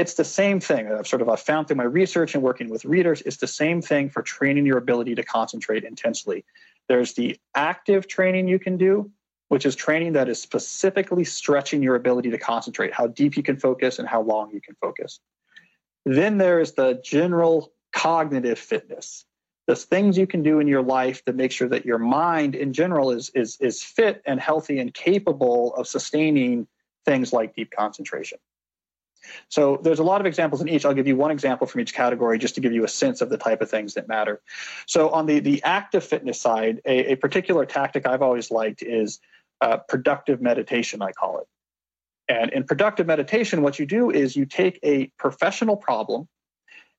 It's 0.00 0.14
the 0.14 0.24
same 0.24 0.60
thing 0.60 0.88
that 0.88 0.96
I've 0.98 1.06
sort 1.06 1.20
of 1.20 1.28
I've 1.28 1.42
found 1.42 1.68
through 1.68 1.76
my 1.76 1.84
research 1.84 2.34
and 2.34 2.42
working 2.42 2.70
with 2.70 2.86
readers. 2.86 3.20
It's 3.26 3.36
the 3.36 3.46
same 3.46 3.82
thing 3.82 4.08
for 4.08 4.22
training 4.22 4.64
your 4.64 4.78
ability 4.78 5.14
to 5.16 5.22
concentrate 5.22 5.84
intensely. 5.84 6.42
There's 6.88 7.12
the 7.12 7.38
active 7.54 8.08
training 8.08 8.48
you 8.48 8.58
can 8.58 8.78
do, 8.78 9.10
which 9.48 9.66
is 9.66 9.76
training 9.76 10.14
that 10.14 10.30
is 10.30 10.40
specifically 10.40 11.24
stretching 11.24 11.82
your 11.82 11.96
ability 11.96 12.30
to 12.30 12.38
concentrate, 12.38 12.94
how 12.94 13.08
deep 13.08 13.36
you 13.36 13.42
can 13.42 13.58
focus 13.58 13.98
and 13.98 14.08
how 14.08 14.22
long 14.22 14.50
you 14.54 14.62
can 14.62 14.74
focus. 14.80 15.20
Then 16.06 16.38
there's 16.38 16.72
the 16.72 16.98
general 17.04 17.70
cognitive 17.92 18.58
fitness, 18.58 19.26
there's 19.66 19.84
things 19.84 20.16
you 20.16 20.26
can 20.26 20.42
do 20.42 20.60
in 20.60 20.66
your 20.66 20.82
life 20.82 21.22
to 21.26 21.34
make 21.34 21.52
sure 21.52 21.68
that 21.68 21.84
your 21.84 21.98
mind 21.98 22.54
in 22.54 22.72
general 22.72 23.10
is 23.10 23.30
is 23.34 23.58
is 23.60 23.82
fit 23.82 24.22
and 24.24 24.40
healthy 24.40 24.78
and 24.78 24.94
capable 24.94 25.74
of 25.74 25.86
sustaining 25.86 26.66
things 27.04 27.34
like 27.34 27.54
deep 27.54 27.70
concentration. 27.70 28.38
So 29.48 29.78
there's 29.82 29.98
a 29.98 30.04
lot 30.04 30.20
of 30.20 30.26
examples 30.26 30.60
in 30.60 30.68
each. 30.68 30.84
I'll 30.84 30.94
give 30.94 31.06
you 31.06 31.16
one 31.16 31.30
example 31.30 31.66
from 31.66 31.80
each 31.80 31.94
category 31.94 32.38
just 32.38 32.54
to 32.56 32.60
give 32.60 32.72
you 32.72 32.84
a 32.84 32.88
sense 32.88 33.20
of 33.20 33.28
the 33.28 33.38
type 33.38 33.60
of 33.60 33.70
things 33.70 33.94
that 33.94 34.08
matter. 34.08 34.40
So 34.86 35.10
on 35.10 35.26
the 35.26 35.40
the 35.40 35.62
active 35.62 36.04
fitness 36.04 36.40
side, 36.40 36.80
a, 36.84 37.12
a 37.12 37.16
particular 37.16 37.66
tactic 37.66 38.06
I've 38.06 38.22
always 38.22 38.50
liked 38.50 38.82
is 38.82 39.20
uh, 39.60 39.78
productive 39.78 40.40
meditation. 40.40 41.02
I 41.02 41.12
call 41.12 41.38
it. 41.40 41.46
And 42.28 42.52
in 42.52 42.64
productive 42.64 43.06
meditation, 43.06 43.62
what 43.62 43.78
you 43.78 43.86
do 43.86 44.10
is 44.10 44.36
you 44.36 44.46
take 44.46 44.78
a 44.84 45.06
professional 45.18 45.76
problem 45.76 46.28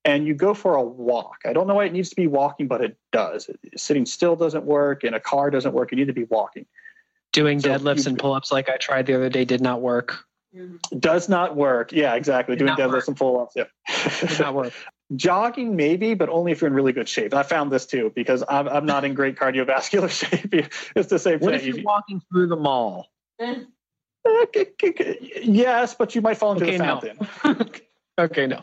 and 0.04 0.28
you 0.28 0.34
go 0.34 0.54
for 0.54 0.76
a 0.76 0.84
walk. 0.84 1.38
I 1.46 1.54
don't 1.54 1.68
know 1.68 1.76
why 1.76 1.86
it 1.86 1.94
needs 1.94 2.10
to 2.10 2.16
be 2.16 2.28
walking, 2.28 2.68
but 2.68 2.82
it 2.82 2.98
does. 3.12 3.50
Sitting 3.78 4.06
still 4.06 4.36
doesn't 4.36 4.66
work, 4.66 5.04
in 5.04 5.14
a 5.14 5.20
car 5.20 5.50
doesn't 5.50 5.74
work. 5.74 5.92
You 5.92 5.98
need 5.98 6.08
to 6.08 6.14
be 6.14 6.26
walking. 6.26 6.66
Doing 7.32 7.60
so 7.62 7.70
deadlifts 7.70 8.06
you, 8.06 8.10
and 8.10 8.20
pull 8.20 8.34
ups 8.34 8.52
like 8.52 8.68
I 8.68 8.78
tried 8.78 9.06
the 9.06 9.16
other 9.16 9.30
day 9.30 9.46
did 9.46 9.62
not 9.62 9.82
work. 9.82 10.26
Mm-hmm. 10.56 11.00
Does 11.00 11.30
not 11.30 11.56
work. 11.56 11.92
Yeah, 11.92 12.16
exactly. 12.16 12.56
Doing 12.56 12.76
deadlifts 12.76 12.92
work. 12.92 13.08
and 13.08 13.18
pull 13.18 13.40
ups. 13.42 13.56
Yeah. 13.56 13.66
Did 14.28 14.40
not 14.40 14.54
work. 14.54 14.74
Jogging, 15.16 15.76
maybe, 15.76 16.14
but 16.14 16.30
only 16.30 16.54
if 16.54 16.62
you're 16.62 16.70
in 16.70 16.74
really 16.74 16.94
good 16.94 17.10
shape. 17.10 17.34
I 17.34 17.44
found 17.44 17.72
this 17.72 17.86
too 17.86 18.12
because 18.16 18.44
I'm, 18.48 18.68
I'm 18.68 18.86
not 18.86 19.04
in 19.04 19.14
great 19.14 19.36
cardiovascular 19.36 20.10
shape. 20.10 20.70
it's 20.96 21.10
the 21.10 21.20
same 21.20 21.40
what 21.40 21.60
thing. 21.60 21.70
If 21.70 21.76
you're 21.76 21.84
walking 21.84 22.22
through 22.32 22.48
the 22.48 22.56
mall? 22.56 23.08
Eh, 23.40 23.56
eh, 24.26 25.14
yes, 25.42 25.96
but 25.96 26.16
you 26.16 26.22
might 26.22 26.38
fall 26.38 26.54
into 26.54 26.66
okay, 26.66 26.78
the 26.78 26.84
fountain. 26.84 27.18
No. 27.44 27.56
okay, 28.26 28.48
no. 28.48 28.62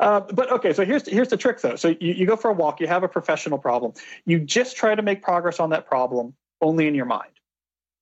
Uh, 0.00 0.20
but 0.20 0.50
okay, 0.52 0.72
so 0.72 0.84
here's 0.84 1.06
here's 1.06 1.28
the 1.28 1.36
trick 1.36 1.60
though. 1.60 1.76
So 1.76 1.88
you, 1.88 2.14
you 2.14 2.26
go 2.26 2.36
for 2.36 2.50
a 2.50 2.54
walk, 2.54 2.80
you 2.80 2.86
have 2.86 3.02
a 3.02 3.08
professional 3.08 3.58
problem. 3.58 3.92
You 4.24 4.40
just 4.40 4.76
try 4.76 4.94
to 4.94 5.02
make 5.02 5.22
progress 5.22 5.60
on 5.60 5.70
that 5.70 5.86
problem 5.86 6.34
only 6.60 6.86
in 6.86 6.94
your 6.94 7.04
mind. 7.04 7.30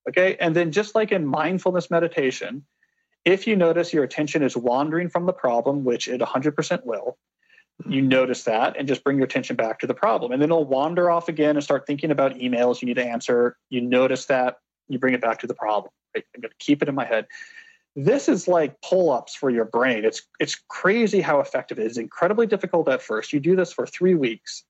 Okay, 0.07 0.37
and 0.39 0.55
then 0.55 0.71
just 0.71 0.95
like 0.95 1.11
in 1.11 1.25
mindfulness 1.25 1.91
meditation, 1.91 2.65
if 3.25 3.45
you 3.45 3.55
notice 3.55 3.93
your 3.93 4.03
attention 4.03 4.41
is 4.41 4.55
wandering 4.55 5.09
from 5.09 5.25
the 5.25 5.33
problem, 5.33 5.83
which 5.83 6.07
it 6.07 6.21
100% 6.21 6.85
will, 6.85 7.17
hmm. 7.83 7.91
you 7.91 8.01
notice 8.01 8.43
that 8.43 8.77
and 8.77 8.87
just 8.87 9.03
bring 9.03 9.17
your 9.17 9.25
attention 9.25 9.55
back 9.55 9.79
to 9.79 9.87
the 9.87 9.93
problem. 9.93 10.31
And 10.31 10.41
then 10.41 10.49
it'll 10.49 10.65
wander 10.65 11.11
off 11.11 11.27
again 11.27 11.57
and 11.57 11.63
start 11.63 11.85
thinking 11.85 12.11
about 12.11 12.35
emails 12.35 12.81
you 12.81 12.85
need 12.85 12.95
to 12.95 13.05
answer. 13.05 13.57
You 13.69 13.81
notice 13.81 14.25
that, 14.25 14.57
you 14.87 14.97
bring 14.97 15.13
it 15.13 15.21
back 15.21 15.39
to 15.39 15.47
the 15.47 15.55
problem. 15.55 15.91
Right? 16.15 16.23
I'm 16.33 16.41
going 16.41 16.51
to 16.51 16.65
keep 16.65 16.81
it 16.81 16.87
in 16.87 16.95
my 16.95 17.05
head 17.05 17.27
this 17.97 18.29
is 18.29 18.47
like 18.47 18.79
pull-ups 18.81 19.33
for 19.35 19.49
your 19.49 19.65
brain 19.65 20.05
it's 20.05 20.21
it's 20.39 20.55
crazy 20.67 21.19
how 21.19 21.39
effective 21.39 21.79
it 21.79 21.87
is 21.87 21.97
incredibly 21.97 22.45
difficult 22.45 22.87
at 22.87 23.01
first 23.01 23.33
you 23.33 23.39
do 23.39 23.55
this 23.55 23.73
for 23.73 23.87
three 23.87 24.13
weeks 24.13 24.63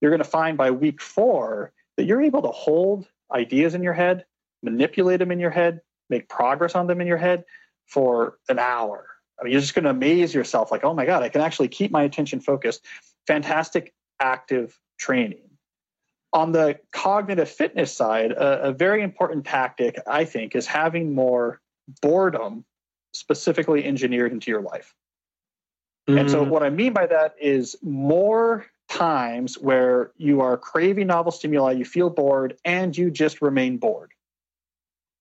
you're 0.00 0.12
going 0.12 0.22
to 0.22 0.28
find 0.28 0.56
by 0.56 0.70
week 0.70 1.02
four 1.02 1.72
that 1.96 2.04
you're 2.04 2.22
able 2.22 2.40
to 2.40 2.48
hold 2.48 3.04
ideas 3.34 3.74
in 3.74 3.82
your 3.82 3.92
head 3.92 4.24
manipulate 4.62 5.18
them 5.18 5.30
in 5.30 5.38
your 5.38 5.50
head 5.50 5.80
make 6.10 6.28
progress 6.28 6.74
on 6.74 6.86
them 6.86 7.00
in 7.00 7.06
your 7.06 7.16
head 7.16 7.44
for 7.86 8.38
an 8.48 8.58
hour 8.58 9.06
i 9.40 9.44
mean 9.44 9.52
you're 9.52 9.60
just 9.60 9.74
going 9.74 9.84
to 9.84 9.90
amaze 9.90 10.34
yourself 10.34 10.70
like 10.70 10.84
oh 10.84 10.94
my 10.94 11.06
god 11.06 11.22
i 11.22 11.28
can 11.28 11.40
actually 11.40 11.68
keep 11.68 11.90
my 11.90 12.02
attention 12.02 12.40
focused 12.40 12.84
fantastic 13.26 13.94
active 14.20 14.78
training 14.98 15.42
on 16.32 16.52
the 16.52 16.78
cognitive 16.92 17.48
fitness 17.48 17.94
side 17.94 18.32
a, 18.32 18.68
a 18.68 18.72
very 18.72 19.02
important 19.02 19.44
tactic 19.44 19.98
i 20.06 20.24
think 20.24 20.54
is 20.54 20.66
having 20.66 21.14
more 21.14 21.60
boredom 22.02 22.64
specifically 23.12 23.84
engineered 23.84 24.32
into 24.32 24.50
your 24.50 24.62
life. 24.62 24.94
Mm-hmm. 26.08 26.18
And 26.18 26.30
so, 26.30 26.44
mm. 26.44 26.48
what 26.48 26.62
I 26.62 26.70
mean 26.70 26.92
by 26.92 27.06
that 27.06 27.34
is 27.40 27.76
more 27.82 28.66
times 28.88 29.58
where 29.58 30.12
you 30.16 30.40
are 30.40 30.56
craving 30.56 31.06
novel 31.08 31.32
stimuli, 31.32 31.72
you 31.72 31.84
feel 31.84 32.10
bored, 32.10 32.56
and 32.64 32.96
you 32.96 33.10
just 33.10 33.42
remain 33.42 33.76
bored. 33.76 34.12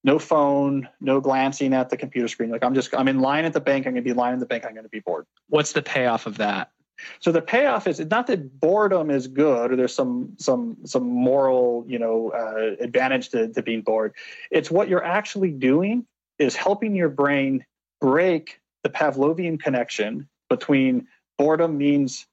No 0.07 0.19
phone, 0.19 0.87
no 1.01 1.19
glancing 1.19 1.73
at 1.73 1.89
the 1.89 1.97
computer 1.97 2.29
screen. 2.29 2.49
Like 2.49 2.63
I'm 2.63 2.73
just, 2.73 2.95
I'm 2.95 3.09
in 3.09 3.19
line 3.19 3.43
at 3.43 3.51
the 3.51 3.59
bank. 3.59 3.85
I'm 3.85 3.91
going 3.91 4.05
to 4.05 4.09
be 4.09 4.13
lying 4.13 4.35
in 4.35 4.39
the 4.39 4.45
bank. 4.45 4.65
I'm 4.65 4.71
going 4.71 4.85
to 4.85 4.89
be 4.89 5.01
bored. 5.01 5.25
What's 5.49 5.73
the 5.73 5.81
payoff 5.81 6.25
of 6.25 6.37
that? 6.37 6.71
So 7.19 7.33
the 7.33 7.41
payoff 7.41 7.87
is 7.87 7.99
not 7.99 8.25
that 8.27 8.61
boredom 8.61 9.11
is 9.11 9.27
good 9.27 9.69
or 9.69 9.75
there's 9.75 9.93
some 9.93 10.33
some 10.39 10.77
some 10.85 11.03
moral 11.03 11.83
you 11.87 11.99
know 11.99 12.31
uh, 12.31 12.81
advantage 12.81 13.29
to, 13.31 13.49
to 13.49 13.61
being 13.61 13.81
bored. 13.81 14.13
It's 14.49 14.71
what 14.71 14.87
you're 14.87 15.03
actually 15.03 15.51
doing 15.51 16.05
is 16.39 16.55
helping 16.55 16.95
your 16.95 17.09
brain 17.09 17.65
break 17.99 18.61
the 18.83 18.89
Pavlovian 18.89 19.59
connection 19.59 20.29
between 20.49 21.05
boredom 21.37 21.77
means 21.77 22.25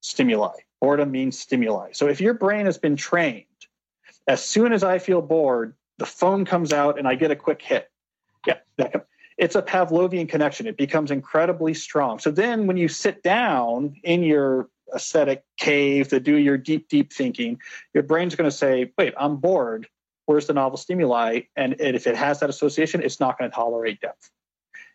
stimuli. 0.00 0.52
Boredom 0.80 1.10
means 1.10 1.36
stimuli. 1.36 1.90
So 1.92 2.06
if 2.06 2.20
your 2.20 2.34
brain 2.34 2.66
has 2.66 2.78
been 2.78 2.94
trained, 2.94 3.46
as 4.28 4.44
soon 4.44 4.72
as 4.72 4.84
I 4.84 5.00
feel 5.00 5.20
bored, 5.20 5.74
the 5.98 6.06
phone 6.06 6.44
comes 6.44 6.72
out 6.72 6.98
and 6.98 7.06
I 7.08 7.14
get 7.14 7.30
a 7.30 7.36
quick 7.36 7.62
hit. 7.62 7.90
Yeah, 8.46 8.58
it's 9.38 9.54
a 9.54 9.62
Pavlovian 9.62 10.28
connection. 10.28 10.66
It 10.66 10.76
becomes 10.76 11.10
incredibly 11.10 11.74
strong. 11.74 12.18
So 12.18 12.30
then 12.30 12.66
when 12.66 12.76
you 12.76 12.88
sit 12.88 13.22
down 13.22 13.96
in 14.02 14.22
your 14.22 14.68
aesthetic 14.94 15.44
cave 15.58 16.08
to 16.08 16.20
do 16.20 16.36
your 16.36 16.56
deep, 16.56 16.88
deep 16.88 17.12
thinking, 17.12 17.58
your 17.92 18.02
brain's 18.02 18.34
going 18.34 18.48
to 18.48 18.56
say, 18.56 18.92
wait, 18.96 19.14
I'm 19.18 19.36
bored. 19.36 19.88
Where's 20.26 20.46
the 20.46 20.54
novel 20.54 20.76
stimuli? 20.76 21.40
And 21.56 21.76
if 21.80 22.06
it 22.06 22.16
has 22.16 22.40
that 22.40 22.50
association, 22.50 23.02
it's 23.02 23.20
not 23.20 23.38
going 23.38 23.50
to 23.50 23.54
tolerate 23.54 24.00
depth. 24.00 24.30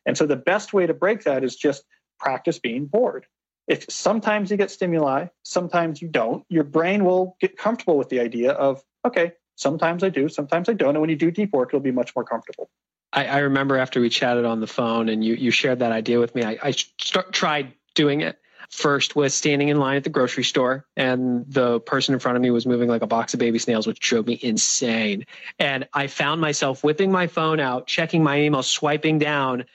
And 0.05 0.17
so 0.17 0.25
the 0.25 0.35
best 0.35 0.73
way 0.73 0.87
to 0.87 0.93
break 0.93 1.23
that 1.25 1.43
is 1.43 1.55
just 1.55 1.83
practice 2.19 2.57
being 2.57 2.85
bored. 2.85 3.25
If 3.67 3.85
sometimes 3.89 4.49
you 4.49 4.57
get 4.57 4.71
stimuli, 4.71 5.27
sometimes 5.43 6.01
you 6.01 6.07
don't, 6.07 6.43
your 6.49 6.63
brain 6.63 7.05
will 7.05 7.37
get 7.39 7.57
comfortable 7.57 7.97
with 7.97 8.09
the 8.09 8.19
idea 8.19 8.51
of, 8.51 8.81
okay, 9.05 9.33
sometimes 9.55 10.03
I 10.03 10.09
do, 10.09 10.29
sometimes 10.29 10.69
I 10.69 10.73
don't. 10.73 10.91
And 10.91 11.01
when 11.01 11.09
you 11.09 11.15
do 11.15 11.31
deep 11.31 11.53
work, 11.53 11.69
it'll 11.69 11.79
be 11.79 11.91
much 11.91 12.15
more 12.15 12.23
comfortable. 12.23 12.69
I, 13.13 13.25
I 13.25 13.37
remember 13.39 13.77
after 13.77 13.99
we 13.99 14.09
chatted 14.09 14.45
on 14.45 14.59
the 14.59 14.67
phone 14.67 15.09
and 15.09 15.23
you, 15.23 15.35
you 15.35 15.51
shared 15.51 15.79
that 15.79 15.91
idea 15.91 16.19
with 16.19 16.33
me, 16.33 16.43
I, 16.43 16.57
I 16.63 16.71
tried 16.71 17.73
doing 17.93 18.21
it. 18.21 18.37
First 18.69 19.17
was 19.17 19.33
standing 19.33 19.67
in 19.67 19.77
line 19.77 19.97
at 19.97 20.05
the 20.05 20.09
grocery 20.09 20.45
store, 20.45 20.85
and 20.95 21.43
the 21.45 21.81
person 21.81 22.13
in 22.13 22.21
front 22.21 22.37
of 22.37 22.41
me 22.41 22.51
was 22.51 22.65
moving 22.65 22.87
like 22.87 23.01
a 23.01 23.07
box 23.07 23.33
of 23.33 23.39
baby 23.41 23.59
snails, 23.59 23.85
which 23.85 23.99
drove 23.99 24.25
me 24.25 24.39
insane. 24.41 25.25
And 25.59 25.89
I 25.93 26.07
found 26.07 26.39
myself 26.39 26.81
whipping 26.81 27.11
my 27.11 27.27
phone 27.27 27.59
out, 27.59 27.85
checking 27.85 28.23
my 28.23 28.39
email, 28.39 28.63
swiping 28.63 29.19
down, 29.19 29.65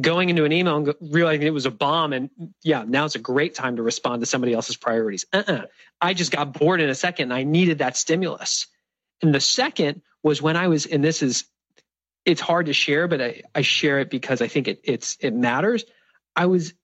going 0.00 0.30
into 0.30 0.44
an 0.44 0.50
email 0.50 0.78
and 0.78 0.94
realizing 1.00 1.46
it 1.46 1.50
was 1.50 1.66
a 1.66 1.70
bomb. 1.70 2.12
And 2.12 2.30
yeah, 2.64 2.84
now 2.86 3.04
it's 3.04 3.14
a 3.14 3.20
great 3.20 3.54
time 3.54 3.76
to 3.76 3.82
respond 3.82 4.20
to 4.22 4.26
somebody 4.26 4.52
else's 4.52 4.76
priorities. 4.76 5.24
Uh-uh. 5.32 5.66
I 6.00 6.12
just 6.12 6.32
got 6.32 6.52
bored 6.52 6.80
in 6.80 6.90
a 6.90 6.96
second 6.96 7.30
and 7.30 7.34
I 7.34 7.44
needed 7.44 7.78
that 7.78 7.96
stimulus. 7.96 8.66
And 9.22 9.34
the 9.34 9.40
second 9.40 10.02
was 10.22 10.42
when 10.42 10.56
I 10.56 10.68
was, 10.68 10.86
and 10.86 11.02
this 11.02 11.22
is, 11.22 11.44
it's 12.24 12.40
hard 12.40 12.66
to 12.66 12.72
share, 12.72 13.08
but 13.08 13.20
I, 13.20 13.42
I 13.54 13.62
share 13.62 14.00
it 14.00 14.10
because 14.10 14.42
I 14.42 14.48
think 14.48 14.68
it, 14.68 14.80
it's, 14.84 15.16
it 15.20 15.34
matters. 15.34 15.84
I 16.36 16.46
was 16.46 16.74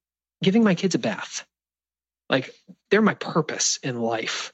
giving 0.43 0.64
my 0.64 0.74
kids 0.74 0.95
a 0.95 0.99
bath. 0.99 1.47
Like 2.28 2.55
they're 2.91 3.03
my 3.03 3.14
purpose 3.14 3.78
in 3.82 4.01
life 4.01 4.53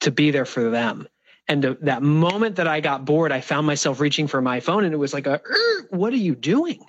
to 0.00 0.10
be 0.10 0.30
there 0.30 0.46
for 0.46 0.70
them. 0.70 1.08
And 1.46 1.62
to, 1.62 1.78
that 1.82 2.02
moment 2.02 2.56
that 2.56 2.68
I 2.68 2.80
got 2.80 3.04
bored, 3.04 3.32
I 3.32 3.40
found 3.40 3.66
myself 3.66 4.00
reaching 4.00 4.28
for 4.28 4.40
my 4.40 4.60
phone 4.60 4.84
and 4.84 4.94
it 4.94 4.98
was 4.98 5.12
like, 5.12 5.26
a, 5.26 5.40
what 5.90 6.12
are 6.12 6.16
you 6.16 6.34
doing? 6.34 6.84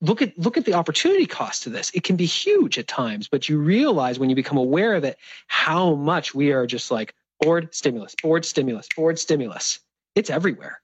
look 0.00 0.22
at 0.22 0.38
look 0.38 0.56
at 0.56 0.64
the 0.64 0.74
opportunity 0.74 1.26
cost 1.26 1.66
of 1.66 1.72
this 1.72 1.90
it 1.94 2.04
can 2.04 2.16
be 2.16 2.26
huge 2.26 2.78
at 2.78 2.86
times 2.86 3.28
but 3.28 3.48
you 3.48 3.58
realize 3.58 4.18
when 4.18 4.28
you 4.28 4.36
become 4.36 4.58
aware 4.58 4.94
of 4.94 5.04
it 5.04 5.16
how 5.46 5.94
much 5.94 6.34
we 6.34 6.52
are 6.52 6.66
just 6.66 6.90
like 6.90 7.14
bored 7.40 7.74
stimulus 7.74 8.14
bored 8.22 8.44
stimulus 8.44 8.88
bored 8.96 9.18
stimulus. 9.18 9.80
It's 10.14 10.30
everywhere. 10.30 10.80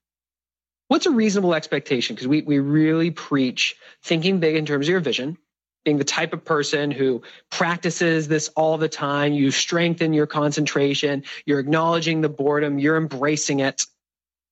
What's 0.88 1.06
a 1.06 1.10
reasonable 1.10 1.54
expectation? 1.54 2.16
Because 2.16 2.26
we, 2.26 2.42
we 2.42 2.58
really 2.58 3.12
preach 3.12 3.76
thinking 4.02 4.40
big 4.40 4.56
in 4.56 4.66
terms 4.66 4.86
of 4.86 4.90
your 4.90 5.00
vision 5.00 5.38
being 5.84 5.98
the 5.98 6.04
type 6.04 6.32
of 6.32 6.44
person 6.44 6.90
who 6.90 7.22
practices 7.50 8.28
this 8.28 8.48
all 8.48 8.76
the 8.76 8.88
time. 8.88 9.32
You 9.32 9.50
strengthen 9.50 10.12
your 10.12 10.26
concentration. 10.26 11.24
You're 11.46 11.60
acknowledging 11.60 12.20
the 12.20 12.28
boredom. 12.28 12.78
You're 12.78 12.96
embracing 12.96 13.60
it. 13.60 13.86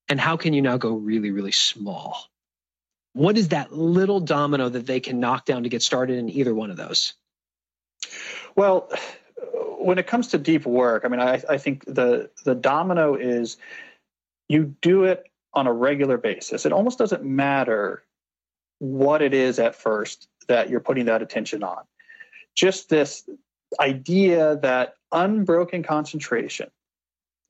And 0.09 0.19
how 0.19 0.37
can 0.37 0.55
you 0.55 0.63
now 0.63 0.79
go 0.79 0.95
really 0.95 1.31
really 1.31 1.53
small? 1.53 2.17
What 3.13 3.37
is 3.37 3.49
that 3.49 3.73
little 3.73 4.21
domino 4.21 4.69
that 4.69 4.87
they 4.87 5.01
can 5.01 5.21
knock 5.21 5.45
down 5.45 5.65
to 5.65 5.69
get 5.69 5.83
started 5.83 6.19
in 6.19 6.31
either 6.31 6.55
one 6.55 6.71
of 6.71 6.77
those? 6.77 7.15
Well, 8.55 8.91
when 9.89 9.97
it 9.97 10.07
comes 10.07 10.29
to 10.29 10.39
deep 10.39 10.67
work, 10.67 11.07
I 11.07 11.09
mean, 11.09 11.19
I, 11.19 11.43
I 11.49 11.57
think 11.57 11.83
the 11.87 12.29
the 12.45 12.55
domino 12.55 13.15
is 13.15 13.57
you 14.47 14.77
do 14.83 15.05
it 15.05 15.25
on 15.55 15.67
a 15.67 15.73
regular 15.73 16.19
basis. 16.19 16.67
It 16.67 16.75
almost 16.75 16.99
doesn't 16.99 17.25
matter 17.25 18.03
what 18.81 19.23
it 19.23 19.33
is 19.33 19.59
at 19.59 19.75
first 19.75 20.29
that 20.47 20.69
you're 20.69 20.81
putting 20.81 21.07
that 21.07 21.23
attention 21.23 21.63
on. 21.63 21.85
Just 22.55 22.91
this 22.91 23.27
idea 23.81 24.59
that 24.61 24.97
unbroken 25.11 25.83
concentration 25.83 26.71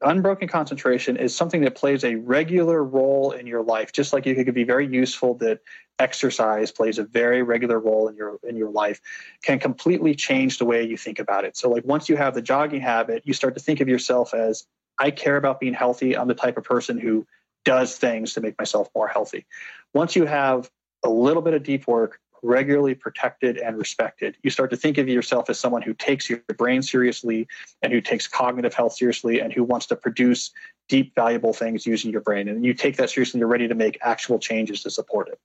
unbroken 0.02 0.48
concentration 0.48 1.16
is 1.16 1.34
something 1.34 1.62
that 1.62 1.74
plays 1.74 2.04
a 2.04 2.14
regular 2.16 2.84
role 2.84 3.32
in 3.32 3.46
your 3.46 3.62
life 3.62 3.92
just 3.92 4.12
like 4.12 4.26
it 4.26 4.44
could 4.44 4.54
be 4.54 4.64
very 4.64 4.86
useful 4.86 5.34
that 5.34 5.60
exercise 5.98 6.70
plays 6.70 6.98
a 6.98 7.04
very 7.04 7.42
regular 7.42 7.80
role 7.80 8.06
in 8.06 8.14
your 8.14 8.38
in 8.44 8.56
your 8.56 8.70
life 8.70 9.00
can 9.42 9.58
completely 9.58 10.14
change 10.14 10.58
the 10.58 10.64
way 10.64 10.84
you 10.84 10.96
think 10.96 11.18
about 11.18 11.44
it. 11.44 11.56
So 11.56 11.68
like 11.68 11.84
once 11.84 12.08
you 12.08 12.16
have 12.16 12.34
the 12.34 12.42
jogging 12.42 12.80
habit 12.80 13.22
you 13.24 13.34
start 13.34 13.56
to 13.56 13.62
think 13.62 13.80
of 13.80 13.88
yourself 13.88 14.34
as 14.34 14.64
i 14.98 15.10
care 15.10 15.36
about 15.36 15.58
being 15.58 15.74
healthy. 15.74 16.16
I'm 16.16 16.28
the 16.28 16.34
type 16.34 16.56
of 16.56 16.64
person 16.64 16.98
who 16.98 17.26
does 17.64 17.96
things 17.96 18.34
to 18.34 18.40
make 18.40 18.56
myself 18.58 18.88
more 18.94 19.08
healthy. 19.08 19.46
Once 19.92 20.14
you 20.14 20.26
have 20.26 20.70
a 21.04 21.10
little 21.10 21.42
bit 21.42 21.54
of 21.54 21.62
deep 21.62 21.86
work 21.86 22.20
regularly 22.42 22.94
protected 22.94 23.58
and 23.58 23.76
respected. 23.76 24.36
You 24.42 24.50
start 24.50 24.70
to 24.70 24.76
think 24.76 24.98
of 24.98 25.08
yourself 25.08 25.50
as 25.50 25.58
someone 25.58 25.82
who 25.82 25.94
takes 25.94 26.28
your 26.28 26.38
brain 26.56 26.82
seriously 26.82 27.48
and 27.82 27.92
who 27.92 28.00
takes 28.00 28.26
cognitive 28.26 28.74
health 28.74 28.94
seriously 28.94 29.40
and 29.40 29.52
who 29.52 29.64
wants 29.64 29.86
to 29.86 29.96
produce 29.96 30.50
deep, 30.88 31.14
valuable 31.14 31.52
things 31.52 31.86
using 31.86 32.10
your 32.10 32.20
brain. 32.20 32.48
And 32.48 32.64
you 32.64 32.74
take 32.74 32.96
that 32.96 33.10
seriously, 33.10 33.40
you're 33.40 33.48
ready 33.48 33.68
to 33.68 33.74
make 33.74 33.98
actual 34.02 34.38
changes 34.38 34.82
to 34.82 34.90
support 34.90 35.28
it. 35.28 35.38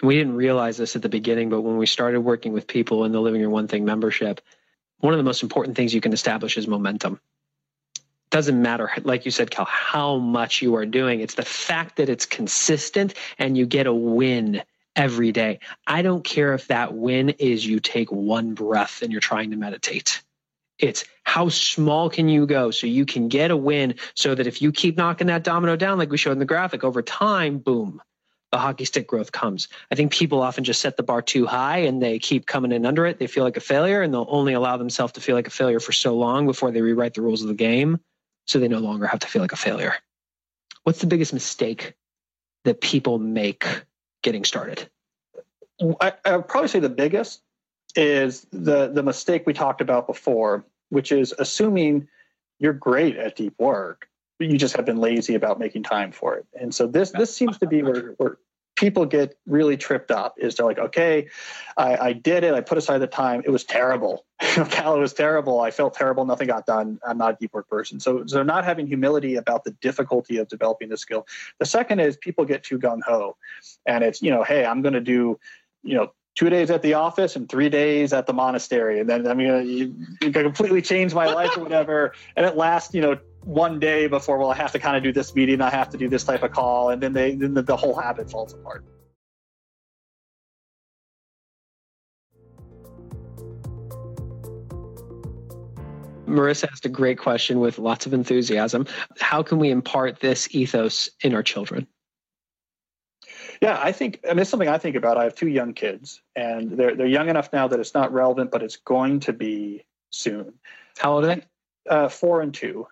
And 0.00 0.08
we 0.08 0.16
didn't 0.16 0.36
realize 0.36 0.76
this 0.76 0.96
at 0.96 1.02
the 1.02 1.08
beginning, 1.08 1.50
but 1.50 1.60
when 1.60 1.76
we 1.76 1.86
started 1.86 2.20
working 2.20 2.52
with 2.52 2.66
people 2.66 3.04
in 3.04 3.12
the 3.12 3.20
Living 3.20 3.40
Your 3.40 3.50
One 3.50 3.68
Thing 3.68 3.84
membership, 3.84 4.40
one 4.98 5.12
of 5.12 5.18
the 5.18 5.24
most 5.24 5.42
important 5.42 5.76
things 5.76 5.92
you 5.92 6.00
can 6.00 6.12
establish 6.12 6.56
is 6.56 6.66
momentum 6.66 7.20
doesn't 8.30 8.62
matter, 8.62 8.90
like 9.02 9.24
you 9.24 9.30
said, 9.30 9.50
Cal, 9.50 9.64
how 9.64 10.16
much 10.16 10.62
you 10.62 10.76
are 10.76 10.86
doing. 10.86 11.20
It's 11.20 11.34
the 11.34 11.44
fact 11.44 11.96
that 11.96 12.08
it's 12.08 12.26
consistent 12.26 13.14
and 13.38 13.58
you 13.58 13.66
get 13.66 13.86
a 13.86 13.92
win 13.92 14.62
every 14.96 15.32
day. 15.32 15.60
I 15.86 16.02
don't 16.02 16.24
care 16.24 16.54
if 16.54 16.68
that 16.68 16.94
win 16.94 17.30
is 17.30 17.66
you 17.66 17.80
take 17.80 18.10
one 18.10 18.54
breath 18.54 19.02
and 19.02 19.12
you're 19.12 19.20
trying 19.20 19.50
to 19.50 19.56
meditate. 19.56 20.22
It's 20.78 21.04
how 21.24 21.48
small 21.48 22.08
can 22.10 22.28
you 22.28 22.46
go 22.46 22.70
so 22.70 22.86
you 22.86 23.04
can 23.04 23.28
get 23.28 23.50
a 23.50 23.56
win 23.56 23.96
so 24.14 24.34
that 24.34 24.46
if 24.46 24.62
you 24.62 24.72
keep 24.72 24.96
knocking 24.96 25.26
that 25.28 25.44
domino 25.44 25.76
down, 25.76 25.98
like 25.98 26.10
we 26.10 26.16
showed 26.16 26.32
in 26.32 26.38
the 26.38 26.44
graphic, 26.44 26.84
over 26.84 27.02
time, 27.02 27.58
boom, 27.58 28.00
the 28.50 28.58
hockey 28.58 28.84
stick 28.84 29.06
growth 29.06 29.30
comes. 29.30 29.68
I 29.90 29.94
think 29.94 30.12
people 30.12 30.42
often 30.42 30.64
just 30.64 30.80
set 30.80 30.96
the 30.96 31.02
bar 31.02 31.22
too 31.22 31.46
high 31.46 31.78
and 31.78 32.02
they 32.02 32.18
keep 32.18 32.46
coming 32.46 32.72
in 32.72 32.86
under 32.86 33.06
it. 33.06 33.18
They 33.18 33.26
feel 33.26 33.44
like 33.44 33.56
a 33.56 33.60
failure 33.60 34.02
and 34.02 34.12
they'll 34.12 34.26
only 34.28 34.54
allow 34.54 34.76
themselves 34.76 35.12
to 35.14 35.20
feel 35.20 35.36
like 35.36 35.46
a 35.46 35.50
failure 35.50 35.80
for 35.80 35.92
so 35.92 36.16
long 36.16 36.46
before 36.46 36.70
they 36.70 36.80
rewrite 36.80 37.14
the 37.14 37.22
rules 37.22 37.42
of 37.42 37.48
the 37.48 37.54
game 37.54 38.00
so 38.46 38.58
they 38.58 38.68
no 38.68 38.78
longer 38.78 39.06
have 39.06 39.20
to 39.20 39.28
feel 39.28 39.42
like 39.42 39.52
a 39.52 39.56
failure. 39.56 39.94
What's 40.82 41.00
the 41.00 41.06
biggest 41.06 41.32
mistake 41.32 41.94
that 42.64 42.80
people 42.80 43.18
make 43.18 43.66
getting 44.22 44.44
started? 44.44 44.88
I, 46.00 46.12
I 46.24 46.36
would 46.36 46.48
probably 46.48 46.68
say 46.68 46.80
the 46.80 46.88
biggest 46.88 47.42
is 47.96 48.46
the 48.52 48.88
the 48.88 49.02
mistake 49.02 49.44
we 49.46 49.52
talked 49.52 49.80
about 49.80 50.06
before, 50.06 50.64
which 50.90 51.10
is 51.12 51.34
assuming 51.38 52.08
you're 52.58 52.72
great 52.72 53.16
at 53.16 53.36
deep 53.36 53.54
work, 53.58 54.08
but 54.38 54.48
you 54.48 54.58
just 54.58 54.76
have 54.76 54.84
been 54.84 54.98
lazy 54.98 55.34
about 55.34 55.58
making 55.58 55.82
time 55.82 56.12
for 56.12 56.36
it. 56.36 56.46
And 56.58 56.74
so 56.74 56.86
this 56.86 57.10
this 57.10 57.34
seems 57.34 57.58
to 57.58 57.66
be 57.66 57.82
where, 57.82 58.14
where 58.18 58.38
people 58.80 59.04
get 59.04 59.36
really 59.46 59.76
tripped 59.76 60.10
up 60.10 60.34
is 60.38 60.54
they're 60.54 60.64
like, 60.64 60.78
okay, 60.78 61.28
I, 61.76 61.96
I 61.96 62.12
did 62.14 62.44
it. 62.44 62.54
I 62.54 62.62
put 62.62 62.78
aside 62.78 62.98
the 62.98 63.06
time. 63.06 63.42
It 63.44 63.50
was 63.50 63.62
terrible. 63.62 64.24
Cal, 64.40 64.96
it 64.96 65.00
was 65.00 65.12
terrible. 65.12 65.60
I 65.60 65.70
felt 65.70 65.92
terrible. 65.92 66.24
Nothing 66.24 66.46
got 66.46 66.64
done. 66.64 66.98
I'm 67.06 67.18
not 67.18 67.34
a 67.34 67.36
deep 67.38 67.52
work 67.52 67.68
person. 67.68 68.00
So, 68.00 68.24
so 68.24 68.42
not 68.42 68.64
having 68.64 68.86
humility 68.86 69.36
about 69.36 69.64
the 69.64 69.72
difficulty 69.82 70.38
of 70.38 70.48
developing 70.48 70.88
the 70.88 70.96
skill. 70.96 71.26
The 71.58 71.66
second 71.66 72.00
is 72.00 72.16
people 72.16 72.46
get 72.46 72.62
too 72.62 72.78
gung 72.78 73.00
ho, 73.06 73.36
and 73.84 74.02
it's 74.02 74.22
you 74.22 74.30
know, 74.30 74.42
hey, 74.42 74.64
I'm 74.64 74.80
going 74.80 74.94
to 74.94 75.02
do, 75.02 75.38
you 75.82 75.96
know, 75.96 76.12
two 76.34 76.50
days 76.50 76.70
at 76.70 76.82
the 76.82 76.94
office 76.94 77.36
and 77.36 77.48
three 77.48 77.68
days 77.68 78.12
at 78.12 78.26
the 78.26 78.32
monastery, 78.32 79.00
and 79.00 79.08
then 79.08 79.26
I'm 79.26 79.38
uh, 79.38 79.58
you, 79.58 79.94
you 80.20 80.30
completely 80.30 80.82
change 80.82 81.14
my 81.14 81.26
life 81.26 81.56
or 81.56 81.62
whatever. 81.62 82.12
And 82.36 82.46
it 82.46 82.56
lasts, 82.56 82.94
you 82.94 83.00
know, 83.00 83.18
one 83.44 83.80
day 83.80 84.06
before 84.06 84.38
well 84.38 84.50
i 84.50 84.54
have 84.54 84.72
to 84.72 84.78
kind 84.78 84.96
of 84.96 85.02
do 85.02 85.12
this 85.12 85.34
meeting 85.34 85.60
i 85.60 85.70
have 85.70 85.88
to 85.88 85.96
do 85.96 86.08
this 86.08 86.24
type 86.24 86.42
of 86.42 86.52
call 86.52 86.90
and 86.90 87.02
then 87.02 87.12
they 87.12 87.34
then 87.34 87.54
the, 87.54 87.62
the 87.62 87.76
whole 87.76 87.94
habit 87.94 88.30
falls 88.30 88.52
apart 88.52 88.84
Marissa 96.26 96.68
asked 96.70 96.86
a 96.86 96.88
great 96.88 97.18
question 97.18 97.58
with 97.58 97.80
lots 97.80 98.06
of 98.06 98.14
enthusiasm. 98.14 98.86
How 99.18 99.42
can 99.42 99.58
we 99.58 99.68
impart 99.68 100.20
this 100.20 100.46
ethos 100.54 101.10
in 101.22 101.34
our 101.34 101.42
children? 101.42 101.88
Yeah, 103.60 103.78
I 103.80 103.92
think 103.92 104.20
I 104.24 104.28
mean 104.28 104.40
it's 104.40 104.50
something 104.50 104.68
I 104.68 104.78
think 104.78 104.96
about. 104.96 105.16
I 105.16 105.24
have 105.24 105.34
two 105.34 105.48
young 105.48 105.72
kids, 105.74 106.20
and 106.36 106.72
they're 106.72 106.94
they're 106.94 107.06
young 107.06 107.28
enough 107.28 107.52
now 107.52 107.68
that 107.68 107.80
it's 107.80 107.94
not 107.94 108.12
relevant, 108.12 108.50
but 108.50 108.62
it's 108.62 108.76
going 108.76 109.20
to 109.20 109.32
be 109.32 109.84
soon. 110.10 110.54
How 110.98 111.14
old 111.14 111.24
are 111.24 111.36
they? 111.36 111.42
Uh, 111.88 112.08
four 112.08 112.40
and 112.40 112.52
two. 112.52 112.86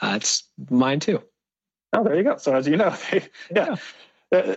Uh, 0.00 0.14
it's 0.16 0.44
mine 0.70 1.00
too. 1.00 1.22
Oh, 1.92 2.02
there 2.02 2.16
you 2.16 2.24
go. 2.24 2.36
So 2.36 2.54
as 2.54 2.66
you 2.66 2.76
know, 2.76 2.90
they, 3.10 3.22
yeah, 3.54 3.66
yeah. 3.70 3.76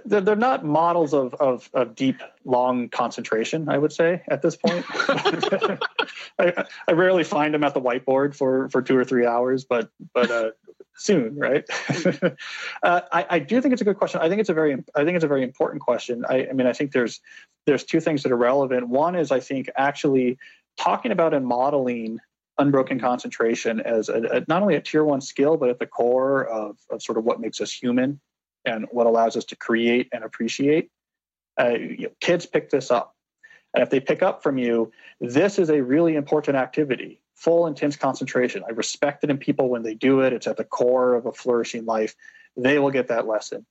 They're, 0.06 0.22
they're 0.22 0.36
not 0.36 0.66
models 0.66 1.14
of, 1.14 1.36
of, 1.36 1.70
of, 1.72 1.94
deep, 1.94 2.20
long 2.46 2.90
concentration. 2.90 3.70
I 3.70 3.78
would 3.78 3.94
say 3.94 4.24
at 4.28 4.42
this 4.42 4.56
point, 4.56 4.84
I, 6.40 6.66
I, 6.88 6.92
rarely 6.94 7.24
find 7.24 7.54
them 7.54 7.64
at 7.64 7.76
the 7.76 7.82
whiteboard 7.82 8.36
for, 8.36 8.70
for 8.70 8.82
two 8.82 8.98
or 8.98 9.06
three 9.06 9.28
hours, 9.28 9.66
but 9.66 9.92
but 10.16 10.32
uh, 10.32 10.52
soon, 10.98 11.38
right? 11.38 11.64
uh, 12.84 13.02
I, 13.12 13.26
I 13.30 13.40
do 13.40 13.62
think 13.62 13.74
it's 13.74 13.82
a 13.82 13.86
good 13.86 13.98
question. 13.98 14.20
I 14.22 14.30
think 14.30 14.42
it's 14.42 14.50
a 14.50 14.54
very 14.54 14.74
I 14.96 15.04
think 15.04 15.16
it's 15.16 15.26
a 15.26 15.28
very 15.28 15.44
important 15.44 15.82
question. 15.82 16.26
I, 16.28 16.48
I 16.48 16.54
mean, 16.54 16.68
I 16.68 16.74
think 16.74 16.92
there's 16.92 17.22
there's 17.66 17.84
two 17.84 18.00
things 18.00 18.24
that 18.24 18.32
are 18.32 18.38
relevant. 18.38 18.90
One 18.90 19.16
is 19.16 19.32
I 19.32 19.40
think 19.40 19.70
actually 19.76 20.38
talking 20.78 21.12
about 21.12 21.34
and 21.34 21.46
modeling 21.46 22.20
unbroken 22.60 23.00
concentration 23.00 23.80
as 23.80 24.10
a, 24.10 24.22
a, 24.24 24.46
not 24.48 24.62
only 24.62 24.76
a 24.76 24.82
tier 24.82 25.04
one 25.04 25.22
skill, 25.22 25.58
but 25.58 25.70
at 25.70 25.80
the 25.80 25.86
core 25.86 26.46
of, 26.46 26.78
of 26.90 27.02
sort 27.02 27.18
of 27.18 27.24
what 27.24 27.40
makes 27.40 27.62
us 27.62 27.72
human 27.72 28.20
and 28.66 28.86
what 28.92 29.08
allows 29.08 29.36
us 29.38 29.46
to 29.46 29.56
create 29.56 30.10
and 30.12 30.24
appreciate. 30.24 30.90
Uh, 31.60 31.74
you 31.74 32.04
know, 32.04 32.10
kids 32.20 32.46
pick 32.46 32.70
this 32.70 32.92
up. 32.92 33.16
And 33.74 33.84
if 33.84 33.90
they 33.90 34.00
pick 34.00 34.24
up 34.24 34.42
from 34.42 34.58
you, 34.58 34.92
this 35.20 35.60
is 35.60 35.70
a 35.70 35.82
really 35.84 36.16
important 36.16 36.58
activity, 36.58 37.22
full 37.38 37.68
intense 37.68 37.96
concentration. 37.96 38.64
I 38.68 38.72
respect 38.72 39.24
it 39.24 39.30
in 39.30 39.38
people 39.38 39.70
when 39.70 39.84
they 39.84 39.94
do 39.94 40.22
it. 40.22 40.34
It's 40.34 40.48
at 40.48 40.58
the 40.58 40.64
core 40.64 41.14
of 41.14 41.28
a 41.28 41.32
flourishing 41.32 41.86
life. 41.86 42.16
They 42.58 42.80
will 42.80 42.90
get 42.90 43.10
that 43.10 43.28
lesson. 43.28 43.66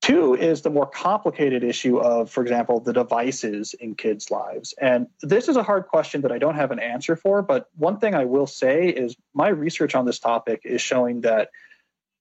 Two 0.00 0.34
is 0.34 0.62
the 0.62 0.70
more 0.70 0.86
complicated 0.86 1.64
issue 1.64 1.98
of, 1.98 2.30
for 2.30 2.42
example, 2.42 2.78
the 2.78 2.92
devices 2.92 3.74
in 3.74 3.96
kids' 3.96 4.30
lives. 4.30 4.74
And 4.80 5.08
this 5.22 5.48
is 5.48 5.56
a 5.56 5.62
hard 5.62 5.88
question 5.88 6.20
that 6.20 6.30
I 6.30 6.38
don't 6.38 6.54
have 6.54 6.70
an 6.70 6.78
answer 6.78 7.16
for. 7.16 7.42
But 7.42 7.68
one 7.76 7.98
thing 7.98 8.14
I 8.14 8.26
will 8.26 8.46
say 8.46 8.88
is 8.90 9.16
my 9.34 9.48
research 9.48 9.94
on 9.96 10.04
this 10.06 10.20
topic 10.20 10.60
is 10.64 10.80
showing 10.80 11.22
that 11.22 11.50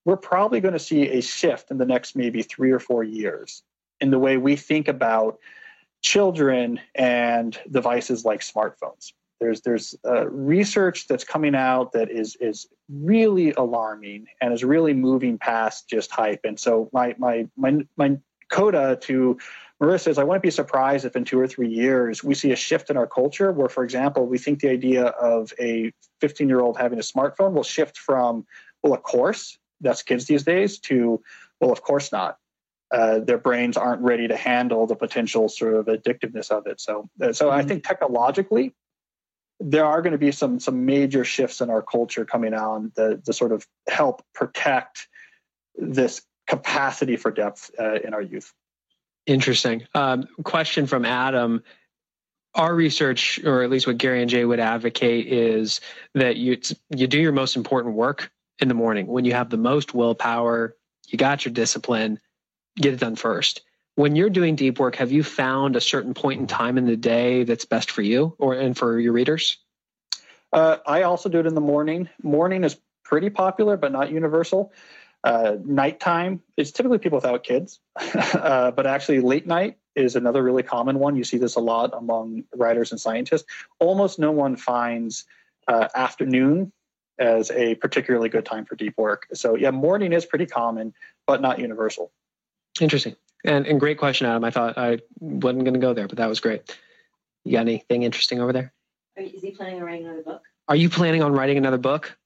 we're 0.06 0.18
probably 0.18 0.60
going 0.60 0.74
to 0.74 0.80
see 0.80 1.08
a 1.08 1.22
shift 1.22 1.70
in 1.70 1.78
the 1.78 1.86
next 1.86 2.16
maybe 2.16 2.42
three 2.42 2.72
or 2.72 2.80
four 2.80 3.04
years 3.04 3.62
in 4.02 4.10
the 4.10 4.20
way 4.20 4.38
we 4.38 4.56
think 4.56 4.88
about 4.88 5.38
children 6.02 6.80
and 6.96 7.60
devices 7.70 8.26
like 8.26 8.42
smartphones. 8.42 9.12
There's 9.40 9.62
there's 9.62 9.96
uh, 10.06 10.28
research 10.30 11.08
that's 11.08 11.24
coming 11.24 11.56
out 11.56 11.94
that 11.94 12.10
is 12.10 12.36
is 12.40 12.68
really 12.90 13.54
alarming 13.54 14.28
and 14.42 14.54
is 14.54 14.64
really 14.64 14.94
moving 14.94 15.38
past 15.38 15.90
just 15.90 16.12
hype. 16.12 16.42
And 16.44 16.60
so 16.60 16.90
my 16.94 17.16
my 17.18 17.48
my 17.58 17.86
my 17.98 18.18
coda 18.50 18.98
to 19.02 19.38
Marissa 19.82 20.08
is 20.08 20.18
I 20.18 20.24
wouldn't 20.24 20.44
be 20.44 20.52
surprised 20.52 21.04
if 21.06 21.16
in 21.16 21.26
two 21.26 21.40
or 21.40 21.48
three 21.48 21.68
years 21.68 22.24
we 22.24 22.36
see 22.36 22.52
a 22.52 22.56
shift 22.56 22.90
in 22.90 22.96
our 22.96 23.08
culture 23.08 23.52
where, 23.52 23.68
for 23.68 23.84
example, 23.84 24.26
we 24.26 24.38
think 24.38 24.60
the 24.60 24.70
idea 24.70 25.06
of 25.06 25.52
a 25.60 25.92
15 26.22 26.48
year 26.48 26.62
old 26.62 26.78
having 26.78 27.00
a 27.00 27.02
smartphone 27.02 27.54
will 27.54 27.64
shift 27.64 27.98
from, 27.98 28.46
well, 28.82 28.94
of 28.94 29.04
course, 29.04 29.58
that's 29.82 30.04
kids 30.04 30.26
these 30.26 30.44
days, 30.44 30.80
to, 30.80 31.22
well, 31.60 31.72
of 31.72 31.82
course 31.82 32.12
not. 32.12 32.38
Uh, 32.92 33.20
their 33.20 33.40
brains 33.40 33.76
aren't 33.76 34.02
ready 34.02 34.28
to 34.28 34.38
handle 34.38 34.86
the 34.86 34.96
potential 34.96 35.50
sort 35.50 35.74
of 35.74 35.88
addictiveness 35.88 36.52
of 36.52 36.68
it. 36.68 36.80
So, 36.80 37.10
uh, 37.22 37.34
so 37.34 37.48
mm-hmm. 37.48 37.60
I 37.60 37.64
think 37.64 37.84
technologically, 37.84 38.74
there 39.64 39.86
are 39.86 40.02
going 40.02 40.12
to 40.12 40.18
be 40.18 40.32
some 40.32 40.60
some 40.60 40.86
major 40.86 41.24
shifts 41.24 41.62
in 41.62 41.70
our 41.70 41.82
culture 41.82 42.26
coming 42.26 42.54
on 42.54 42.92
the 42.96 43.22
the 43.26 43.34
sort 43.34 43.52
of 43.52 43.66
help 43.88 44.22
protect 44.34 45.08
this 45.76 46.22
capacity 46.48 47.16
for 47.16 47.32
depth 47.32 47.72
uh, 47.80 47.96
in 47.96 48.14
our 48.14 48.22
youth. 48.22 48.54
Interesting. 49.26 49.88
Um, 49.96 50.28
question 50.44 50.86
from 50.86 51.06
Adam. 51.06 51.64
Our 52.56 52.76
research, 52.76 53.44
or 53.44 53.64
at 53.64 53.72
least 53.72 53.88
what 53.88 53.98
Gary 53.98 54.22
and 54.22 54.30
Jay 54.30 54.46
would 54.46 54.60
advocate, 54.60 55.28
is 55.28 55.80
that 56.14 56.36
you 56.36 56.60
you 56.96 57.08
do 57.08 57.20
your 57.20 57.32
most 57.32 57.56
important 57.56 57.96
work 57.96 58.32
in 58.60 58.68
the 58.68 58.74
morning 58.74 59.08
when 59.08 59.26
you 59.26 59.34
have 59.34 59.50
the 59.50 59.58
most 59.58 59.94
willpower. 59.94 60.76
You 61.08 61.18
got 61.18 61.46
your 61.46 61.54
discipline. 61.54 62.20
Get 62.76 62.94
it 62.94 63.00
done 63.00 63.16
first 63.16 63.62
when 63.96 64.16
you're 64.16 64.30
doing 64.30 64.56
deep 64.56 64.80
work, 64.80 64.96
have 64.96 65.12
you 65.12 65.24
found 65.24 65.76
a 65.76 65.82
certain 65.82 66.14
point 66.14 66.40
in 66.40 66.48
time 66.48 66.78
in 66.78 66.86
the 66.86 66.98
day 66.98 67.44
that's 67.44 67.66
best 67.66 67.92
for 67.92 68.02
you 68.02 68.36
or 68.40 68.54
and 68.54 68.78
for 68.78 69.00
your 69.00 69.14
readers? 69.14 69.58
Uh, 70.52 70.78
I 70.86 71.04
also 71.04 71.30
do 71.30 71.40
it 71.40 71.46
in 71.46 71.56
the 71.56 71.62
morning. 71.62 72.10
Morning 72.22 72.64
is 72.64 72.78
pretty 73.04 73.30
popular, 73.30 73.78
but 73.78 73.92
not 73.92 74.12
universal. 74.12 74.72
Uh, 75.24 75.56
nighttime 75.64 76.42
is 76.58 76.72
typically 76.72 76.98
people 76.98 77.18
without 77.18 77.44
kids, 77.44 77.80
uh, 78.34 78.72
but 78.72 78.86
actually 78.86 79.22
late 79.22 79.48
night 79.48 79.78
is 79.96 80.16
another 80.16 80.44
really 80.44 80.64
common 80.64 81.00
one. 81.00 81.16
You 81.16 81.24
see 81.24 81.38
this 81.38 81.56
a 81.56 81.60
lot 81.60 81.92
among 81.94 82.44
writers 82.56 82.92
and 82.92 83.00
scientists. 83.00 83.46
Almost 83.80 84.20
no 84.20 84.32
one 84.32 84.58
finds 84.58 85.26
uh, 85.68 85.88
afternoon 85.96 86.74
as 87.20 87.52
a 87.52 87.76
particularly 87.76 88.28
good 88.28 88.46
time 88.46 88.66
for 88.66 88.76
deep 88.76 88.96
work. 88.98 89.28
So 89.34 89.56
yeah, 89.56 89.72
morning 89.72 90.14
is 90.14 90.26
pretty 90.26 90.48
common, 90.48 90.94
but 91.26 91.42
not 91.42 91.60
universal. 91.60 92.12
Interesting. 92.82 93.16
And, 93.44 93.66
and 93.68 93.80
great 93.80 93.98
question, 93.98 94.28
Adam. 94.28 94.44
I 94.44 94.52
thought 94.52 94.78
I 94.78 95.00
wasn't 95.20 95.64
going 95.64 95.74
to 95.74 95.80
go 95.80 95.94
there, 95.94 96.08
but 96.08 96.18
that 96.18 96.30
was 96.30 96.40
great. 96.40 96.78
You 97.44 97.54
got 97.54 97.62
anything 97.62 98.04
interesting 98.04 98.40
over 98.40 98.54
there? 98.54 98.74
there? 99.16 99.26
is 99.26 99.42
he 99.42 99.52
planning 99.52 99.78
on 99.78 99.84
writing 99.84 100.06
another 100.06 100.24
book? 100.24 100.44
Are 100.68 100.76
you 100.76 100.90
planning 100.90 101.22
on 101.22 101.34
writing 101.34 101.58
another 101.58 101.78
book? 101.78 102.18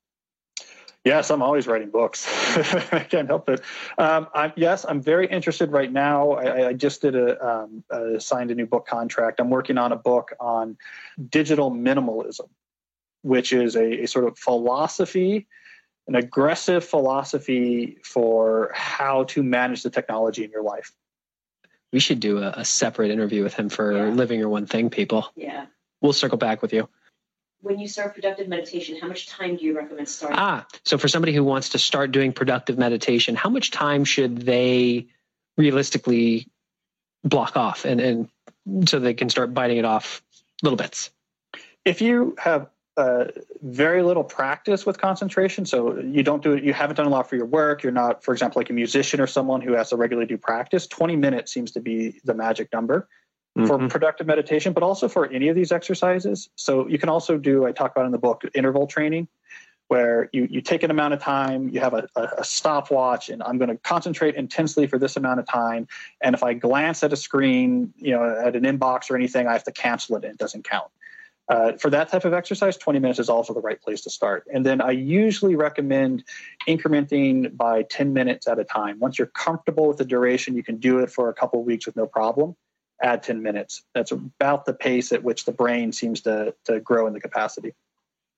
Yes, 1.03 1.31
I'm 1.31 1.41
always 1.41 1.67
writing 1.67 1.89
books. 1.89 2.27
I 2.91 2.99
can't 2.99 3.27
help 3.27 3.49
it. 3.49 3.61
Um, 3.97 4.27
I'm, 4.35 4.51
yes, 4.57 4.85
I'm 4.87 5.01
very 5.01 5.25
interested 5.27 5.71
right 5.71 5.91
now. 5.91 6.31
I, 6.33 6.67
I 6.67 6.73
just 6.73 7.01
did 7.01 7.15
a 7.15 7.47
um, 7.47 7.83
uh, 7.89 8.19
signed 8.19 8.51
a 8.51 8.55
new 8.55 8.65
book 8.65 8.85
contract. 8.85 9.39
I'm 9.39 9.49
working 9.49 9.77
on 9.77 9.91
a 9.91 9.95
book 9.95 10.33
on 10.39 10.77
digital 11.29 11.71
minimalism, 11.71 12.49
which 13.21 13.53
is 13.53 13.75
a, 13.75 14.03
a 14.03 14.07
sort 14.07 14.25
of 14.25 14.37
philosophy 14.37 15.47
an 16.07 16.15
aggressive 16.15 16.85
philosophy 16.85 17.97
for 18.03 18.71
how 18.73 19.25
to 19.25 19.43
manage 19.43 19.83
the 19.83 19.89
technology 19.89 20.43
in 20.43 20.51
your 20.51 20.63
life. 20.63 20.93
We 21.91 21.99
should 21.99 22.19
do 22.19 22.39
a, 22.39 22.49
a 22.57 22.65
separate 22.65 23.11
interview 23.11 23.43
with 23.43 23.53
him 23.53 23.69
for 23.69 23.91
yeah. 23.91 24.13
living 24.13 24.39
your 24.39 24.49
one 24.49 24.65
thing, 24.65 24.89
people. 24.89 25.27
Yeah. 25.35 25.67
We'll 26.01 26.13
circle 26.13 26.37
back 26.37 26.61
with 26.61 26.73
you. 26.73 26.89
When 27.61 27.79
you 27.79 27.87
start 27.87 28.13
productive 28.13 28.47
meditation, 28.47 28.97
how 29.01 29.07
much 29.07 29.27
time 29.27 29.55
do 29.55 29.65
you 29.65 29.75
recommend 29.75 30.07
starting? 30.07 30.37
Ah, 30.39 30.67
so 30.85 30.97
for 30.97 31.07
somebody 31.07 31.33
who 31.33 31.43
wants 31.43 31.69
to 31.69 31.79
start 31.79 32.11
doing 32.11 32.31
productive 32.31 32.77
meditation, 32.77 33.35
how 33.35 33.49
much 33.49 33.71
time 33.71 34.03
should 34.03 34.37
they 34.37 35.07
realistically 35.57 36.47
block 37.23 37.57
off 37.57 37.85
and, 37.85 37.99
and 37.99 38.29
so 38.87 38.99
they 38.99 39.15
can 39.15 39.29
start 39.29 39.53
biting 39.53 39.77
it 39.77 39.85
off 39.85 40.21
little 40.61 40.77
bits? 40.77 41.09
If 41.83 42.01
you 42.01 42.35
have 42.37 42.69
uh, 42.97 43.25
very 43.61 44.01
little 44.01 44.23
practice 44.23 44.85
with 44.85 44.99
concentration. 44.99 45.65
So 45.65 45.99
you 45.99 46.23
don't 46.23 46.41
do 46.41 46.53
it, 46.53 46.63
you 46.63 46.73
haven't 46.73 46.95
done 46.95 47.05
a 47.05 47.09
lot 47.09 47.29
for 47.29 47.35
your 47.35 47.45
work. 47.45 47.83
You're 47.83 47.91
not, 47.91 48.23
for 48.23 48.33
example, 48.33 48.59
like 48.59 48.71
a 48.71 48.73
musician 48.73 49.21
or 49.21 49.27
someone 49.27 49.61
who 49.61 49.73
has 49.73 49.91
to 49.91 49.95
regularly 49.95 50.27
do 50.27 50.37
practice. 50.37 50.87
20 50.87 51.15
minutes 51.15 51.53
seems 51.53 51.71
to 51.73 51.79
be 51.79 52.19
the 52.25 52.33
magic 52.33 52.73
number 52.73 53.07
mm-hmm. 53.57 53.67
for 53.67 53.87
productive 53.87 54.25
meditation, 54.25 54.73
but 54.73 54.81
also 54.81 55.07
for 55.07 55.27
any 55.31 55.47
of 55.47 55.55
these 55.55 55.71
exercises. 55.71 56.49
So 56.55 56.87
you 56.87 56.97
can 56.97 57.09
also 57.09 57.37
do, 57.37 57.65
I 57.65 57.71
talk 57.71 57.91
about 57.91 58.07
in 58.07 58.11
the 58.11 58.17
book, 58.17 58.43
interval 58.55 58.87
training, 58.87 59.27
where 59.89 60.29
you, 60.33 60.47
you 60.49 60.59
take 60.59 60.83
an 60.83 60.91
amount 60.91 61.13
of 61.13 61.21
time, 61.21 61.69
you 61.69 61.79
have 61.79 61.93
a, 61.93 62.09
a 62.15 62.43
stopwatch, 62.43 63.29
and 63.29 63.41
I'm 63.41 63.57
going 63.57 63.69
to 63.69 63.77
concentrate 63.77 64.35
intensely 64.35 64.85
for 64.87 64.99
this 64.99 65.15
amount 65.15 65.39
of 65.39 65.47
time. 65.47 65.87
And 66.21 66.35
if 66.35 66.43
I 66.43 66.55
glance 66.55 67.03
at 67.03 67.13
a 67.13 67.15
screen, 67.15 67.93
you 67.95 68.11
know, 68.11 68.37
at 68.43 68.55
an 68.55 68.63
inbox 68.63 69.09
or 69.09 69.15
anything, 69.15 69.47
I 69.47 69.53
have 69.53 69.63
to 69.63 69.71
cancel 69.71 70.17
it 70.17 70.25
and 70.25 70.33
it 70.33 70.39
doesn't 70.39 70.67
count. 70.67 70.91
Uh, 71.49 71.73
for 71.77 71.89
that 71.89 72.09
type 72.09 72.25
of 72.25 72.33
exercise, 72.33 72.75
20 72.75 72.99
minutes 72.99 73.19
is 73.19 73.29
also 73.29 73.53
the 73.53 73.61
right 73.61 73.81
place 73.81 74.01
to 74.01 74.09
start. 74.09 74.45
And 74.53 74.65
then 74.65 74.81
I 74.81 74.91
usually 74.91 75.55
recommend 75.55 76.25
incrementing 76.67 77.55
by 77.55 77.83
10 77.83 78.11
minutes 78.11 78.47
at 78.47 78.59
a 78.59 78.65
time. 78.65 78.99
Once 78.99 79.17
you're 79.17 79.27
comfortable 79.27 79.87
with 79.87 79.97
the 79.97 80.05
duration, 80.05 80.55
you 80.55 80.63
can 80.63 80.77
do 80.77 80.99
it 80.99 81.09
for 81.09 81.29
a 81.29 81.33
couple 81.33 81.63
weeks 81.63 81.85
with 81.85 81.95
no 81.95 82.05
problem. 82.05 82.55
Add 83.01 83.23
10 83.23 83.41
minutes. 83.41 83.83
That's 83.93 84.11
about 84.11 84.65
the 84.65 84.73
pace 84.73 85.13
at 85.13 85.23
which 85.23 85.45
the 85.45 85.53
brain 85.53 85.93
seems 85.93 86.21
to, 86.21 86.53
to 86.65 86.81
grow 86.81 87.07
in 87.07 87.13
the 87.13 87.21
capacity. 87.21 87.73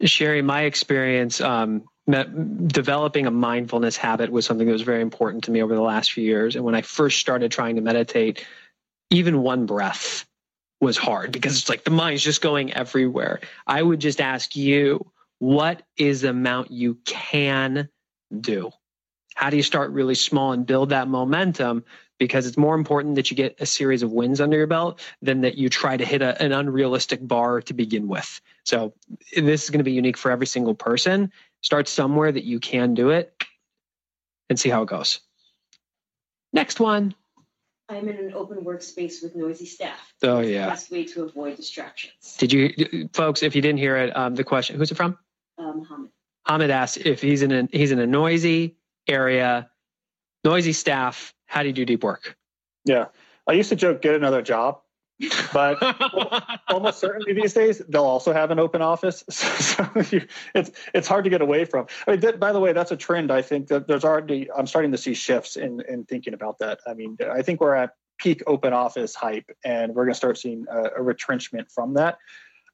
Sherry, 0.04 0.42
my 0.42 0.64
experience 0.64 1.42
um, 1.42 1.86
developing 2.08 3.26
a 3.26 3.32
mindfulness 3.32 3.98
habit 3.98 4.32
was 4.32 4.46
something 4.46 4.68
that 4.68 4.74
was 4.74 4.84
very 4.84 5.02
important 5.02 5.46
to 5.46 5.52
me 5.52 5.64
over 5.64 5.74
the 5.74 5.82
last 5.82 6.12
few 6.12 6.24
years. 6.24 6.56
And 6.56 6.64
when 6.64 6.76
I 6.76 6.82
first 6.84 7.20
started 7.20 7.52
trying 7.52 7.76
to 7.76 7.82
meditate, 7.82 8.46
even 9.10 9.42
one 9.42 9.66
breath 9.66 10.26
was 10.82 10.98
hard 10.98 11.32
because 11.32 11.58
it's 11.58 11.70
like 11.70 11.84
the 11.84 11.92
mind's 11.92 12.24
just 12.24 12.42
going 12.42 12.74
everywhere. 12.74 13.42
I 13.68 13.82
would 13.82 14.00
just 14.00 14.22
ask 14.22 14.56
you, 14.56 15.12
what 15.40 15.84
is 15.98 16.22
the 16.22 16.30
amount 16.30 16.72
you 16.72 16.96
can 17.06 17.90
do? 18.40 18.72
How 19.36 19.50
do 19.50 19.58
you 19.58 19.64
start 19.64 19.92
really 19.92 20.16
small 20.16 20.52
and 20.52 20.66
build 20.66 20.90
that 20.90 21.08
momentum? 21.08 21.84
Because 22.18 22.46
it's 22.46 22.58
more 22.58 22.76
important 22.76 23.16
that 23.16 23.32
you 23.32 23.38
get 23.38 23.56
a 23.60 23.66
series 23.66 24.04
of 24.04 24.12
wins 24.12 24.42
under 24.42 24.58
your 24.58 24.68
belt 24.68 25.00
than 25.22 25.42
that 25.42 25.58
you 25.58 25.70
try 25.70 25.96
to 25.96 26.04
hit 26.04 26.22
a, 26.22 26.42
an 26.42 26.52
unrealistic 26.52 27.26
bar 27.26 27.62
to 27.62 27.74
begin 27.74 28.10
with. 28.10 28.42
So 28.66 28.94
this 29.36 29.64
is 29.64 29.70
going 29.70 29.80
to 29.80 29.86
be 29.86 29.94
unique 29.94 30.18
for 30.18 30.30
every 30.30 30.48
single 30.48 30.76
person. 30.76 31.32
Start 31.62 31.88
somewhere 31.88 32.32
that 32.32 32.44
you 32.44 32.60
can 32.60 32.94
do 32.94 33.10
it 33.12 33.34
and 34.50 34.60
see 34.60 34.70
how 34.70 34.82
it 34.82 34.90
goes. 34.90 35.22
Next 36.52 36.80
one. 36.80 37.16
I'm 37.90 38.08
in 38.08 38.18
an 38.18 38.34
open 38.34 38.64
workspace 38.64 39.24
with 39.24 39.36
noisy 39.36 39.66
staff. 39.66 40.14
Oh 40.22 40.40
yeah. 40.40 40.66
The 40.66 40.72
best 40.72 40.92
way 40.92 41.06
to 41.06 41.24
avoid 41.24 41.58
distractions. 41.58 42.38
Did 42.38 42.54
you, 42.54 43.10
folks? 43.14 43.42
If 43.42 43.56
you 43.56 43.62
didn't 43.62 43.80
hear 43.80 43.98
it, 43.98 44.16
um, 44.16 44.36
the 44.36 44.44
question: 44.44 44.78
Who's 44.78 44.92
it 44.92 44.96
from? 44.96 45.18
Um, 45.58 45.86
Hamid. 45.90 46.10
Hamid 46.46 46.70
asked 46.70 46.98
if 46.98 47.22
he's 47.22 47.42
in 47.42 47.52
a 47.52 47.68
he's 47.72 47.92
in 47.92 48.00
a 48.00 48.08
noisy 48.08 48.78
area, 49.08 49.70
noisy 50.44 50.74
staff. 50.74 51.34
How 51.48 51.64
do 51.64 51.68
you 51.68 51.74
do 51.74 51.84
deep 51.84 52.04
work? 52.04 52.38
Yeah, 52.86 53.06
I 53.48 53.54
used 53.54 53.70
to 53.70 53.76
joke, 53.76 54.02
get 54.02 54.14
another 54.14 54.44
job 54.44 54.82
but 55.54 55.78
almost 56.70 57.00
certainly 57.00 57.34
these 57.34 57.54
days 57.54 57.80
they'll 57.90 58.04
also 58.04 58.34
have 58.34 58.52
an 58.52 58.60
open 58.60 58.82
office. 58.82 59.24
So, 59.40 59.90
so 60.04 60.16
you, 60.16 60.28
it's 60.56 60.72
it's 60.94 61.08
hard 61.08 61.24
to 61.24 61.30
get 61.30 61.42
away 61.42 61.66
from. 61.66 61.88
I 62.08 62.16
mean, 62.16 62.40
by 62.40 62.52
the 62.52 62.60
way 62.60 62.74
that's 62.74 62.92
a 62.92 62.98
trend. 62.98 63.32
I 63.32 63.42
think 63.42 63.68
that 63.68 63.88
there's 63.88 64.04
already 64.04 64.50
i'm 64.52 64.68
starting 64.68 64.92
to 64.92 64.98
see 64.98 65.14
shifts 65.14 65.56
in 65.56 65.82
in 65.88 66.06
thinking 66.06 66.34
about 66.34 66.60
that. 66.60 66.80
I 66.88 66.94
mean 66.94 67.18
i 67.32 67.42
think 67.42 67.62
we're 67.62 67.76
at 67.76 67.92
peak 68.20 68.44
open 68.48 68.74
office 68.74 69.16
hype 69.16 69.50
and 69.64 69.96
we're 69.96 70.04
going 70.04 70.14
to 70.14 70.18
start 70.18 70.38
seeing 70.38 70.66
a, 70.70 70.98
a 70.98 71.02
retrenchment 71.02 71.72
from 71.72 71.96
that. 71.96 72.18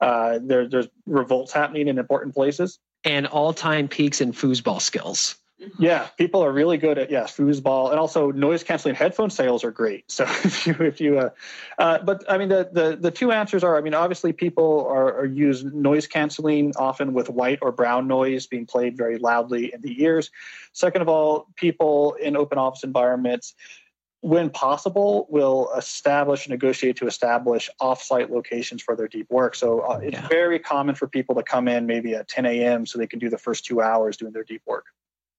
Uh, 0.01 0.39
there, 0.41 0.67
there's 0.67 0.87
revolts 1.05 1.53
happening 1.53 1.87
in 1.87 1.97
important 1.97 2.33
places. 2.33 2.79
And 3.05 3.27
all-time 3.27 3.87
peaks 3.87 4.19
in 4.19 4.33
foosball 4.33 4.81
skills 4.81 5.35
Mm-hmm. 5.61 5.83
Yeah, 5.83 6.07
people 6.17 6.43
are 6.43 6.51
really 6.51 6.77
good 6.77 6.97
at 6.97 7.09
yes, 7.09 7.35
foosball, 7.35 7.91
and 7.91 7.97
also 7.97 8.29
noise 8.31 8.61
canceling 8.61 8.93
headphone 8.93 9.29
sales 9.29 9.63
are 9.63 9.71
great. 9.71 10.03
So 10.15 10.25
if 10.25 10.67
you 10.67 10.73
if 10.79 10.99
you, 10.99 11.19
uh, 11.19 11.29
uh, 11.77 11.99
but 11.99 12.25
I 12.29 12.37
mean 12.37 12.49
the, 12.49 12.69
the 12.71 12.97
the 12.99 13.11
two 13.11 13.31
answers 13.31 13.63
are 13.63 13.77
I 13.77 13.81
mean 13.81 13.93
obviously 13.93 14.33
people 14.33 14.85
are, 14.89 15.19
are 15.19 15.25
use 15.25 15.63
noise 15.63 16.07
canceling 16.07 16.73
often 16.75 17.13
with 17.13 17.29
white 17.29 17.59
or 17.61 17.71
brown 17.71 18.07
noise 18.07 18.47
being 18.47 18.65
played 18.65 18.97
very 18.97 19.17
loudly 19.17 19.73
in 19.73 19.81
the 19.81 20.03
ears. 20.03 20.29
Second 20.73 21.01
of 21.01 21.07
all, 21.07 21.47
people 21.55 22.15
in 22.15 22.35
open 22.35 22.57
office 22.57 22.83
environments 22.83 23.53
when 24.25 24.49
possible, 24.49 25.27
will 25.29 25.69
establish, 25.77 26.49
negotiate 26.49 26.95
to 26.97 27.05
establish 27.05 27.69
offsite 27.79 28.31
locations 28.31 28.81
for 28.81 28.95
their 28.95 29.07
deep 29.07 29.29
work. 29.29 29.53
So 29.53 29.81
uh, 29.81 29.99
it's 30.01 30.17
yeah. 30.17 30.27
very 30.27 30.57
common 30.57 30.95
for 30.95 31.07
people 31.07 31.35
to 31.35 31.43
come 31.43 31.67
in 31.67 31.85
maybe 31.85 32.15
at 32.15 32.27
10 32.27 32.47
a.m. 32.47 32.87
so 32.87 32.97
they 32.97 33.05
can 33.05 33.19
do 33.19 33.29
the 33.29 33.37
first 33.37 33.65
two 33.65 33.81
hours 33.81 34.17
doing 34.17 34.33
their 34.33 34.43
deep 34.43 34.63
work. 34.65 34.85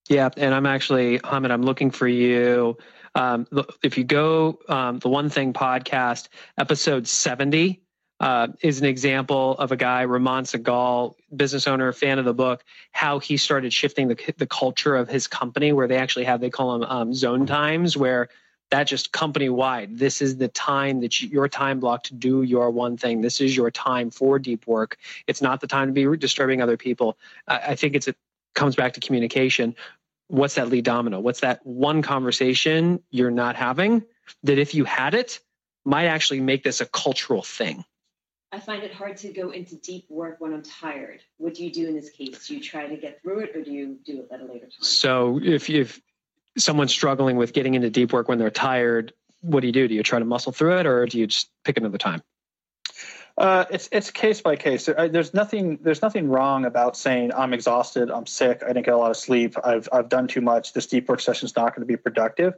Yeah, 0.09 0.29
and 0.37 0.55
I'm 0.55 0.67
actually, 0.67 1.21
Hamid, 1.25 1.51
I'm 1.51 1.63
looking 1.63 1.91
for 1.91 2.07
you. 2.07 2.79
Um, 3.15 3.47
if 3.83 3.99
you 3.99 4.05
go, 4.05 4.61
um, 4.69 4.99
the 5.01 5.09
One 5.09 5.31
Thing 5.31 5.53
podcast, 5.53 6.29
episode 6.59 7.09
70, 7.09 7.81
uh, 8.21 8.49
is 8.63 8.79
an 8.79 8.87
example 8.87 9.57
of 9.59 9.73
a 9.73 9.77
guy, 9.77 10.03
Ramon 10.03 10.45
Segal, 10.45 11.17
business 11.35 11.67
owner, 11.67 11.93
fan 11.93 12.19
of 12.19 12.25
the 12.25 12.35
book, 12.35 12.65
how 12.93 13.19
he 13.19 13.37
started 13.37 13.73
shifting 13.73 14.09
the, 14.09 14.35
the 14.39 14.47
culture 14.47 14.95
of 14.95 15.09
his 15.09 15.27
company, 15.27 15.73
where 15.73 15.89
they 15.89 15.97
actually 15.97 16.25
have, 16.25 16.41
they 16.41 16.51
call 16.51 16.79
them 16.79 16.89
um, 16.89 17.13
zone 17.13 17.47
times, 17.47 17.97
where 17.97 18.29
that 18.71 18.85
just 18.85 19.13
company 19.13 19.49
wide. 19.49 19.99
This 19.99 20.23
is 20.23 20.37
the 20.37 20.49
time 20.49 21.01
that 21.01 21.21
you, 21.21 21.29
your 21.29 21.49
time 21.49 21.81
block 21.81 22.05
to 22.05 22.15
do 22.15 22.43
your 22.43 22.71
one 22.71 22.97
thing. 22.97 23.21
This 23.23 23.41
is 23.41 23.57
your 23.57 23.71
time 23.71 24.11
for 24.11 24.39
deep 24.39 24.67
work. 24.67 24.99
It's 25.27 25.43
not 25.43 25.61
the 25.61 25.67
time 25.67 25.89
to 25.89 25.93
be 25.93 26.17
disturbing 26.17 26.63
other 26.63 26.77
people. 26.77 27.19
I, 27.49 27.59
I 27.59 27.75
think 27.77 27.95
it's 27.95 28.09
it 28.09 28.17
comes 28.57 28.75
back 28.75 28.95
to 28.95 29.01
communication. 29.01 29.77
What's 30.29 30.55
that 30.55 30.69
lead 30.69 30.85
domino? 30.85 31.21
What's 31.21 31.41
that 31.41 31.65
one 31.65 32.03
conversation 32.03 33.03
you're 33.11 33.31
not 33.31 33.57
having 33.57 34.05
that 34.43 34.59
if 34.59 34.75
you 34.75 34.85
had 34.85 35.15
it 35.15 35.41
might 35.85 36.07
actually 36.07 36.41
make 36.41 36.65
this 36.65 36.81
a 36.81 36.87
cultural 36.87 37.43
thing? 37.43 37.85
I 38.53 38.61
find 38.61 38.83
it 38.83 38.93
hard 38.93 39.17
to 39.19 39.33
go 39.33 39.51
into 39.51 39.77
deep 39.77 40.07
work 40.09 40.41
when 40.41 40.53
I'm 40.53 40.63
tired. 40.63 41.21
What 41.37 41.55
do 41.55 41.65
you 41.65 41.71
do 41.71 41.89
in 41.89 41.95
this 41.95 42.11
case? 42.11 42.47
Do 42.47 42.55
you 42.55 42.61
try 42.61 42.87
to 42.87 42.97
get 42.97 43.21
through 43.23 43.41
it 43.41 43.57
or 43.57 43.63
do 43.63 43.71
you 43.71 43.99
do 44.05 44.21
it 44.21 44.29
at 44.33 44.41
a 44.41 44.45
later 44.45 44.67
time? 44.67 44.81
So 44.81 45.41
if 45.43 45.69
if 45.69 46.01
someone's 46.57 46.93
struggling 46.93 47.37
with 47.37 47.53
getting 47.53 47.75
into 47.75 47.91
deep 47.91 48.13
work 48.13 48.29
when 48.29 48.39
they're 48.39 48.51
tired, 48.51 49.13
what 49.43 49.61
do 49.61 49.67
you 49.67 49.73
do? 49.73 49.87
Do 49.89 49.95
you 49.95 50.03
try 50.03 50.19
to 50.19 50.25
muscle 50.25 50.53
through 50.53 50.79
it 50.79 50.87
or 50.87 51.07
do 51.07 51.19
you 51.19 51.27
just 51.27 51.51
pick 51.65 51.77
another 51.77 51.99
time? 51.99 52.23
Uh, 53.39 53.67
it's 53.71 53.89
it's 53.93 54.11
case 54.11 54.41
by 54.41 54.57
case. 54.57 54.87
There's 54.87 55.35
nothing 55.35 55.79
there's 55.83 56.01
nothing 56.01 56.29
wrong 56.29 56.65
about 56.65 56.97
saying 56.97 57.33
I'm 57.35 57.53
exhausted, 57.53 58.11
I'm 58.11 58.27
sick, 58.27 58.63
I 58.63 58.69
didn't 58.69 58.87
get 58.87 58.95
a 58.95 58.97
lot 58.97 59.11
of 59.11 59.17
sleep, 59.17 59.55
I've 59.63 59.89
I've 59.93 60.09
done 60.09 60.27
too 60.27 60.41
much. 60.41 60.73
This 60.73 60.87
deep 60.87 61.09
work 61.09 61.21
session 61.21 61.45
is 61.45 61.55
not 61.55 61.75
going 61.75 61.83
to 61.83 61.87
be 61.87 61.97
productive. 61.99 62.55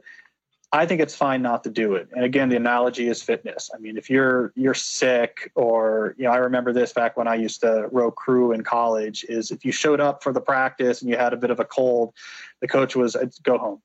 I 0.71 0.85
think 0.85 1.01
it's 1.01 1.15
fine 1.15 1.41
not 1.41 1.63
to 1.63 1.71
do 1.71 1.95
it. 1.95 2.09
And 2.13 2.23
again, 2.23 2.49
the 2.49 2.55
analogy 2.55 3.07
is 3.07 3.23
fitness. 3.23 3.71
I 3.73 3.79
mean, 3.79 3.97
if 3.97 4.09
you're 4.09 4.53
you're 4.55 4.75
sick 4.75 5.51
or 5.55 6.15
you 6.17 6.25
know, 6.25 6.31
I 6.31 6.37
remember 6.37 6.71
this 6.71 6.93
back 6.93 7.17
when 7.17 7.27
I 7.27 7.35
used 7.35 7.61
to 7.61 7.89
row 7.91 8.11
crew 8.11 8.51
in 8.51 8.63
college 8.63 9.25
is 9.27 9.51
if 9.51 9.65
you 9.65 9.71
showed 9.71 9.99
up 9.99 10.23
for 10.23 10.31
the 10.31 10.41
practice 10.41 11.01
and 11.01 11.09
you 11.09 11.17
had 11.17 11.33
a 11.33 11.37
bit 11.37 11.49
of 11.49 11.59
a 11.59 11.65
cold, 11.65 12.13
the 12.61 12.67
coach 12.67 12.95
was 12.95 13.17
go 13.43 13.57
home, 13.57 13.81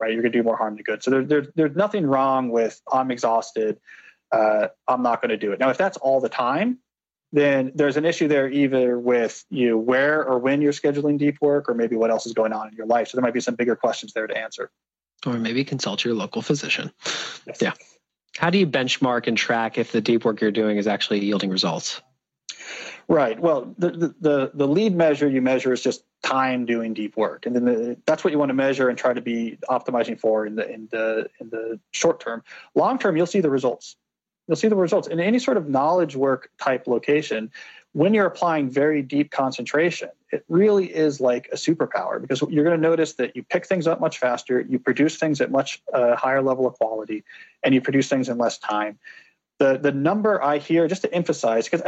right? 0.00 0.12
You're 0.12 0.22
gonna 0.22 0.32
do 0.32 0.44
more 0.44 0.56
harm 0.56 0.76
than 0.76 0.84
good. 0.84 1.02
So 1.02 1.10
there, 1.10 1.24
there 1.24 1.46
there's 1.56 1.76
nothing 1.76 2.06
wrong 2.06 2.50
with 2.50 2.80
I'm 2.90 3.10
exhausted, 3.10 3.80
uh, 4.32 4.68
I'm 4.86 5.02
not 5.02 5.20
gonna 5.22 5.36
do 5.36 5.52
it. 5.52 5.60
Now 5.60 5.70
if 5.70 5.78
that's 5.78 5.96
all 5.96 6.20
the 6.20 6.28
time, 6.28 6.78
then 7.32 7.72
there's 7.74 7.96
an 7.96 8.04
issue 8.04 8.28
there 8.28 8.48
either 8.48 8.98
with 8.98 9.44
you 9.50 9.76
where 9.76 10.24
or 10.24 10.38
when 10.38 10.62
you're 10.62 10.72
scheduling 10.72 11.18
deep 11.18 11.38
work 11.40 11.68
or 11.68 11.74
maybe 11.74 11.96
what 11.96 12.10
else 12.10 12.26
is 12.26 12.32
going 12.32 12.52
on 12.52 12.68
in 12.68 12.74
your 12.74 12.86
life. 12.86 13.08
So 13.08 13.16
there 13.16 13.22
might 13.22 13.34
be 13.34 13.40
some 13.40 13.54
bigger 13.54 13.76
questions 13.76 14.12
there 14.12 14.26
to 14.26 14.36
answer 14.36 14.70
or 15.26 15.34
maybe 15.34 15.64
consult 15.64 16.04
your 16.04 16.14
local 16.14 16.42
physician. 16.42 16.92
Yes. 17.46 17.58
Yeah. 17.60 17.72
How 18.36 18.50
do 18.50 18.58
you 18.58 18.66
benchmark 18.66 19.26
and 19.26 19.36
track 19.36 19.78
if 19.78 19.92
the 19.92 20.00
deep 20.00 20.24
work 20.24 20.40
you're 20.40 20.50
doing 20.50 20.76
is 20.76 20.86
actually 20.86 21.24
yielding 21.24 21.50
results? 21.50 22.00
Right. 23.08 23.40
Well, 23.40 23.74
the, 23.78 24.14
the, 24.20 24.50
the 24.52 24.68
lead 24.68 24.94
measure 24.94 25.28
you 25.28 25.40
measure 25.40 25.72
is 25.72 25.82
just 25.82 26.04
time 26.22 26.66
doing 26.66 26.92
deep 26.92 27.16
work, 27.16 27.46
and 27.46 27.56
then 27.56 27.64
the, 27.64 27.96
that's 28.04 28.22
what 28.22 28.32
you 28.32 28.38
want 28.38 28.50
to 28.50 28.54
measure 28.54 28.90
and 28.90 28.98
try 28.98 29.14
to 29.14 29.22
be 29.22 29.56
optimizing 29.68 30.20
for 30.20 30.44
in 30.44 30.56
the 30.56 30.70
in 30.70 30.88
the 30.90 31.30
in 31.40 31.48
the 31.48 31.80
short 31.90 32.20
term. 32.20 32.42
Long 32.74 32.98
term, 32.98 33.16
you'll 33.16 33.26
see 33.26 33.40
the 33.40 33.48
results. 33.48 33.96
You'll 34.48 34.56
see 34.56 34.68
the 34.68 34.76
results 34.76 35.06
in 35.06 35.20
any 35.20 35.38
sort 35.38 35.56
of 35.56 35.68
knowledge 35.68 36.16
work 36.16 36.50
type 36.58 36.86
location 36.86 37.50
when 37.92 38.14
you're 38.14 38.26
applying 38.26 38.70
very 38.70 39.02
deep 39.02 39.30
concentration, 39.30 40.10
it 40.30 40.44
really 40.48 40.86
is 40.86 41.20
like 41.20 41.48
a 41.52 41.56
superpower 41.56 42.20
because 42.20 42.42
you're 42.48 42.64
going 42.64 42.76
to 42.76 42.88
notice 42.88 43.14
that 43.14 43.34
you 43.34 43.42
pick 43.42 43.66
things 43.66 43.86
up 43.86 44.00
much 44.00 44.18
faster, 44.18 44.60
you 44.60 44.78
produce 44.78 45.16
things 45.16 45.40
at 45.40 45.50
much 45.50 45.82
uh, 45.92 46.14
higher 46.14 46.42
level 46.42 46.66
of 46.66 46.74
quality, 46.74 47.24
and 47.62 47.74
you 47.74 47.80
produce 47.80 48.08
things 48.08 48.28
in 48.28 48.38
less 48.38 48.58
time. 48.58 48.98
The 49.58 49.78
the 49.78 49.92
number 49.92 50.42
I 50.42 50.58
hear, 50.58 50.86
just 50.86 51.02
to 51.02 51.12
emphasize, 51.12 51.68
because 51.68 51.82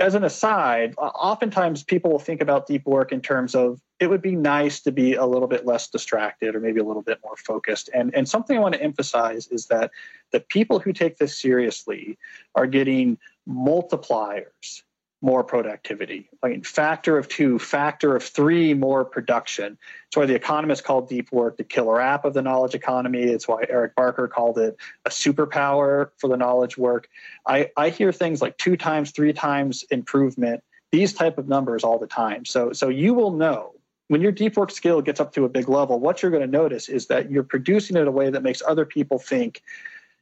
as 0.00 0.14
an 0.14 0.24
aside, 0.24 0.94
oftentimes 0.96 1.82
people 1.84 2.10
will 2.10 2.18
think 2.18 2.40
about 2.40 2.66
deep 2.66 2.86
work 2.86 3.12
in 3.12 3.20
terms 3.20 3.54
of 3.54 3.80
it 4.00 4.08
would 4.08 4.22
be 4.22 4.34
nice 4.34 4.80
to 4.80 4.92
be 4.92 5.14
a 5.14 5.26
little 5.26 5.46
bit 5.46 5.66
less 5.66 5.88
distracted 5.88 6.54
or 6.54 6.60
maybe 6.60 6.80
a 6.80 6.84
little 6.84 7.02
bit 7.02 7.18
more 7.22 7.36
focused. 7.36 7.90
And, 7.92 8.14
and 8.14 8.28
something 8.28 8.56
I 8.56 8.60
want 8.60 8.74
to 8.74 8.82
emphasize 8.82 9.46
is 9.48 9.66
that 9.66 9.90
the 10.32 10.40
people 10.40 10.78
who 10.78 10.92
take 10.92 11.18
this 11.18 11.36
seriously 11.36 12.18
are 12.54 12.66
getting 12.66 13.18
multipliers 13.46 14.82
more 15.22 15.44
productivity. 15.44 16.28
I 16.42 16.48
mean, 16.48 16.62
factor 16.62 17.18
of 17.18 17.28
two, 17.28 17.58
factor 17.58 18.16
of 18.16 18.22
three 18.22 18.72
more 18.72 19.04
production. 19.04 19.76
It's 20.06 20.16
why 20.16 20.26
the 20.26 20.34
economists 20.34 20.80
called 20.80 21.08
deep 21.08 21.30
work 21.30 21.58
the 21.58 21.64
killer 21.64 22.00
app 22.00 22.24
of 22.24 22.32
the 22.32 22.42
knowledge 22.42 22.74
economy. 22.74 23.24
It's 23.24 23.46
why 23.46 23.64
Eric 23.68 23.94
Barker 23.94 24.28
called 24.28 24.58
it 24.58 24.76
a 25.04 25.10
superpower 25.10 26.10
for 26.16 26.28
the 26.28 26.36
knowledge 26.36 26.78
work. 26.78 27.08
I, 27.46 27.70
I 27.76 27.90
hear 27.90 28.12
things 28.12 28.40
like 28.40 28.56
two 28.56 28.76
times, 28.76 29.10
three 29.10 29.34
times 29.34 29.84
improvement, 29.90 30.62
these 30.90 31.12
type 31.12 31.36
of 31.36 31.48
numbers 31.48 31.84
all 31.84 31.98
the 31.98 32.06
time. 32.06 32.44
So, 32.46 32.72
so 32.72 32.88
you 32.88 33.12
will 33.12 33.32
know 33.32 33.74
when 34.08 34.22
your 34.22 34.32
deep 34.32 34.56
work 34.56 34.70
skill 34.70 35.02
gets 35.02 35.20
up 35.20 35.34
to 35.34 35.44
a 35.44 35.48
big 35.48 35.68
level, 35.68 36.00
what 36.00 36.22
you're 36.22 36.32
going 36.32 36.42
to 36.42 36.50
notice 36.50 36.88
is 36.88 37.06
that 37.08 37.30
you're 37.30 37.44
producing 37.44 37.96
it 37.96 38.00
in 38.00 38.08
a 38.08 38.10
way 38.10 38.30
that 38.30 38.42
makes 38.42 38.62
other 38.66 38.84
people 38.84 39.18
think, 39.18 39.62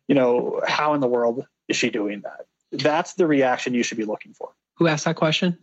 you 0.08 0.14
know, 0.14 0.60
how 0.66 0.92
in 0.92 1.00
the 1.00 1.06
world 1.06 1.46
is 1.68 1.76
she 1.76 1.88
doing 1.88 2.20
that? 2.22 2.46
That's 2.70 3.14
the 3.14 3.26
reaction 3.26 3.72
you 3.72 3.82
should 3.82 3.96
be 3.96 4.04
looking 4.04 4.34
for. 4.34 4.50
Who 4.78 4.86
asked 4.86 5.04
that 5.06 5.16
question? 5.16 5.58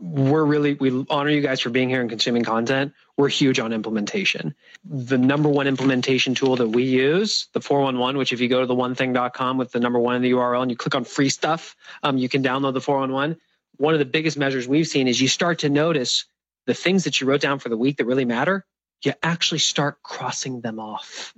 We're 0.00 0.44
really, 0.44 0.74
we 0.74 1.04
honor 1.10 1.28
you 1.28 1.42
guys 1.42 1.60
for 1.60 1.68
being 1.68 1.90
here 1.90 2.00
and 2.00 2.08
consuming 2.08 2.42
content. 2.42 2.94
We're 3.18 3.28
huge 3.28 3.58
on 3.58 3.74
implementation. 3.74 4.54
The 4.84 5.18
number 5.18 5.50
one 5.50 5.66
implementation 5.66 6.34
tool 6.34 6.56
that 6.56 6.68
we 6.68 6.84
use, 6.84 7.48
the 7.52 7.60
411, 7.60 8.16
which 8.16 8.32
if 8.32 8.40
you 8.40 8.48
go 8.48 8.60
to 8.60 8.66
the 8.66 8.74
onething.com 8.74 9.58
with 9.58 9.72
the 9.72 9.80
number 9.80 9.98
one 9.98 10.16
in 10.16 10.22
the 10.22 10.32
URL 10.32 10.62
and 10.62 10.70
you 10.70 10.76
click 10.76 10.94
on 10.94 11.04
free 11.04 11.28
stuff, 11.28 11.76
um, 12.02 12.16
you 12.16 12.30
can 12.30 12.42
download 12.42 12.72
the 12.72 12.80
411. 12.80 13.38
One 13.76 13.92
of 13.92 13.98
the 13.98 14.06
biggest 14.06 14.38
measures 14.38 14.66
we've 14.66 14.86
seen 14.86 15.08
is 15.08 15.20
you 15.20 15.28
start 15.28 15.58
to 15.60 15.68
notice 15.68 16.24
the 16.66 16.74
things 16.74 17.04
that 17.04 17.20
you 17.20 17.26
wrote 17.26 17.42
down 17.42 17.58
for 17.58 17.68
the 17.68 17.76
week 17.76 17.98
that 17.98 18.06
really 18.06 18.24
matter, 18.24 18.64
you 19.02 19.12
actually 19.22 19.58
start 19.58 20.02
crossing 20.02 20.62
them 20.62 20.78
off 20.78 21.34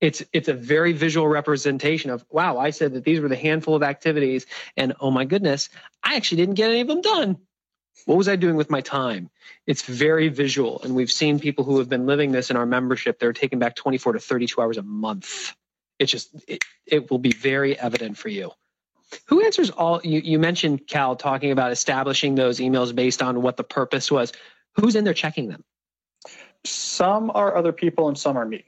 it's 0.00 0.22
it's 0.32 0.48
a 0.48 0.54
very 0.54 0.92
visual 0.92 1.26
representation 1.26 2.10
of 2.10 2.24
wow 2.30 2.58
i 2.58 2.70
said 2.70 2.94
that 2.94 3.04
these 3.04 3.20
were 3.20 3.28
the 3.28 3.36
handful 3.36 3.74
of 3.74 3.82
activities 3.82 4.46
and 4.76 4.94
oh 5.00 5.10
my 5.10 5.24
goodness 5.24 5.68
i 6.02 6.16
actually 6.16 6.36
didn't 6.36 6.54
get 6.54 6.70
any 6.70 6.80
of 6.80 6.88
them 6.88 7.00
done. 7.00 7.38
What 8.06 8.16
was 8.16 8.28
i 8.28 8.36
doing 8.36 8.56
with 8.56 8.70
my 8.70 8.80
time? 8.80 9.28
It's 9.66 9.82
very 9.82 10.28
visual. 10.28 10.80
And 10.82 10.94
we've 10.94 11.10
seen 11.10 11.40
people 11.40 11.64
who 11.64 11.78
have 11.78 11.88
been 11.88 12.06
living 12.06 12.32
this 12.32 12.50
in 12.50 12.56
our 12.56 12.66
membership 12.66 13.18
they're 13.18 13.32
taking 13.32 13.58
back 13.58 13.76
24 13.76 14.14
to 14.14 14.18
32 14.20 14.60
hours 14.60 14.78
a 14.78 14.82
month. 14.82 15.54
It's 15.98 16.12
just 16.12 16.34
it, 16.46 16.64
it 16.86 17.10
will 17.10 17.18
be 17.18 17.32
very 17.32 17.78
evident 17.78 18.16
for 18.16 18.28
you. 18.28 18.52
Who 19.26 19.44
answers 19.44 19.70
all 19.70 20.00
you, 20.04 20.20
you 20.20 20.38
mentioned 20.38 20.86
cal 20.86 21.16
talking 21.16 21.50
about 21.50 21.72
establishing 21.72 22.34
those 22.34 22.60
emails 22.60 22.94
based 22.94 23.20
on 23.20 23.42
what 23.42 23.56
the 23.56 23.64
purpose 23.64 24.10
was. 24.10 24.32
Who's 24.76 24.94
in 24.94 25.04
there 25.04 25.14
checking 25.14 25.48
them? 25.48 25.64
Some 26.64 27.30
are 27.34 27.56
other 27.56 27.72
people 27.72 28.08
and 28.08 28.16
some 28.16 28.36
are 28.36 28.44
me 28.44 28.64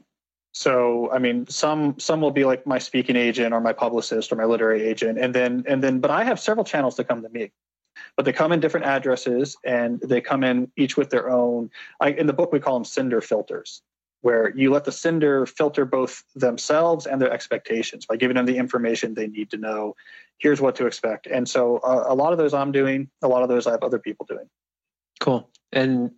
so 0.52 1.10
i 1.12 1.18
mean 1.18 1.46
some 1.46 1.98
some 1.98 2.20
will 2.20 2.30
be 2.30 2.44
like 2.44 2.66
my 2.66 2.78
speaking 2.78 3.16
agent 3.16 3.54
or 3.54 3.60
my 3.60 3.72
publicist 3.72 4.32
or 4.32 4.36
my 4.36 4.44
literary 4.44 4.82
agent. 4.82 5.18
And 5.18 5.34
then 5.34 5.64
and 5.66 5.82
then 5.82 6.00
but 6.00 6.10
i 6.10 6.24
have 6.24 6.40
several 6.40 6.64
channels 6.64 6.96
that 6.96 7.04
come 7.04 7.22
to 7.22 7.28
me. 7.28 7.52
But 8.16 8.24
they 8.24 8.32
come 8.32 8.50
in 8.52 8.60
different 8.60 8.86
addresses 8.86 9.56
and 9.64 10.00
they 10.00 10.20
come 10.20 10.42
in 10.42 10.70
each 10.76 10.96
with 10.96 11.10
their 11.10 11.28
own 11.30 11.70
I, 12.00 12.10
in 12.10 12.26
the 12.26 12.32
book 12.32 12.52
we 12.52 12.60
call 12.60 12.74
them 12.74 12.84
sender 12.84 13.20
filters 13.20 13.82
where 14.22 14.54
you 14.54 14.70
let 14.70 14.84
the 14.84 14.92
sender 14.92 15.46
filter 15.46 15.84
both 15.84 16.24
themselves 16.34 17.06
and 17.06 17.20
their 17.22 17.32
expectations 17.32 18.04
by 18.04 18.16
giving 18.16 18.36
them 18.36 18.44
the 18.44 18.58
information 18.58 19.14
they 19.14 19.26
need 19.26 19.50
to 19.50 19.56
know. 19.56 19.96
Here's 20.38 20.60
what 20.60 20.76
to 20.76 20.86
expect. 20.86 21.26
And 21.26 21.48
so 21.48 21.78
uh, 21.78 22.04
a 22.08 22.14
lot 22.14 22.32
of 22.32 22.38
those 22.38 22.54
i'm 22.54 22.72
doing 22.72 23.08
a 23.22 23.28
lot 23.28 23.42
of 23.42 23.48
those 23.48 23.66
i 23.66 23.70
have 23.70 23.82
other 23.82 23.98
people 23.98 24.26
doing. 24.26 24.48
Cool. 25.20 25.48
And 25.72 26.10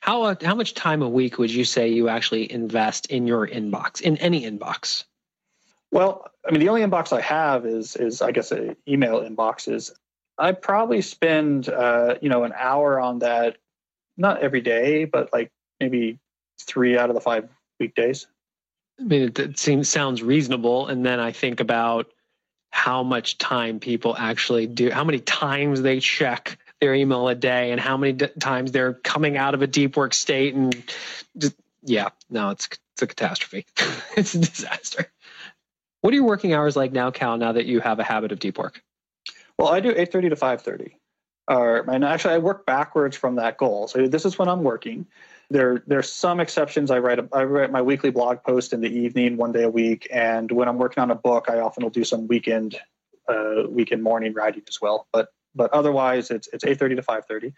how 0.00 0.22
uh, 0.22 0.34
how 0.42 0.54
much 0.54 0.74
time 0.74 1.02
a 1.02 1.08
week 1.08 1.38
would 1.38 1.50
you 1.50 1.64
say 1.64 1.88
you 1.88 2.08
actually 2.08 2.50
invest 2.50 3.06
in 3.06 3.26
your 3.26 3.46
inbox 3.46 4.00
in 4.00 4.16
any 4.18 4.42
inbox? 4.42 5.04
Well, 5.90 6.30
I 6.46 6.50
mean, 6.50 6.60
the 6.60 6.68
only 6.68 6.82
inbox 6.82 7.12
I 7.12 7.20
have 7.20 7.66
is 7.66 7.96
is 7.96 8.22
I 8.22 8.30
guess 8.30 8.52
a 8.52 8.76
email 8.88 9.20
inbox 9.20 9.72
is. 9.72 9.92
I 10.40 10.52
probably 10.52 11.02
spend 11.02 11.68
uh, 11.68 12.14
you 12.22 12.28
know 12.28 12.44
an 12.44 12.52
hour 12.56 13.00
on 13.00 13.20
that, 13.20 13.56
not 14.16 14.40
every 14.40 14.60
day, 14.60 15.04
but 15.04 15.32
like 15.32 15.50
maybe 15.80 16.18
three 16.60 16.96
out 16.96 17.10
of 17.10 17.14
the 17.14 17.20
five 17.20 17.48
weekdays. 17.80 18.26
I 19.00 19.04
mean, 19.04 19.22
it, 19.22 19.38
it 19.38 19.58
seems 19.58 19.88
sounds 19.88 20.22
reasonable, 20.22 20.86
and 20.86 21.04
then 21.04 21.18
I 21.18 21.32
think 21.32 21.60
about 21.60 22.12
how 22.70 23.02
much 23.02 23.38
time 23.38 23.80
people 23.80 24.16
actually 24.16 24.66
do, 24.66 24.90
how 24.90 25.04
many 25.04 25.20
times 25.20 25.82
they 25.82 26.00
check 26.00 26.58
their 26.80 26.94
email 26.94 27.28
a 27.28 27.34
day 27.34 27.72
and 27.72 27.80
how 27.80 27.96
many 27.96 28.12
d- 28.12 28.28
times 28.40 28.72
they're 28.72 28.94
coming 28.94 29.36
out 29.36 29.54
of 29.54 29.62
a 29.62 29.66
deep 29.66 29.96
work 29.96 30.14
state 30.14 30.54
and 30.54 30.82
just, 31.36 31.56
yeah, 31.82 32.08
no, 32.30 32.50
it's 32.50 32.68
it's 32.94 33.02
a 33.02 33.06
catastrophe. 33.06 33.66
it's 34.16 34.34
a 34.34 34.38
disaster. 34.38 35.10
What 36.00 36.12
are 36.12 36.16
your 36.16 36.24
working 36.24 36.52
hours 36.52 36.76
like 36.76 36.92
now, 36.92 37.10
Cal? 37.10 37.36
Now 37.36 37.52
that 37.52 37.66
you 37.66 37.80
have 37.80 37.98
a 37.98 38.04
habit 38.04 38.32
of 38.32 38.38
deep 38.38 38.58
work? 38.58 38.82
Well, 39.58 39.68
I 39.68 39.80
do 39.80 39.92
eight 39.96 40.12
thirty 40.12 40.28
to 40.28 40.36
five 40.36 40.62
thirty. 40.62 40.98
Or, 41.48 41.78
and 41.90 42.04
actually, 42.04 42.34
I 42.34 42.38
work 42.38 42.66
backwards 42.66 43.16
from 43.16 43.36
that 43.36 43.56
goal. 43.56 43.88
So 43.88 44.06
this 44.06 44.26
is 44.26 44.38
when 44.38 44.48
I'm 44.48 44.62
working. 44.62 45.06
There, 45.48 45.82
there's 45.86 46.12
some 46.12 46.40
exceptions. 46.40 46.90
I 46.90 46.98
write, 46.98 47.18
a, 47.20 47.28
I 47.32 47.44
write 47.44 47.72
my 47.72 47.80
weekly 47.80 48.10
blog 48.10 48.42
post 48.42 48.74
in 48.74 48.82
the 48.82 48.90
evening, 48.90 49.38
one 49.38 49.52
day 49.52 49.62
a 49.62 49.70
week, 49.70 50.06
and 50.12 50.52
when 50.52 50.68
I'm 50.68 50.76
working 50.76 51.02
on 51.02 51.10
a 51.10 51.14
book, 51.14 51.46
I 51.48 51.60
often 51.60 51.82
will 51.82 51.90
do 51.90 52.04
some 52.04 52.26
weekend, 52.26 52.76
uh, 53.28 53.62
weekend 53.66 54.02
morning 54.02 54.34
writing 54.34 54.62
as 54.68 54.78
well. 54.78 55.06
But, 55.10 55.32
but 55.58 55.70
otherwise, 55.74 56.30
it's 56.30 56.48
it's 56.54 56.64
8:30 56.64 56.96
to 56.96 57.02
5:30. 57.02 57.52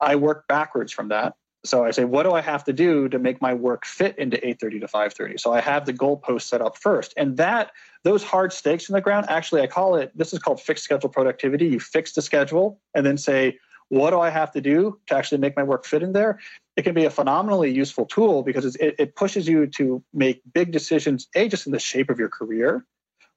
I 0.00 0.16
work 0.16 0.46
backwards 0.48 0.92
from 0.92 1.08
that. 1.08 1.34
So 1.64 1.82
I 1.82 1.92
say, 1.92 2.04
what 2.04 2.24
do 2.24 2.32
I 2.32 2.42
have 2.42 2.62
to 2.64 2.74
do 2.74 3.08
to 3.08 3.18
make 3.18 3.40
my 3.40 3.54
work 3.54 3.86
fit 3.86 4.18
into 4.18 4.36
8:30 4.36 4.80
to 4.80 4.88
5:30? 4.88 5.40
So 5.40 5.54
I 5.54 5.60
have 5.60 5.86
the 5.86 5.94
goalpost 5.94 6.42
set 6.42 6.60
up 6.60 6.76
first, 6.76 7.14
and 7.16 7.38
that 7.38 7.70
those 8.02 8.22
hard 8.22 8.52
stakes 8.52 8.90
in 8.90 8.92
the 8.92 9.00
ground. 9.00 9.26
Actually, 9.30 9.62
I 9.62 9.66
call 9.66 9.96
it. 9.96 10.12
This 10.14 10.34
is 10.34 10.38
called 10.38 10.60
fixed 10.60 10.84
schedule 10.84 11.08
productivity. 11.08 11.66
You 11.66 11.80
fix 11.80 12.12
the 12.12 12.20
schedule, 12.20 12.78
and 12.94 13.06
then 13.06 13.16
say, 13.16 13.58
what 13.88 14.10
do 14.10 14.20
I 14.20 14.30
have 14.30 14.50
to 14.52 14.60
do 14.60 14.98
to 15.06 15.14
actually 15.14 15.38
make 15.38 15.56
my 15.56 15.62
work 15.62 15.84
fit 15.86 16.02
in 16.02 16.12
there? 16.12 16.38
It 16.76 16.82
can 16.82 16.94
be 16.94 17.04
a 17.04 17.10
phenomenally 17.10 17.70
useful 17.70 18.06
tool 18.06 18.42
because 18.42 18.76
it, 18.76 18.96
it 18.98 19.14
pushes 19.14 19.46
you 19.46 19.66
to 19.78 20.02
make 20.12 20.42
big 20.52 20.72
decisions, 20.72 21.28
a 21.34 21.48
just 21.48 21.66
in 21.66 21.72
the 21.72 21.78
shape 21.78 22.10
of 22.10 22.18
your 22.18 22.28
career, 22.28 22.84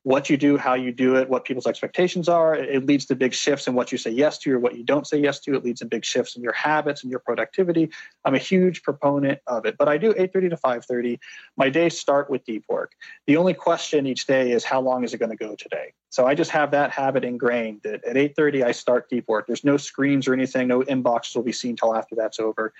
what 0.04 0.30
you 0.30 0.38
do, 0.38 0.58
how 0.58 0.74
you 0.74 0.92
do 0.92 1.18
it, 1.18 1.30
what 1.30 1.44
people's 1.44 1.68
expectations 1.68 2.30
are. 2.30 2.56
It 2.56 2.86
leads 2.86 3.06
to 3.08 3.16
big 3.16 3.34
shifts 3.34 3.68
in 3.68 3.74
what 3.74 3.92
you 3.92 3.98
say 3.98 4.12
yes 4.12 4.38
to 4.40 4.54
or 4.54 4.60
what 4.60 4.78
you 4.78 4.84
don't 4.84 5.06
say 5.06 5.20
yes 5.20 5.40
to. 5.42 5.56
It 5.56 5.66
leads 5.66 5.82
to 5.82 5.86
big 5.86 6.06
shifts 6.06 6.38
in 6.38 6.42
your 6.42 6.54
habits 6.54 7.04
and 7.04 7.12
your 7.12 7.20
productivity. 7.20 7.90
I'm 8.24 8.34
a 8.34 8.40
huge 8.40 8.84
proponent 8.84 9.40
of 9.48 9.66
it. 9.66 9.76
But 9.78 9.90
I 9.90 9.98
do 9.98 10.14
8:30 10.14 10.50
to 10.50 10.58
5:30. 10.58 11.20
My 11.58 11.70
days 11.70 12.00
start 12.00 12.30
with 12.30 12.46
deep 12.46 12.64
work. 12.70 12.94
The 13.26 13.36
only 13.38 13.54
question 13.54 14.08
each 14.08 14.28
day 14.28 14.52
is 14.52 14.64
how 14.64 14.80
long 14.80 15.04
is 15.04 15.14
it 15.14 15.18
going 15.18 15.32
to 15.32 15.36
go 15.36 15.56
today? 15.56 15.94
So 16.10 16.26
I 16.26 16.36
just 16.36 16.52
have 16.52 16.72
that 16.72 16.92
habit 16.92 17.26
ingrained 17.26 17.82
that 17.84 18.04
at 18.06 18.16
8:30 18.16 18.64
I 18.64 18.72
start 18.72 19.10
deep 19.10 19.28
work. 19.28 19.46
There's 19.48 19.66
no 19.66 19.78
screens 19.78 20.28
or 20.28 20.34
anything. 20.34 20.70
No 20.70 20.84
inboxes 20.84 21.36
will 21.36 21.44
be 21.44 21.52
seen 21.52 21.76
till 21.76 21.94
after 21.96 22.16
that's 22.16 22.40
over. 22.40 22.74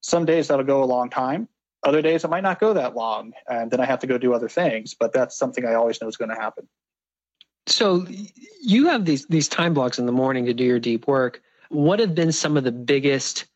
Some 0.00 0.24
days 0.24 0.48
that'll 0.48 0.64
go 0.64 0.82
a 0.82 0.86
long 0.86 1.10
time 1.10 1.48
other 1.82 2.02
days 2.02 2.24
it 2.24 2.28
might 2.28 2.42
not 2.42 2.60
go 2.60 2.74
that 2.74 2.94
long, 2.94 3.32
and 3.48 3.70
then 3.70 3.80
I 3.80 3.86
have 3.86 4.00
to 4.00 4.06
go 4.06 4.18
do 4.18 4.34
other 4.34 4.48
things. 4.48 4.94
But 4.94 5.12
that's 5.12 5.36
something 5.36 5.64
I 5.64 5.74
always 5.74 6.00
know 6.00 6.08
is 6.08 6.16
going 6.16 6.30
to 6.30 6.40
happen. 6.40 6.68
So 7.66 8.06
you 8.62 8.88
have 8.88 9.04
these 9.04 9.26
these 9.26 9.48
time 9.48 9.74
blocks 9.74 9.98
in 9.98 10.06
the 10.06 10.12
morning 10.12 10.46
to 10.46 10.54
do 10.54 10.64
your 10.64 10.80
deep 10.80 11.06
work. 11.06 11.42
What 11.68 12.00
have 12.00 12.14
been 12.14 12.32
some 12.32 12.56
of 12.56 12.64
the 12.64 12.72
biggest 12.72 13.46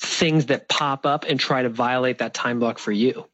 things 0.00 0.46
that 0.46 0.68
pop 0.68 1.06
up 1.06 1.24
and 1.28 1.38
try 1.38 1.62
to 1.62 1.68
violate 1.68 2.18
that 2.18 2.34
time 2.34 2.58
block 2.58 2.78
for 2.78 2.92
you? 2.92 3.26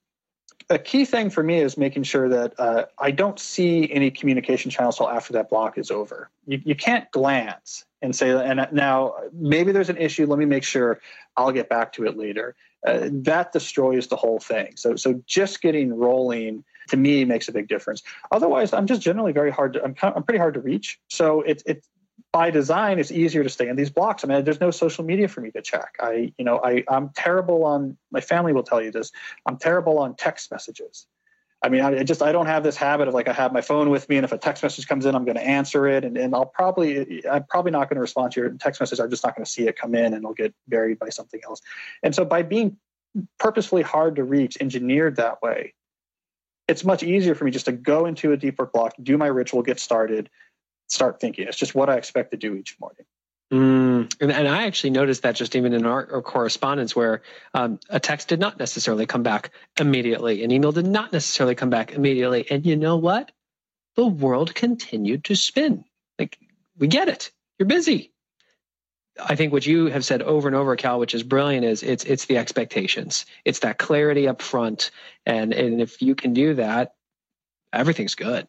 A 0.73 0.79
key 0.79 1.05
thing 1.05 1.29
for 1.29 1.43
me 1.43 1.61
is 1.61 1.77
making 1.77 2.05
sure 2.05 2.31
that 2.31 2.59
uh, 2.59 2.87
I 2.99 3.11
don't 3.11 3.39
see 3.39 3.93
any 3.93 4.11
communication 4.11 4.71
channels 4.71 4.97
till 4.97 5.11
after 5.11 5.35
that 5.35 5.51
block 5.51 5.77
is 5.77 5.91
over. 5.91 6.31
You, 6.47 6.63
you 6.65 6.75
can't 6.75 7.11
glance 7.11 7.85
and 8.01 8.17
say, 8.17 8.31
and 8.31 8.67
now 8.73 9.15
maybe 9.35 9.73
there's 9.73 9.91
an 9.91 9.99
issue. 9.99 10.25
Let 10.25 10.39
me 10.39 10.47
make 10.47 10.65
sure 10.65 11.01
I'll 11.37 11.53
get 11.53 11.69
back 11.69 11.93
to 11.95 12.07
it 12.07 12.17
later 12.17 12.57
uh, 12.87 13.09
that 13.13 13.53
destroys 13.53 14.07
the 14.09 14.17
whole 14.17 14.39
thing. 14.39 14.73
So, 14.77 14.97
so 14.97 15.23
just 15.27 15.61
getting 15.61 15.95
rolling 15.95 16.65
to 16.89 16.97
me 16.97 17.25
makes 17.25 17.49
a 17.49 17.53
big 17.53 17.69
difference. 17.69 18.03
Otherwise, 18.31 18.73
I'm 18.73 18.87
just 18.87 19.03
generally 19.03 19.33
very 19.33 19.51
hard. 19.51 19.75
To, 19.75 19.85
I'm, 19.85 19.95
I'm 20.03 20.23
pretty 20.23 20.39
hard 20.39 20.55
to 20.55 20.61
reach. 20.61 20.99
So 21.09 21.43
it's 21.43 21.63
it 21.65 21.85
by 22.33 22.51
design, 22.51 22.99
it's 22.99 23.11
easier 23.11 23.43
to 23.43 23.51
stay 23.51 23.69
in 23.69 23.77
these 23.77 23.91
blocks. 23.91 24.25
I 24.25 24.27
mean, 24.27 24.43
there's 24.45 24.61
no 24.61 24.71
social 24.71 25.05
media 25.05 25.29
for 25.29 25.43
me 25.43 25.51
to 25.51 25.61
check. 25.61 25.97
I, 26.01 26.33
you 26.39 26.45
know, 26.45 26.61
I 26.65 26.83
I'm 26.89 27.11
terrible 27.11 27.65
on. 27.65 27.99
My 28.11 28.21
family 28.21 28.53
will 28.53 28.63
tell 28.63 28.83
you 28.83 28.91
this. 28.91 29.13
I'm 29.47 29.59
terrible 29.59 29.99
on 29.99 30.17
text 30.17 30.51
messages. 30.51 31.07
I 31.65 31.69
mean, 31.69 31.83
I 31.83 32.03
just 32.03 32.23
I 32.23 32.33
don't 32.33 32.47
have 32.47 32.65
this 32.65 32.77
habit 32.77 33.07
of 33.07 33.15
like 33.15 33.29
I 33.29 33.33
have 33.33 33.53
my 33.53 33.61
phone 33.61 33.91
with 33.91 34.09
me, 34.09 34.17
and 34.17 34.25
if 34.25 34.33
a 34.33 34.39
text 34.39 34.63
message 34.63 34.89
comes 34.89 35.05
in, 35.05 35.15
I'm 35.15 35.25
going 35.25 35.37
to 35.37 35.47
answer 35.47 35.87
it, 35.87 36.05
and, 36.05 36.17
and 36.17 36.35
I'll 36.35 36.47
probably 36.47 37.25
I'm 37.27 37.45
probably 37.45 37.71
not 37.71 37.89
going 37.89 37.97
to 37.97 38.01
respond 38.01 38.33
to 38.33 38.41
your 38.41 38.51
text 38.51 38.81
message. 38.81 38.99
I'm 38.99 39.11
just 39.11 39.23
not 39.23 39.37
going 39.37 39.45
to 39.45 39.51
see 39.51 39.69
it 39.69 39.77
come 39.77 39.95
in, 39.95 40.07
and 40.07 40.17
it'll 40.17 40.35
get 40.35 40.55
buried 40.67 40.99
by 40.99 41.11
something 41.11 41.41
else. 41.45 41.61
And 42.03 42.15
so 42.15 42.25
by 42.25 42.43
being 42.43 42.79
purposefully 43.39 43.83
hard 43.83 44.17
to 44.17 44.25
reach, 44.25 44.57
engineered 44.61 45.17
that 45.17 45.43
way, 45.43 45.75
it's 46.67 46.83
much 46.83 47.03
easier 47.03 47.35
for 47.35 47.45
me 47.45 47.51
just 47.51 47.67
to 47.67 47.73
go 47.73 48.07
into 48.07 48.33
a 48.33 48.37
deep 48.37 48.59
work 48.59 48.73
block, 48.73 48.95
do 49.03 49.19
my 49.19 49.27
ritual, 49.27 49.63
get 49.63 49.79
started, 49.79 50.31
start 50.93 51.21
thinking. 51.21 51.49
It's 51.49 51.57
just 51.57 51.75
what 51.75 51.89
I 51.89 51.97
expect 51.97 52.31
to 52.33 52.37
do 52.37 52.55
each 52.55 52.77
morning. 52.81 53.05
Mm, 53.53 54.15
and, 54.19 54.33
and, 54.33 54.49
I 54.49 54.67
actually 54.67 54.91
noticed 54.91 55.25
that 55.25 55.37
just 55.37 55.55
even 55.55 55.75
in 55.75 55.85
our, 55.85 56.11
our 56.11 56.23
correspondence, 56.23 56.97
where 56.97 57.21
um, 57.53 57.79
a 57.91 58.01
text 58.01 58.29
did 58.29 58.41
not 58.41 58.59
necessarily 58.59 59.05
come 59.05 59.23
back 59.23 59.51
immediately, 59.79 60.43
an 60.43 60.51
email 60.51 60.73
did 60.73 60.87
not 60.87 61.13
necessarily 61.13 61.55
come 61.55 61.69
back 61.69 61.93
immediately. 61.93 62.51
And 62.51 62.65
you 62.65 62.77
know 62.77 62.97
what? 62.97 63.31
The 63.97 64.07
world 64.07 64.55
continued 64.55 65.25
to 65.25 65.37
spin. 65.37 65.85
Like, 66.19 66.39
we 66.79 66.87
get 66.87 67.09
it. 67.09 67.31
You're 67.59 67.67
busy. 67.67 68.13
I 69.21 69.37
think 69.37 69.53
what 69.53 69.67
you 69.67 69.87
have 69.87 70.05
said 70.07 70.23
over 70.23 70.49
and 70.49 70.57
over, 70.57 70.75
Cal, 70.77 70.99
which 70.99 71.15
is 71.15 71.23
brilliant, 71.23 71.67
is 71.67 71.83
it's 71.83 72.05
it's 72.05 72.25
the 72.25 72.39
expectations. 72.39 73.27
It's 73.45 73.59
that 73.59 73.79
clarity 73.79 74.27
up 74.27 74.41
front. 74.41 74.91
And 75.27 75.53
and 75.53 75.83
if 75.83 76.01
you 76.01 76.15
can 76.15 76.33
do 76.33 76.55
that, 76.55 76.95
everything's 77.73 78.15
good. 78.15 78.49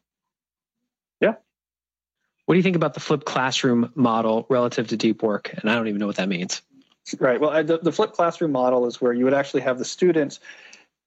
What 2.46 2.56
do 2.56 2.58
you 2.60 2.64
think 2.64 2.76
about 2.76 2.94
the 2.94 3.00
flipped 3.00 3.26
classroom 3.26 3.92
model 3.96 4.46
relative 4.50 4.88
to 4.90 4.98
deep 4.98 5.24
work? 5.24 5.54
And 5.54 5.70
I 5.70 5.76
don't 5.76 5.88
even 5.88 6.00
know 6.00 6.08
what 6.08 6.18
that 6.18 6.30
means. 6.30 6.62
Right. 7.20 7.40
Well, 7.40 7.64
the, 7.64 7.80
the 7.80 7.92
flipped 7.92 8.14
classroom 8.14 8.52
model 8.52 8.86
is 8.86 9.02
where 9.02 9.14
you 9.14 9.24
would 9.26 9.34
actually 9.34 9.62
have 9.62 9.78
the 9.78 9.86
students 9.86 10.40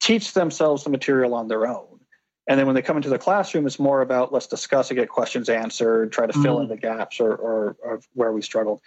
teach 0.01 0.35
themselves 0.35 0.85
the 0.85 0.91
material 0.91 1.35
on 1.35 1.49
their 1.49 1.67
own. 1.67 2.01
And 2.49 2.59
then 2.59 2.67
when 2.67 2.75
they 2.75 2.83
come 2.83 2.97
into 2.97 3.09
the 3.09 3.19
classroom, 3.19 3.67
it's 3.67 3.79
more 3.79 4.03
about 4.03 4.33
let's 4.33 4.47
discuss 4.47 4.91
and 4.91 4.99
get 4.99 5.09
questions 5.09 5.49
answered, 5.49 6.13
try 6.13 6.27
to 6.27 6.33
fill 6.33 6.59
mm. 6.59 6.65
in 6.65 6.69
the 6.69 6.77
gaps 6.77 7.19
or, 7.19 7.35
or, 7.35 7.77
or 7.83 8.01
where 8.15 8.33
we 8.33 8.41
struggled 8.41 8.81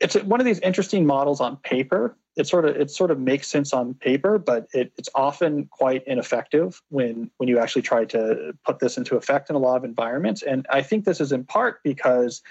it's 0.00 0.14
one 0.16 0.40
of 0.40 0.46
these 0.46 0.58
interesting 0.60 1.06
models 1.06 1.40
on 1.40 1.56
paper. 1.58 2.16
It 2.36 2.46
sort 2.46 2.64
of 2.64 2.76
it 2.76 2.90
sort 2.90 3.10
of 3.10 3.18
makes 3.18 3.48
sense 3.48 3.72
on 3.72 3.94
paper, 3.94 4.38
but 4.38 4.68
it, 4.72 4.92
it's 4.96 5.08
often 5.14 5.66
quite 5.66 6.06
ineffective 6.06 6.80
when 6.88 7.30
when 7.38 7.48
you 7.48 7.58
actually 7.58 7.82
try 7.82 8.04
to 8.06 8.52
put 8.64 8.78
this 8.78 8.96
into 8.96 9.16
effect 9.16 9.50
in 9.50 9.56
a 9.56 9.58
lot 9.58 9.76
of 9.76 9.84
environments. 9.84 10.42
And 10.42 10.66
I 10.70 10.82
think 10.82 11.04
this 11.04 11.20
is 11.20 11.32
in 11.32 11.44
part 11.44 11.82
because 11.82 12.42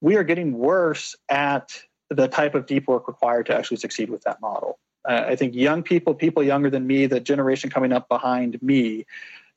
we 0.00 0.16
are 0.16 0.24
getting 0.24 0.56
worse 0.58 1.16
at 1.28 1.82
the 2.10 2.28
type 2.28 2.54
of 2.54 2.66
deep 2.66 2.86
work 2.86 3.08
required 3.08 3.46
to 3.46 3.56
actually 3.56 3.78
succeed 3.78 4.10
with 4.10 4.22
that 4.22 4.40
model. 4.40 4.78
Uh, 5.08 5.24
I 5.26 5.36
think 5.36 5.54
young 5.54 5.82
people, 5.82 6.14
people 6.14 6.42
younger 6.42 6.70
than 6.70 6.86
me, 6.86 7.06
the 7.06 7.20
generation 7.20 7.70
coming 7.70 7.92
up 7.92 8.08
behind 8.08 8.60
me, 8.62 9.06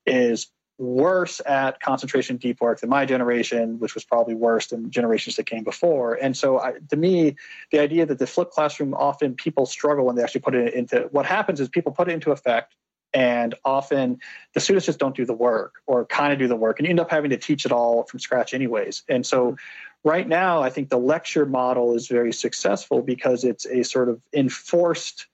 is 0.05 0.47
worse 0.79 1.41
at 1.45 1.81
concentration 1.81 2.37
deep 2.37 2.61
work 2.61 2.79
than 2.79 2.89
my 2.89 3.05
generation, 3.05 3.79
which 3.79 3.93
was 3.93 4.05
probably 4.05 4.33
worse 4.33 4.67
than 4.67 4.89
generations 4.89 5.35
that 5.35 5.45
came 5.45 5.63
before. 5.63 6.15
And 6.15 6.35
so, 6.35 6.59
I, 6.59 6.75
to 6.89 6.95
me, 6.95 7.35
the 7.71 7.79
idea 7.79 8.05
that 8.05 8.17
the 8.17 8.25
flipped 8.25 8.53
classroom 8.53 8.93
often 8.93 9.35
people 9.35 9.65
struggle 9.65 10.05
when 10.05 10.15
they 10.15 10.23
actually 10.23 10.41
put 10.41 10.55
it 10.55 10.73
into 10.73 11.09
what 11.11 11.25
happens 11.25 11.59
is 11.59 11.67
people 11.67 11.91
put 11.91 12.07
it 12.07 12.13
into 12.13 12.31
effect. 12.31 12.75
And 13.13 13.55
often 13.65 14.19
the 14.53 14.59
students 14.59 14.85
just 14.85 14.99
don't 14.99 15.15
do 15.15 15.25
the 15.25 15.33
work 15.33 15.81
or 15.87 16.05
kind 16.05 16.31
of 16.31 16.39
do 16.39 16.47
the 16.47 16.55
work, 16.55 16.79
and 16.79 16.87
you 16.87 16.91
end 16.91 16.99
up 16.99 17.11
having 17.11 17.31
to 17.31 17.37
teach 17.37 17.65
it 17.65 17.71
all 17.71 18.03
from 18.03 18.19
scratch, 18.19 18.53
anyways. 18.53 19.03
And 19.09 19.25
so, 19.25 19.57
right 20.03 20.27
now, 20.27 20.61
I 20.61 20.69
think 20.69 20.89
the 20.89 20.99
lecture 20.99 21.45
model 21.45 21.95
is 21.95 22.07
very 22.07 22.31
successful 22.31 23.01
because 23.01 23.43
it's 23.43 23.65
a 23.65 23.83
sort 23.83 24.09
of 24.09 24.21
enforced 24.33 25.27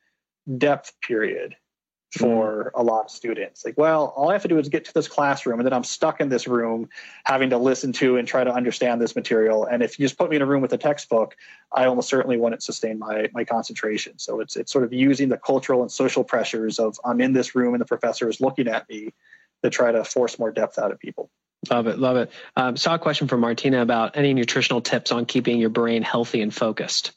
depth 0.57 0.93
period 1.01 1.55
for 2.17 2.71
mm. 2.73 2.79
a 2.79 2.83
lot 2.83 3.05
of 3.05 3.11
students. 3.11 3.65
Like, 3.65 3.77
well, 3.77 4.13
all 4.15 4.29
I 4.29 4.33
have 4.33 4.43
to 4.43 4.47
do 4.47 4.57
is 4.57 4.69
get 4.69 4.85
to 4.85 4.93
this 4.93 5.07
classroom, 5.07 5.59
and 5.59 5.65
then 5.65 5.73
I'm 5.73 5.83
stuck 5.83 6.21
in 6.21 6.29
this 6.29 6.47
room 6.47 6.89
having 7.25 7.49
to 7.49 7.57
listen 7.57 7.91
to 7.93 8.17
and 8.17 8.27
try 8.27 8.43
to 8.43 8.51
understand 8.51 9.01
this 9.01 9.15
material. 9.15 9.65
And 9.65 9.83
if 9.83 9.99
you 9.99 10.05
just 10.05 10.17
put 10.17 10.29
me 10.29 10.37
in 10.37 10.41
a 10.41 10.45
room 10.45 10.61
with 10.61 10.71
a 10.73 10.77
textbook, 10.77 11.35
I 11.73 11.85
almost 11.85 12.09
certainly 12.09 12.37
wouldn't 12.37 12.63
sustain 12.63 12.99
my 12.99 13.29
my 13.33 13.43
concentration. 13.43 14.17
So 14.17 14.39
it's 14.39 14.55
it's 14.55 14.71
sort 14.71 14.85
of 14.85 14.93
using 14.93 15.29
the 15.29 15.37
cultural 15.37 15.81
and 15.81 15.91
social 15.91 16.23
pressures 16.23 16.79
of 16.79 16.99
I'm 17.03 17.19
in 17.19 17.33
this 17.33 17.55
room 17.55 17.73
and 17.73 17.81
the 17.81 17.85
professor 17.85 18.29
is 18.29 18.39
looking 18.39 18.67
at 18.67 18.87
me 18.89 19.13
to 19.63 19.69
try 19.69 19.91
to 19.91 20.03
force 20.03 20.39
more 20.39 20.51
depth 20.51 20.79
out 20.79 20.91
of 20.91 20.99
people. 20.99 21.29
Love 21.69 21.87
it, 21.87 21.97
love 21.97 22.17
it. 22.17 22.31
Um, 22.55 22.77
saw 22.77 22.95
a 22.95 22.99
question 22.99 23.27
from 23.27 23.39
Martina 23.39 23.81
about 23.81 24.15
any 24.15 24.33
nutritional 24.33 24.81
tips 24.81 25.11
on 25.11 25.25
keeping 25.25 25.59
your 25.59 25.69
brain 25.69 26.03
healthy 26.03 26.41
and 26.41 26.53
focused. 26.53 27.11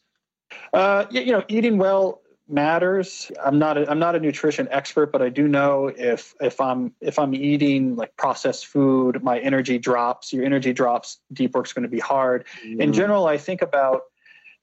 Uh, 0.73 1.05
you 1.11 1.33
know, 1.33 1.45
eating 1.49 1.77
well 1.79 2.23
matters. 2.49 3.31
I'm 3.45 3.59
not 3.59 3.77
a, 3.77 3.91
I'm 3.91 3.99
not 3.99 4.17
a 4.17 4.21
nutrition 4.21 4.69
expert, 4.71 5.13
but 5.13 5.23
I 5.23 5.29
do 5.29 5.47
know 5.47 5.89
if 5.89 6.35
if 6.41 6.61
I'm 6.61 6.93
if 7.01 7.19
I'm 7.19 7.35
eating 7.35 7.97
like 7.97 8.17
processed 8.17 8.67
food, 8.67 9.23
my 9.23 9.39
energy 9.39 9.79
drops. 9.79 10.33
Your 10.33 10.45
energy 10.45 10.73
drops. 10.73 11.21
Deep 11.33 11.55
work's 11.55 11.73
going 11.73 11.83
to 11.83 11.89
be 11.89 12.01
hard. 12.01 12.47
Mm. 12.65 12.81
In 12.81 12.93
general, 12.93 13.27
I 13.27 13.39
think 13.39 13.63
about 13.63 14.03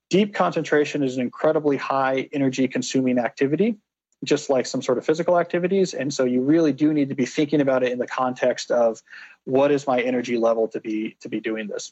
deep 0.10 0.34
concentration 0.34 1.04
is 1.04 1.16
an 1.16 1.22
incredibly 1.22 1.78
high 1.78 2.30
energy 2.32 2.68
consuming 2.68 3.18
activity 3.20 3.78
just 4.24 4.50
like 4.50 4.66
some 4.66 4.82
sort 4.82 4.98
of 4.98 5.06
physical 5.06 5.38
activities 5.38 5.94
and 5.94 6.14
so 6.14 6.24
you 6.24 6.42
really 6.42 6.72
do 6.72 6.94
need 6.94 7.10
to 7.10 7.16
be 7.16 7.26
thinking 7.26 7.62
about 7.62 7.84
it 7.84 7.92
in 7.92 8.00
the 8.00 8.08
context 8.08 8.72
of 8.72 9.02
what 9.44 9.72
is 9.72 9.86
my 9.86 10.00
energy 10.00 10.38
level 10.38 10.68
to 10.68 10.80
be 10.80 11.18
to 11.20 11.30
be 11.30 11.40
doing 11.40 11.68
this 11.68 11.92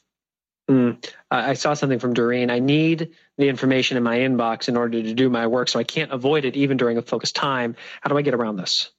Mm. 0.70 1.04
I 1.30 1.54
saw 1.54 1.74
something 1.74 1.98
from 1.98 2.14
Doreen. 2.14 2.50
I 2.50 2.58
need 2.58 3.10
the 3.36 3.48
information 3.48 3.96
in 3.96 4.02
my 4.02 4.18
inbox 4.18 4.68
in 4.68 4.76
order 4.76 5.02
to 5.02 5.14
do 5.14 5.28
my 5.28 5.46
work, 5.46 5.68
so 5.68 5.78
I 5.78 5.84
can't 5.84 6.10
avoid 6.10 6.44
it 6.44 6.56
even 6.56 6.76
during 6.76 6.96
a 6.96 7.02
focused 7.02 7.36
time. 7.36 7.76
How 8.00 8.08
do 8.08 8.16
I 8.16 8.22
get 8.22 8.34
around 8.34 8.56
this? 8.56 8.90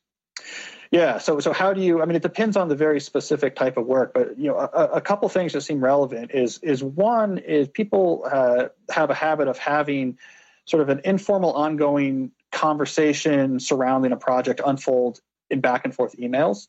Yeah. 0.91 1.17
So, 1.17 1.39
so 1.39 1.53
how 1.53 1.73
do 1.73 1.81
you? 1.81 2.01
I 2.01 2.05
mean, 2.05 2.15
it 2.15 2.21
depends 2.21 2.55
on 2.55 2.67
the 2.67 2.75
very 2.75 2.99
specific 2.99 3.55
type 3.55 3.77
of 3.77 3.87
work, 3.87 4.13
but 4.13 4.37
you 4.37 4.47
know, 4.47 4.57
a, 4.57 4.85
a 4.93 5.01
couple 5.01 5.27
things 5.29 5.53
that 5.53 5.61
seem 5.61 5.83
relevant 5.83 6.31
is 6.33 6.59
is 6.59 6.83
one 6.83 7.39
is 7.39 7.67
people 7.67 8.27
uh, 8.31 8.67
have 8.91 9.09
a 9.09 9.15
habit 9.15 9.47
of 9.47 9.57
having 9.57 10.19
sort 10.65 10.83
of 10.83 10.89
an 10.89 11.01
informal, 11.03 11.53
ongoing 11.53 12.31
conversation 12.51 13.59
surrounding 13.59 14.11
a 14.11 14.17
project 14.17 14.61
unfold 14.65 15.19
in 15.49 15.61
back 15.61 15.85
and 15.85 15.95
forth 15.95 16.15
emails. 16.17 16.67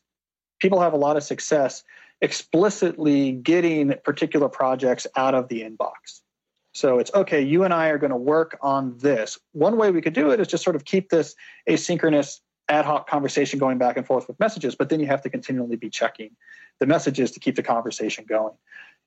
People 0.59 0.81
have 0.81 0.93
a 0.93 0.97
lot 0.97 1.17
of 1.17 1.23
success 1.23 1.83
explicitly 2.21 3.31
getting 3.31 3.93
particular 4.03 4.49
projects 4.49 5.07
out 5.15 5.35
of 5.35 5.47
the 5.49 5.61
inbox. 5.61 6.21
So 6.73 6.99
it's 6.99 7.11
okay, 7.13 7.41
you 7.41 7.63
and 7.63 7.73
I 7.73 7.87
are 7.87 7.97
going 7.97 8.11
to 8.11 8.17
work 8.17 8.57
on 8.61 8.97
this. 8.99 9.39
One 9.53 9.77
way 9.77 9.89
we 9.89 10.01
could 10.01 10.13
do 10.13 10.29
it 10.29 10.39
is 10.39 10.47
just 10.47 10.63
sort 10.63 10.75
of 10.75 10.85
keep 10.85 11.09
this 11.09 11.33
asynchronous 11.67 12.39
ad 12.69 12.85
hoc 12.85 13.09
conversation 13.09 13.59
going 13.59 13.77
back 13.77 13.97
and 13.97 14.05
forth 14.05 14.27
with 14.27 14.39
messages, 14.39 14.75
but 14.75 14.89
then 14.89 14.99
you 14.99 15.07
have 15.07 15.21
to 15.21 15.29
continually 15.29 15.75
be 15.75 15.89
checking 15.89 16.35
the 16.79 16.85
messages 16.85 17.31
to 17.31 17.39
keep 17.39 17.55
the 17.55 17.63
conversation 17.63 18.25
going. 18.27 18.53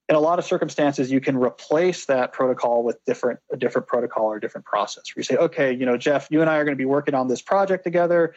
In 0.09 0.17
a 0.17 0.21
lot 0.21 0.41
of 0.41 0.45
circumstances, 0.45 1.13
you 1.13 1.21
can 1.21 1.37
replace 1.37 2.07
that 2.07 2.33
protocol 2.33 2.83
with 2.83 2.99
different 3.05 3.39
a 3.53 3.57
different 3.57 3.87
protocol 3.87 4.25
or 4.25 4.37
a 4.37 4.41
different 4.41 4.65
process. 4.65 5.05
Where 5.15 5.21
you 5.21 5.25
say, 5.25 5.37
okay, 5.37 5.73
you 5.73 5.87
know, 5.87 5.97
Geoff, 5.97 6.27
you 6.31 6.41
and 6.41 6.51
I 6.51 6.57
are 6.57 6.65
going 6.65 6.77
to 6.77 6.81
be 6.81 6.87
working 6.87 7.15
on 7.15 7.29
this 7.29 7.43
project 7.43 7.85
together 7.85 8.35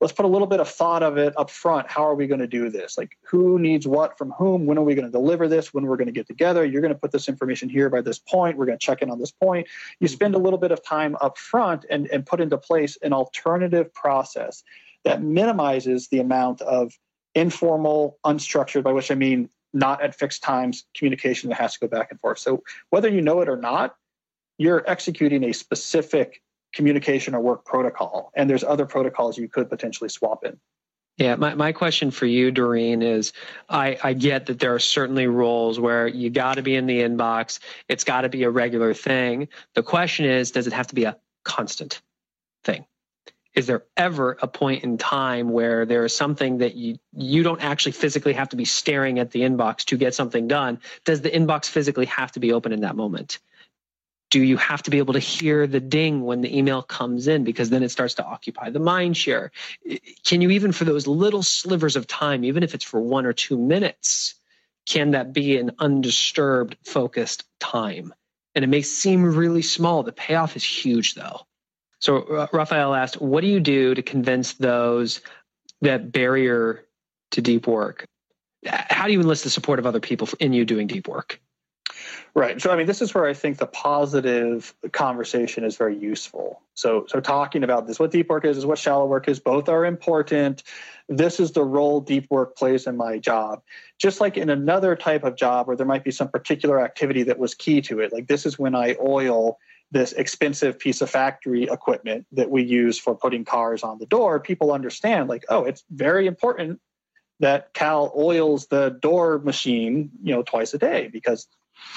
let's 0.00 0.12
put 0.12 0.24
a 0.24 0.28
little 0.28 0.46
bit 0.46 0.60
of 0.60 0.68
thought 0.68 1.02
of 1.02 1.16
it 1.16 1.32
up 1.38 1.50
front. 1.50 1.90
How 1.90 2.06
are 2.06 2.14
we 2.14 2.26
going 2.26 2.40
to 2.40 2.46
do 2.46 2.68
this? 2.68 2.98
Like 2.98 3.16
who 3.22 3.58
needs 3.58 3.86
what 3.86 4.18
from 4.18 4.30
whom? 4.32 4.66
When 4.66 4.78
are 4.78 4.82
we 4.82 4.94
going 4.94 5.06
to 5.06 5.10
deliver 5.10 5.48
this? 5.48 5.72
When 5.72 5.86
we're 5.86 5.96
going 5.96 6.06
to 6.06 6.12
get 6.12 6.26
together? 6.26 6.64
You're 6.64 6.82
going 6.82 6.92
to 6.92 6.98
put 6.98 7.12
this 7.12 7.28
information 7.28 7.68
here 7.68 7.88
by 7.88 8.02
this 8.02 8.18
point. 8.18 8.56
We're 8.56 8.66
going 8.66 8.78
to 8.78 8.84
check 8.84 9.02
in 9.02 9.10
on 9.10 9.18
this 9.18 9.30
point. 9.30 9.66
You 10.00 10.08
spend 10.08 10.34
a 10.34 10.38
little 10.38 10.58
bit 10.58 10.70
of 10.70 10.84
time 10.84 11.16
up 11.20 11.38
front 11.38 11.86
and, 11.88 12.06
and 12.08 12.26
put 12.26 12.40
into 12.40 12.58
place 12.58 12.98
an 13.02 13.12
alternative 13.12 13.92
process 13.94 14.62
that 15.04 15.22
minimizes 15.22 16.08
the 16.08 16.18
amount 16.20 16.60
of 16.62 16.92
informal, 17.34 18.18
unstructured, 18.24 18.82
by 18.82 18.92
which 18.92 19.10
I 19.10 19.14
mean 19.14 19.48
not 19.72 20.02
at 20.02 20.14
fixed 20.14 20.42
times, 20.42 20.84
communication 20.96 21.50
that 21.50 21.56
has 21.56 21.74
to 21.74 21.80
go 21.80 21.86
back 21.86 22.10
and 22.10 22.20
forth. 22.20 22.38
So 22.38 22.62
whether 22.90 23.08
you 23.08 23.20
know 23.20 23.40
it 23.40 23.48
or 23.48 23.56
not, 23.56 23.94
you're 24.58 24.82
executing 24.88 25.44
a 25.44 25.52
specific 25.52 26.42
communication 26.72 27.34
or 27.34 27.40
work 27.40 27.64
protocol. 27.64 28.32
And 28.34 28.48
there's 28.48 28.64
other 28.64 28.86
protocols 28.86 29.38
you 29.38 29.48
could 29.48 29.68
potentially 29.68 30.08
swap 30.08 30.44
in. 30.44 30.58
Yeah, 31.16 31.36
my, 31.36 31.54
my 31.54 31.72
question 31.72 32.10
for 32.10 32.26
you, 32.26 32.50
Doreen, 32.50 33.00
is 33.00 33.32
I, 33.70 33.98
I 34.04 34.12
get 34.12 34.46
that 34.46 34.58
there 34.58 34.74
are 34.74 34.78
certainly 34.78 35.26
roles 35.26 35.80
where 35.80 36.06
you 36.06 36.28
got 36.28 36.54
to 36.54 36.62
be 36.62 36.76
in 36.76 36.86
the 36.86 37.00
inbox. 37.00 37.58
It's 37.88 38.04
got 38.04 38.22
to 38.22 38.28
be 38.28 38.42
a 38.42 38.50
regular 38.50 38.92
thing. 38.92 39.48
The 39.74 39.82
question 39.82 40.26
is, 40.26 40.50
does 40.50 40.66
it 40.66 40.74
have 40.74 40.88
to 40.88 40.94
be 40.94 41.04
a 41.04 41.16
constant 41.42 42.02
thing? 42.64 42.84
Is 43.54 43.66
there 43.66 43.84
ever 43.96 44.36
a 44.42 44.46
point 44.46 44.84
in 44.84 44.98
time 44.98 45.48
where 45.48 45.86
there 45.86 46.04
is 46.04 46.14
something 46.14 46.58
that 46.58 46.74
you 46.74 46.98
you 47.16 47.42
don't 47.42 47.62
actually 47.62 47.92
physically 47.92 48.34
have 48.34 48.50
to 48.50 48.56
be 48.56 48.66
staring 48.66 49.18
at 49.18 49.30
the 49.30 49.40
inbox 49.40 49.86
to 49.86 49.96
get 49.96 50.14
something 50.14 50.46
done? 50.46 50.78
Does 51.06 51.22
the 51.22 51.30
inbox 51.30 51.64
physically 51.64 52.04
have 52.04 52.32
to 52.32 52.40
be 52.40 52.52
open 52.52 52.72
in 52.72 52.82
that 52.82 52.96
moment? 52.96 53.38
Do 54.30 54.42
you 54.42 54.56
have 54.56 54.82
to 54.82 54.90
be 54.90 54.98
able 54.98 55.14
to 55.14 55.20
hear 55.20 55.66
the 55.66 55.80
ding 55.80 56.24
when 56.24 56.40
the 56.40 56.56
email 56.56 56.82
comes 56.82 57.28
in? 57.28 57.44
Because 57.44 57.70
then 57.70 57.82
it 57.82 57.90
starts 57.90 58.14
to 58.14 58.24
occupy 58.24 58.70
the 58.70 58.80
mind 58.80 59.16
share. 59.16 59.52
Can 60.24 60.40
you 60.40 60.50
even 60.50 60.72
for 60.72 60.84
those 60.84 61.06
little 61.06 61.42
slivers 61.42 61.96
of 61.96 62.06
time 62.06 62.44
even 62.44 62.62
if 62.62 62.74
it's 62.74 62.84
for 62.84 63.00
one 63.00 63.26
or 63.26 63.32
two 63.32 63.58
minutes 63.58 64.34
can 64.86 65.12
that 65.12 65.32
be 65.32 65.58
an 65.58 65.72
undisturbed 65.80 66.76
focused 66.84 67.44
time? 67.58 68.14
And 68.54 68.64
it 68.64 68.68
may 68.68 68.82
seem 68.82 69.24
really 69.24 69.62
small. 69.62 70.04
The 70.04 70.12
payoff 70.12 70.56
is 70.56 70.64
huge 70.64 71.14
though. 71.14 71.40
So 71.98 72.48
raphael 72.52 72.94
asked 72.94 73.20
what 73.20 73.40
do 73.40 73.46
you 73.46 73.60
do 73.60 73.94
to 73.94 74.02
convince 74.02 74.54
those 74.54 75.20
that 75.82 76.10
barrier 76.12 76.84
to 77.32 77.40
deep 77.42 77.66
work? 77.66 78.04
How 78.64 79.06
do 79.06 79.12
you 79.12 79.20
enlist 79.20 79.44
the 79.44 79.50
support 79.50 79.78
of 79.78 79.86
other 79.86 80.00
people 80.00 80.28
in 80.40 80.52
you 80.52 80.64
doing 80.64 80.88
deep 80.88 81.06
work 81.06 81.40
Right. 82.34 82.60
So 82.60 82.70
I 82.70 82.76
mean, 82.76 82.86
this 82.86 83.00
is 83.00 83.14
where 83.14 83.26
I 83.26 83.34
think 83.34 83.58
the 83.58 83.66
positive 83.66 84.74
conversation 84.92 85.64
is 85.64 85.76
very 85.76 85.96
useful. 85.96 86.60
So 86.74 87.06
so 87.08 87.20
talking 87.20 87.64
about 87.64 87.86
this, 87.86 87.98
what 87.98 88.10
deep 88.10 88.28
work 88.28 88.44
is, 88.44 88.56
is 88.56 88.66
what 88.66 88.78
shallow 88.78 89.06
work 89.06 89.28
is. 89.28 89.40
Both 89.40 89.68
are 89.68 89.84
important. 89.84 90.62
This 91.08 91.40
is 91.40 91.52
the 91.52 91.64
role 91.64 92.00
deep 92.00 92.26
work 92.30 92.56
plays 92.56 92.86
in 92.86 92.96
my 92.96 93.18
job. 93.18 93.62
Just 93.98 94.20
like 94.20 94.36
in 94.36 94.50
another 94.50 94.96
type 94.96 95.24
of 95.24 95.36
job 95.36 95.66
where 95.66 95.76
there 95.76 95.86
might 95.86 96.04
be 96.04 96.10
some 96.10 96.28
particular 96.28 96.80
activity 96.80 97.22
that 97.24 97.38
was 97.38 97.54
key 97.54 97.80
to 97.82 98.00
it. 98.00 98.12
Like 98.12 98.26
this 98.26 98.44
is 98.44 98.58
when 98.58 98.74
I 98.74 98.96
oil 99.00 99.58
this 99.92 100.12
expensive 100.12 100.78
piece 100.78 101.00
of 101.00 101.08
factory 101.08 101.64
equipment 101.64 102.26
that 102.32 102.50
we 102.50 102.62
use 102.62 102.98
for 102.98 103.14
putting 103.14 103.44
cars 103.44 103.82
on 103.82 103.98
the 103.98 104.06
door. 104.06 104.40
People 104.40 104.72
understand, 104.72 105.28
like, 105.28 105.44
oh, 105.48 105.64
it's 105.64 105.84
very 105.90 106.26
important 106.26 106.80
that 107.40 107.72
Cal 107.74 108.12
oils 108.16 108.66
the 108.66 108.90
door 109.00 109.38
machine, 109.38 110.10
you 110.22 110.34
know, 110.34 110.42
twice 110.42 110.74
a 110.74 110.78
day 110.78 111.08
because 111.12 111.46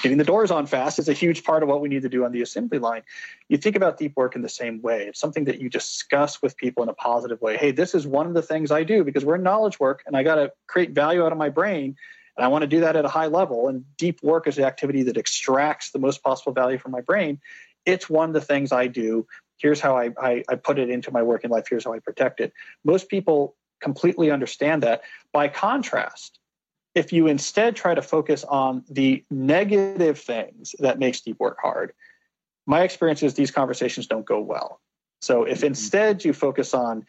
getting 0.02 0.18
the 0.18 0.24
doors 0.24 0.50
on 0.50 0.66
fast 0.66 0.98
is 0.98 1.08
a 1.08 1.12
huge 1.12 1.44
part 1.44 1.62
of 1.62 1.68
what 1.68 1.80
we 1.80 1.88
need 1.88 2.02
to 2.02 2.08
do 2.08 2.24
on 2.24 2.32
the 2.32 2.42
assembly 2.42 2.78
line. 2.78 3.02
You 3.48 3.56
think 3.56 3.76
about 3.76 3.98
deep 3.98 4.16
work 4.16 4.34
in 4.34 4.42
the 4.42 4.48
same 4.48 4.80
way. 4.82 5.06
It's 5.06 5.20
something 5.20 5.44
that 5.44 5.60
you 5.60 5.68
discuss 5.68 6.42
with 6.42 6.56
people 6.56 6.82
in 6.82 6.88
a 6.88 6.94
positive 6.94 7.40
way. 7.40 7.56
Hey, 7.56 7.70
this 7.70 7.94
is 7.94 8.06
one 8.06 8.26
of 8.26 8.34
the 8.34 8.42
things 8.42 8.70
I 8.70 8.82
do 8.82 9.04
because 9.04 9.24
we're 9.24 9.36
in 9.36 9.42
knowledge 9.42 9.78
work 9.80 10.02
and 10.06 10.16
I 10.16 10.22
got 10.22 10.36
to 10.36 10.52
create 10.66 10.90
value 10.92 11.24
out 11.24 11.32
of 11.32 11.38
my 11.38 11.48
brain. 11.48 11.96
And 12.36 12.44
I 12.44 12.48
want 12.48 12.62
to 12.62 12.68
do 12.68 12.80
that 12.80 12.96
at 12.96 13.04
a 13.04 13.08
high 13.08 13.26
level. 13.26 13.68
And 13.68 13.84
deep 13.96 14.22
work 14.22 14.46
is 14.46 14.56
the 14.56 14.64
activity 14.64 15.02
that 15.04 15.16
extracts 15.16 15.90
the 15.90 15.98
most 15.98 16.22
possible 16.22 16.52
value 16.52 16.78
from 16.78 16.92
my 16.92 17.00
brain. 17.00 17.40
It's 17.84 18.08
one 18.08 18.30
of 18.30 18.34
the 18.34 18.40
things 18.40 18.72
I 18.72 18.86
do. 18.86 19.26
Here's 19.58 19.80
how 19.80 19.96
I, 19.96 20.10
I, 20.18 20.44
I 20.48 20.54
put 20.54 20.78
it 20.78 20.88
into 20.88 21.10
my 21.10 21.22
working 21.22 21.50
life. 21.50 21.66
Here's 21.68 21.84
how 21.84 21.92
I 21.92 21.98
protect 21.98 22.40
it. 22.40 22.52
Most 22.84 23.08
people 23.08 23.56
completely 23.80 24.30
understand 24.30 24.82
that. 24.82 25.02
By 25.32 25.48
contrast, 25.48 26.39
if 26.94 27.12
you 27.12 27.26
instead 27.26 27.76
try 27.76 27.94
to 27.94 28.02
focus 28.02 28.44
on 28.44 28.84
the 28.88 29.24
negative 29.30 30.18
things 30.18 30.74
that 30.80 30.98
makes 30.98 31.20
deep 31.20 31.38
work 31.38 31.58
hard, 31.60 31.92
my 32.66 32.82
experience 32.82 33.22
is 33.22 33.34
these 33.34 33.50
conversations 33.50 34.06
don't 34.06 34.26
go 34.26 34.40
well. 34.40 34.80
So 35.20 35.44
if 35.44 35.58
mm-hmm. 35.58 35.68
instead 35.68 36.24
you 36.24 36.32
focus 36.32 36.74
on 36.74 37.06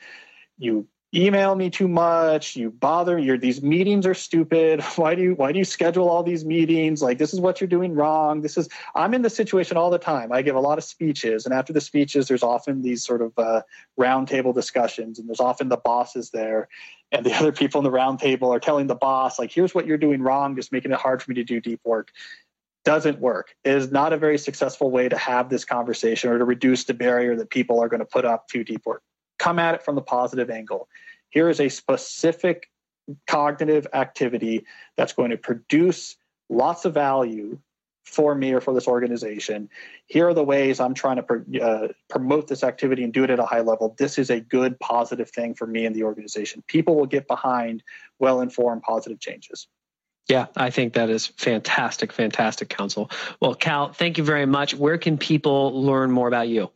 you 0.58 0.88
email 1.14 1.56
me 1.56 1.70
too 1.70 1.90
much 1.90 2.56
you 2.56 2.70
bother 2.72 3.18
your 3.18 3.38
these 3.38 3.62
meetings 3.62 4.06
are 4.06 4.14
stupid 4.14 4.82
why 4.96 5.14
do 5.14 5.22
you 5.22 5.34
why 5.36 5.52
do 5.52 5.60
you 5.60 5.66
schedule 5.66 6.10
all 6.10 6.24
these 6.24 6.46
meetings 6.46 7.02
like 7.02 7.18
this 7.18 7.34
is 7.34 7.40
what 7.40 7.60
you're 7.60 7.68
doing 7.68 7.94
wrong 7.94 8.42
this 8.42 8.58
is 8.58 8.70
i'm 8.96 9.14
in 9.14 9.22
the 9.22 9.30
situation 9.30 9.76
all 9.76 9.90
the 9.90 10.00
time 10.00 10.32
i 10.32 10.42
give 10.42 10.56
a 10.56 10.60
lot 10.60 10.78
of 10.78 10.84
speeches 10.84 11.46
and 11.46 11.54
after 11.54 11.74
the 11.74 11.82
speeches 11.82 12.28
there's 12.28 12.44
often 12.44 12.82
these 12.82 13.04
sort 13.04 13.22
of 13.22 13.34
uh, 13.38 13.62
roundtable 14.00 14.54
discussions 14.54 15.20
and 15.20 15.28
there's 15.28 15.42
often 15.42 15.68
the 15.68 15.78
bosses 15.78 16.30
there 16.30 16.70
and 17.12 17.26
the 17.26 17.34
other 17.40 17.52
people 17.52 17.80
in 17.80 17.84
the 17.84 17.92
roundtable 17.92 18.56
are 18.56 18.60
telling 18.60 18.88
the 18.88 18.96
boss 18.96 19.38
like 19.38 19.52
here's 19.52 19.76
what 19.76 19.86
you're 19.86 19.98
doing 19.98 20.22
wrong 20.22 20.56
just 20.56 20.72
making 20.72 20.92
it 20.92 21.00
hard 21.00 21.22
for 21.22 21.32
me 21.32 21.36
to 21.36 21.44
do 21.44 21.60
deep 21.60 21.82
work. 21.84 22.12
Doesn't 22.84 23.20
work. 23.20 23.54
It 23.64 23.76
is 23.76 23.92
not 23.92 24.12
a 24.12 24.18
very 24.18 24.40
successful 24.40 24.90
way 24.90 25.08
to 25.08 25.18
have 25.18 25.50
this 25.50 25.66
conversation 25.66 26.32
or 26.32 26.40
to 26.40 26.46
reduce 26.46 26.86
the 26.86 26.96
barrier 26.96 27.36
that 27.36 27.52
people 27.52 27.80
are 27.80 27.88
going 27.88 28.00
to 28.00 28.06
put 28.06 28.26
up 28.26 28.48
to 28.50 28.64
deep 28.64 28.86
work 28.86 29.04
come 29.42 29.58
at 29.58 29.74
it 29.74 29.82
from 29.82 29.96
the 29.96 30.02
positive 30.02 30.52
angle. 30.52 30.88
Here 31.30 31.50
is 31.50 31.60
a 31.60 31.70
specific 31.70 32.70
cognitive 33.26 33.88
activity 33.92 34.66
that's 34.96 35.14
going 35.14 35.32
to 35.32 35.38
produce 35.38 36.16
lots 36.50 36.86
of 36.86 36.94
value 36.94 37.58
for 38.04 38.36
me 38.36 38.54
or 38.54 38.62
for 38.62 38.74
this 38.74 38.88
organization. 38.88 39.68
Here 40.06 40.28
are 40.28 40.34
the 40.36 40.44
ways 40.44 40.80
I'm 40.80 40.94
trying 40.94 41.18
to 41.18 41.62
uh, 41.62 41.88
promote 42.08 42.48
this 42.48 42.64
activity 42.64 43.04
and 43.04 43.12
do 43.12 43.24
it 43.24 43.32
at 43.32 43.40
a 43.40 43.46
high 43.46 43.62
level. 43.62 43.96
This 43.98 44.20
is 44.20 44.30
a 44.30 44.40
good, 44.40 44.80
positive 44.80 45.32
thing 45.32 45.56
for 45.56 45.66
me 45.66 45.86
and 45.86 45.96
the 45.96 46.04
organization. 46.04 46.64
People 46.68 46.96
will 46.96 47.08
get 47.08 47.28
behind 47.28 47.84
well 48.20 48.42
informed, 48.42 48.84
positive 48.84 49.20
changes. 49.20 49.68
Yeah, 50.28 50.48
I 50.56 50.70
think 50.70 50.94
that 50.94 51.10
is 51.10 51.26
fantastic, 51.26 52.14
fantastic 52.14 52.70
counsel. 52.70 53.10
Well, 53.40 53.56
Cal, 53.56 53.92
thank 53.92 54.20
you 54.20 54.24
very 54.24 54.46
much. 54.46 54.76
Where 54.76 55.00
can 55.00 55.18
people 55.18 55.84
learn 55.84 56.12
more 56.12 56.28
about 56.28 56.48
you? 56.48 56.70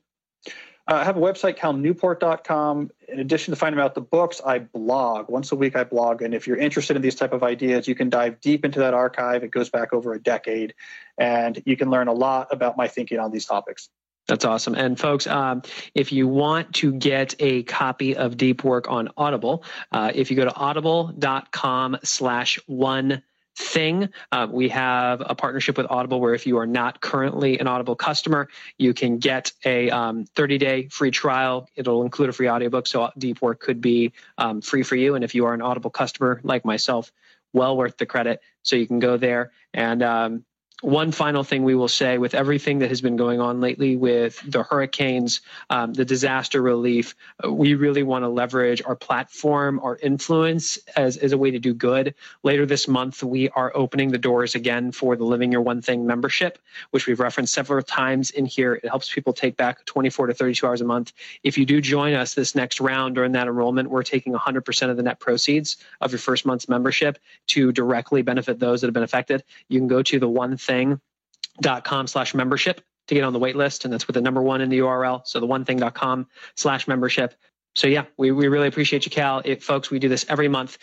Uh, 0.87 0.95
I 0.95 1.03
have 1.03 1.17
a 1.17 1.19
website, 1.19 1.57
calnewport.com. 1.57 2.91
In 3.07 3.19
addition 3.19 3.51
to 3.53 3.55
finding 3.55 3.81
out 3.81 3.95
the 3.95 4.01
books, 4.01 4.39
I 4.45 4.59
blog. 4.59 5.29
Once 5.29 5.51
a 5.51 5.55
week, 5.55 5.75
I 5.75 5.83
blog. 5.83 6.21
And 6.21 6.33
if 6.33 6.45
you're 6.45 6.57
interested 6.57 6.95
in 6.95 7.01
these 7.01 7.15
type 7.15 7.33
of 7.33 7.43
ideas, 7.43 7.87
you 7.87 7.95
can 7.95 8.09
dive 8.09 8.39
deep 8.39 8.63
into 8.63 8.79
that 8.79 8.93
archive. 8.93 9.43
It 9.43 9.49
goes 9.49 9.69
back 9.69 9.93
over 9.93 10.13
a 10.13 10.19
decade. 10.19 10.75
And 11.17 11.61
you 11.65 11.75
can 11.75 11.89
learn 11.89 12.07
a 12.07 12.13
lot 12.13 12.49
about 12.51 12.77
my 12.77 12.87
thinking 12.87 13.19
on 13.19 13.31
these 13.31 13.45
topics. 13.45 13.89
That's 14.27 14.45
awesome. 14.45 14.73
And 14.73 14.99
folks, 14.99 15.27
um, 15.27 15.61
if 15.93 16.11
you 16.11 16.27
want 16.27 16.73
to 16.75 16.93
get 16.93 17.35
a 17.39 17.63
copy 17.63 18.15
of 18.15 18.37
Deep 18.37 18.63
Work 18.63 18.89
on 18.89 19.09
Audible, 19.17 19.63
uh, 19.91 20.11
if 20.13 20.31
you 20.31 20.37
go 20.37 20.45
to 20.45 20.53
audible.com 20.53 21.97
slash 22.03 22.59
one 22.65 23.21
thing. 23.55 24.09
Uh, 24.31 24.47
we 24.49 24.69
have 24.69 25.21
a 25.25 25.35
partnership 25.35 25.77
with 25.77 25.87
Audible 25.89 26.19
where 26.19 26.33
if 26.33 26.45
you 26.45 26.57
are 26.57 26.67
not 26.67 27.01
currently 27.01 27.59
an 27.59 27.67
Audible 27.67 27.95
customer, 27.95 28.49
you 28.77 28.93
can 28.93 29.17
get 29.17 29.51
a 29.63 29.89
30 29.89 29.91
um, 29.91 30.25
day 30.35 30.87
free 30.87 31.11
trial. 31.11 31.69
It'll 31.75 32.03
include 32.03 32.29
a 32.29 32.33
free 32.33 32.49
audiobook. 32.49 32.87
So 32.87 33.09
Deep 33.17 33.41
Work 33.41 33.61
could 33.61 33.81
be 33.81 34.13
um, 34.37 34.61
free 34.61 34.83
for 34.83 34.95
you. 34.95 35.15
And 35.15 35.23
if 35.23 35.35
you 35.35 35.45
are 35.45 35.53
an 35.53 35.61
Audible 35.61 35.89
customer 35.89 36.41
like 36.43 36.65
myself, 36.65 37.11
well 37.53 37.77
worth 37.77 37.97
the 37.97 38.05
credit. 38.05 38.41
So 38.63 38.75
you 38.75 38.85
can 38.87 38.99
go 38.99 39.17
there 39.17 39.51
and 39.73 40.03
um, 40.03 40.45
one 40.85 41.11
final 41.11 41.43
thing 41.43 41.63
we 41.63 41.73
will 41.73 41.87
say 41.87 42.19
with 42.19 42.35
everything 42.35 42.77
that 42.79 42.89
has 42.89 43.01
been 43.01 43.15
going 43.15 43.41
on 43.41 43.59
lately 43.59 43.95
with 43.95 44.39
the 44.47 44.61
hurricanes, 44.61 45.41
um, 45.71 45.93
the 45.93 46.05
disaster 46.05 46.61
relief, 46.61 47.15
uh, 47.43 47.51
we 47.51 47.73
really 47.73 48.03
want 48.03 48.23
to 48.23 48.29
leverage 48.29 48.83
our 48.85 48.95
platform, 48.95 49.79
our 49.79 49.97
influence 49.97 50.77
as, 50.95 51.17
as 51.17 51.31
a 51.31 51.39
way 51.39 51.49
to 51.49 51.57
do 51.57 51.73
good. 51.73 52.13
Later 52.43 52.67
this 52.67 52.87
month, 52.87 53.23
we 53.23 53.49
are 53.49 53.71
opening 53.75 54.11
the 54.11 54.19
doors 54.19 54.53
again 54.53 54.91
for 54.91 55.15
the 55.15 55.23
Living 55.23 55.51
Your 55.51 55.61
One 55.61 55.81
Thing 55.81 56.05
membership, 56.05 56.59
which 56.91 57.07
we've 57.07 57.19
referenced 57.19 57.55
several 57.55 57.81
times 57.81 58.29
in 58.29 58.45
here. 58.45 58.75
It 58.75 58.87
helps 58.87 59.11
people 59.11 59.33
take 59.33 59.57
back 59.57 59.85
24 59.85 60.27
to 60.27 60.33
32 60.35 60.67
hours 60.67 60.81
a 60.81 60.85
month. 60.85 61.13
If 61.41 61.57
you 61.57 61.65
do 61.65 61.81
join 61.81 62.13
us 62.13 62.35
this 62.35 62.53
next 62.53 62.79
round 62.79 63.15
during 63.15 63.31
that 63.31 63.47
enrollment, 63.47 63.89
we're 63.89 64.03
taking 64.03 64.33
100% 64.33 64.89
of 64.91 64.97
the 64.97 65.03
net 65.03 65.19
proceeds 65.19 65.77
of 65.99 66.11
your 66.11 66.19
first 66.19 66.45
month's 66.45 66.69
membership 66.69 67.17
to 67.47 67.71
directly 67.71 68.21
benefit 68.21 68.59
those 68.59 68.81
that 68.81 68.87
have 68.87 68.93
been 68.93 69.01
affected. 69.01 69.43
You 69.67 69.79
can 69.79 69.87
go 69.87 70.03
to 70.03 70.19
the 70.19 70.29
one 70.29 70.57
thing 70.57 70.74
thing.com 70.75 72.07
slash 72.07 72.33
membership 72.33 72.81
to 73.07 73.15
get 73.15 73.23
on 73.23 73.33
the 73.33 73.39
wait 73.39 73.55
list. 73.55 73.85
And 73.85 73.93
that's 73.93 74.07
with 74.07 74.15
the 74.15 74.21
number 74.21 74.41
one 74.41 74.61
in 74.61 74.69
the 74.69 74.79
URL. 74.79 75.25
So 75.25 75.39
the 75.39 75.45
one 75.45 75.65
thing.com 75.65 76.27
slash 76.55 76.87
membership. 76.87 77.35
So 77.75 77.87
yeah, 77.87 78.05
we, 78.17 78.31
we 78.31 78.47
really 78.47 78.67
appreciate 78.67 79.05
you, 79.05 79.11
Cal. 79.11 79.41
It, 79.45 79.63
folks, 79.63 79.91
we 79.91 79.99
do 79.99 80.09
this 80.09 80.25
every 80.29 80.47
month. 80.47 80.77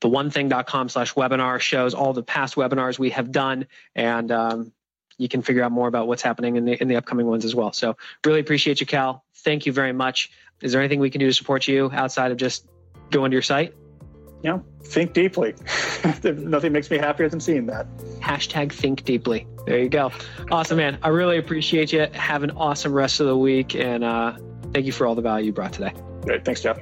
The 0.00 0.08
one 0.08 0.30
thing.com 0.30 0.88
slash 0.88 1.14
webinar 1.14 1.60
shows 1.60 1.94
all 1.94 2.12
the 2.12 2.22
past 2.22 2.56
webinars 2.56 2.98
we 2.98 3.10
have 3.10 3.30
done. 3.30 3.66
And 3.94 4.32
um, 4.32 4.72
you 5.16 5.28
can 5.28 5.42
figure 5.42 5.62
out 5.62 5.70
more 5.70 5.88
about 5.88 6.08
what's 6.08 6.22
happening 6.22 6.56
in 6.56 6.64
the 6.64 6.80
in 6.80 6.88
the 6.88 6.96
upcoming 6.96 7.26
ones 7.26 7.44
as 7.44 7.54
well. 7.54 7.72
So 7.72 7.96
really 8.24 8.40
appreciate 8.40 8.80
you, 8.80 8.86
Cal. 8.86 9.24
Thank 9.36 9.66
you 9.66 9.72
very 9.72 9.92
much. 9.92 10.30
Is 10.60 10.72
there 10.72 10.80
anything 10.80 11.00
we 11.00 11.10
can 11.10 11.20
do 11.20 11.26
to 11.26 11.34
support 11.34 11.68
you 11.68 11.90
outside 11.92 12.32
of 12.32 12.38
just 12.38 12.66
going 13.10 13.30
to 13.30 13.34
your 13.34 13.42
site? 13.42 13.74
You 14.42 14.50
know, 14.50 14.64
think 14.84 15.12
deeply. 15.12 15.54
Nothing 16.24 16.72
makes 16.72 16.90
me 16.90 16.98
happier 16.98 17.28
than 17.28 17.40
seeing 17.40 17.66
that. 17.66 17.86
Hashtag 18.20 18.72
think 18.72 19.04
deeply. 19.04 19.46
There 19.66 19.78
you 19.78 19.88
go. 19.88 20.10
Awesome, 20.50 20.78
man. 20.78 20.98
I 21.02 21.08
really 21.08 21.38
appreciate 21.38 21.92
you. 21.92 22.06
Have 22.12 22.42
an 22.42 22.50
awesome 22.52 22.92
rest 22.92 23.20
of 23.20 23.26
the 23.26 23.36
week. 23.36 23.76
And 23.76 24.02
uh, 24.02 24.36
thank 24.72 24.86
you 24.86 24.92
for 24.92 25.06
all 25.06 25.14
the 25.14 25.22
value 25.22 25.46
you 25.46 25.52
brought 25.52 25.72
today. 25.72 25.92
Great. 26.22 26.44
Thanks, 26.44 26.62
Geoff. 26.62 26.78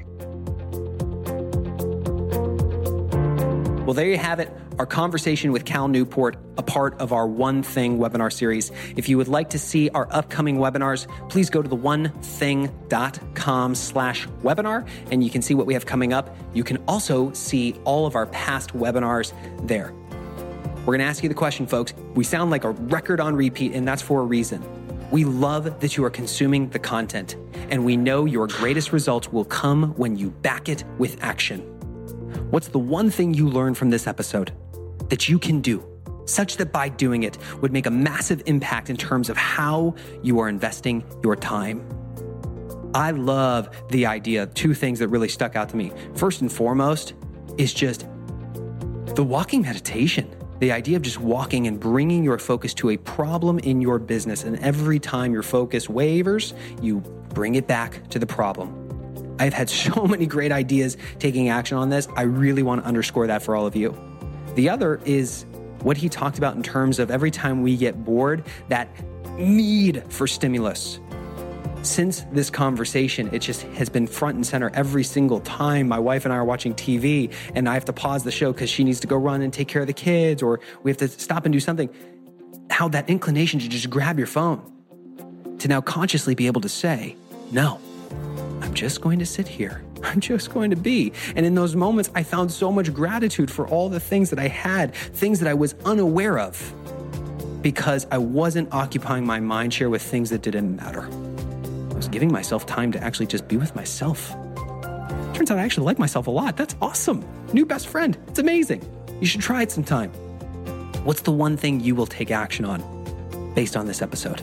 Well, 3.85 3.95
there 3.95 4.09
you 4.09 4.19
have 4.19 4.39
it, 4.39 4.51
our 4.79 4.87
conversation 4.87 5.53
with 5.53 5.65
Cal 5.65 5.89
Newport, 5.89 6.37
a 6.57 6.63
part 6.63 6.99
of 7.01 7.13
our 7.13 7.27
One 7.27 7.63
Thing 7.63 7.99
webinar 7.99 8.33
series. 8.33 8.71
If 8.97 9.09
you 9.09 9.17
would 9.19 9.29
like 9.29 9.51
to 9.51 9.59
see 9.59 9.91
our 9.91 10.09
upcoming 10.11 10.57
webinars, 10.57 11.07
please 11.29 11.51
go 11.51 11.63
to 11.63 11.69
the 11.69 11.77
onething.com 11.77 13.75
slash 13.75 14.27
webinar 14.43 14.89
and 15.11 15.23
you 15.23 15.31
can 15.31 15.43
see 15.43 15.55
what 15.55 15.67
we 15.67 15.75
have 15.75 15.87
coming 15.87 16.13
up. 16.13 16.37
You 16.55 16.65
can 16.65 16.79
also 16.89 17.33
see 17.33 17.75
all 17.85 18.07
of 18.07 18.15
our 18.15 18.27
past 18.27 18.71
webinars 18.71 19.33
there. 19.67 19.93
We're 20.81 20.97
going 20.97 21.01
to 21.01 21.05
ask 21.05 21.23
you 21.23 21.29
the 21.29 21.35
question, 21.35 21.67
folks. 21.67 21.93
We 22.15 22.25
sound 22.25 22.51
like 22.51 22.65
a 22.65 22.71
record 22.71 23.21
on 23.21 23.37
repeat, 23.37 23.75
and 23.75 23.87
that's 23.87 24.01
for 24.01 24.23
a 24.23 24.25
reason. 24.25 24.65
We 25.11 25.25
love 25.25 25.81
that 25.81 25.97
you 25.97 26.05
are 26.05 26.11
consuming 26.11 26.71
the 26.71 26.79
content, 26.79 27.37
and 27.69 27.85
we 27.85 27.97
know 27.97 28.25
your 28.25 28.47
greatest 28.47 28.93
results 28.93 29.31
will 29.31 29.45
come 29.45 29.93
when 29.97 30.17
you 30.17 30.31
back 30.31 30.69
it 30.69 30.85
with 30.99 31.23
action. 31.23 31.80
What's 32.51 32.69
the 32.69 32.79
one 32.79 33.11
thing 33.11 33.35
you 33.35 33.49
learned 33.49 33.79
from 33.79 33.91
this 33.91 34.07
episode 34.07 34.53
that 35.09 35.29
you 35.29 35.39
can 35.39 35.61
do, 35.61 35.85
such 36.27 36.57
that 36.59 36.73
by 36.73 36.89
doing 36.89 37.23
it 37.23 37.39
would 37.61 37.73
make 37.73 37.87
a 37.87 37.91
massive 37.91 38.43
impact 38.47 38.91
in 38.91 38.97
terms 38.97 39.29
of 39.29 39.37
how 39.37 39.95
you 40.23 40.39
are 40.39 40.49
investing 40.49 41.05
your 41.23 41.37
time? 41.37 41.85
I 42.95 43.13
love 43.13 43.71
the 43.91 44.07
idea. 44.07 44.47
Two 44.47 44.75
things 44.75 44.99
that 44.99 45.09
really 45.09 45.29
stuck 45.29 45.55
out 45.55 45.69
to 45.71 45.77
me. 45.77 45.93
First 46.15 46.41
and 46.41 46.51
foremost 46.51 47.15
is 47.57 47.73
just 47.73 48.07
the 49.15 49.23
walking 49.23 49.63
meditation. 49.63 50.35
The 50.59 50.73
idea 50.73 50.97
of 50.97 51.03
just 51.03 51.21
walking 51.21 51.67
and 51.67 51.81
bringing 51.81 52.23
your 52.23 52.39
focus 52.39 52.75
to 52.75 52.91
a 52.91 52.97
problem 52.97 53.59
in 53.61 53.81
your 53.81 53.99
business. 53.99 54.45
And 54.45 54.59
every 54.59 54.99
time 54.99 55.33
your 55.33 55.43
focus 55.43 55.89
wavers, 55.89 56.53
you 56.83 57.01
bring 57.31 57.55
it 57.55 57.67
back 57.67 58.09
to 58.11 58.19
the 58.19 58.27
problem. 58.27 58.80
I've 59.41 59.55
had 59.55 59.69
so 59.69 60.05
many 60.07 60.27
great 60.27 60.53
ideas 60.53 60.97
taking 61.19 61.49
action 61.49 61.77
on 61.79 61.89
this. 61.89 62.07
I 62.17 62.23
really 62.23 62.63
want 62.63 62.83
to 62.83 62.87
underscore 62.87 63.27
that 63.27 63.43
for 63.43 63.57
all 63.57 63.67
of 63.67 63.75
you. 63.75 63.99
The 64.55 64.69
other 64.69 65.01
is 65.05 65.47
what 65.83 65.97
he 65.97 66.09
talked 66.09 66.39
about 66.39 66.55
in 66.55 66.63
terms 66.63 66.99
of 66.99 67.11
every 67.11 67.31
time 67.31 67.63
we 67.63 67.77
get 67.77 68.05
bored, 68.05 68.45
that 68.69 68.89
need 69.39 70.05
for 70.13 70.27
stimulus. 70.27 71.01
Since 71.83 72.27
this 72.33 72.51
conversation, 72.51 73.31
it 73.33 73.39
just 73.39 73.63
has 73.63 73.89
been 73.89 74.07
front 74.07 74.37
and 74.37 74.47
center 74.47 74.71
every 74.75 75.03
single 75.03 75.41
time 75.41 75.89
my 75.89 75.99
wife 75.99 76.27
and 76.27 76.35
I 76.35 76.37
are 76.37 76.45
watching 76.45 76.75
TV 76.75 77.33
and 77.55 77.67
I 77.67 77.73
have 77.73 77.87
to 77.87 77.93
pause 77.95 78.23
the 78.23 78.31
show 78.31 78.53
because 78.53 78.69
she 78.69 78.85
needs 78.85 79.01
to 79.01 79.07
go 79.07 79.17
run 79.17 79.41
and 79.41 79.51
take 79.51 79.69
care 79.69 79.81
of 79.81 79.87
the 79.87 79.95
kids 79.95 80.43
or 80.43 80.61
we 80.83 80.91
have 80.91 80.99
to 80.99 81.09
stop 81.09 81.47
and 81.47 81.53
do 81.55 81.61
something. 81.61 81.89
How 82.69 82.89
that 82.89 83.09
inclination 83.09 83.61
to 83.61 83.69
just 83.69 83.89
grab 83.89 84.19
your 84.19 84.27
phone, 84.27 84.61
to 85.59 85.69
now 85.69 85.81
consciously 85.81 86.35
be 86.35 86.47
able 86.47 86.61
to 86.61 86.69
say, 86.69 87.17
no, 87.51 87.81
I'm 88.61 88.75
just 88.75 89.01
going 89.01 89.19
to 89.19 89.27
sit 89.27 89.49
here. 89.49 89.83
I'm 90.03 90.21
just 90.21 90.53
going 90.53 90.71
to 90.71 90.77
be. 90.77 91.13
And 91.37 91.45
in 91.47 91.55
those 91.55 91.77
moments, 91.77 92.11
I 92.15 92.23
found 92.23 92.51
so 92.51 92.71
much 92.73 92.93
gratitude 92.93 93.51
for 93.51 93.67
all 93.69 93.89
the 93.89 94.01
things 94.01 94.31
that 94.31 94.39
I 94.39 94.49
had, 94.49 94.95
things 94.95 95.41
that 95.41 95.49
I 95.49 95.55
was 95.55 95.75
unaware 95.85 96.39
of, 96.39 96.75
because 97.63 98.07
I 98.11 98.19
wasn't 98.19 98.73
occupying 98.73 99.27
my 99.27 99.41
mind 99.41 99.75
share 99.75 99.91
with 99.91 100.03
things 100.03 100.31
that 100.31 100.43
didn't 100.43 100.77
matter. 100.77 101.05
I 101.05 101.95
was 101.95 102.09
giving 102.09 102.33
myself 102.33 102.67
time 102.67 102.93
to 102.93 103.03
actually 103.03 103.27
just 103.27 103.47
be 103.49 103.57
with 103.57 103.75
myself. 103.77 104.31
Turns 105.35 105.51
out 105.51 105.59
I 105.59 105.63
actually 105.63 105.87
like 105.87 105.99
myself 105.99 106.27
a 106.27 106.31
lot. 106.31 106.57
That's 106.57 106.77
awesome. 106.81 107.25
New 107.53 107.67
best 107.67 107.89
friend. 107.89 108.17
It's 108.29 108.39
amazing. 108.39 108.83
You 109.21 109.27
should 109.27 109.41
try 109.41 109.63
it 109.63 109.71
sometime. 109.71 110.11
What's 111.05 111.23
the 111.23 111.33
one 111.33 111.57
thing 111.57 111.81
you 111.81 111.95
will 111.95 112.07
take 112.07 112.31
action 112.31 112.65
on 112.65 113.53
based 113.55 113.77
on 113.77 113.87
this 113.87 114.03
episode? 114.03 114.43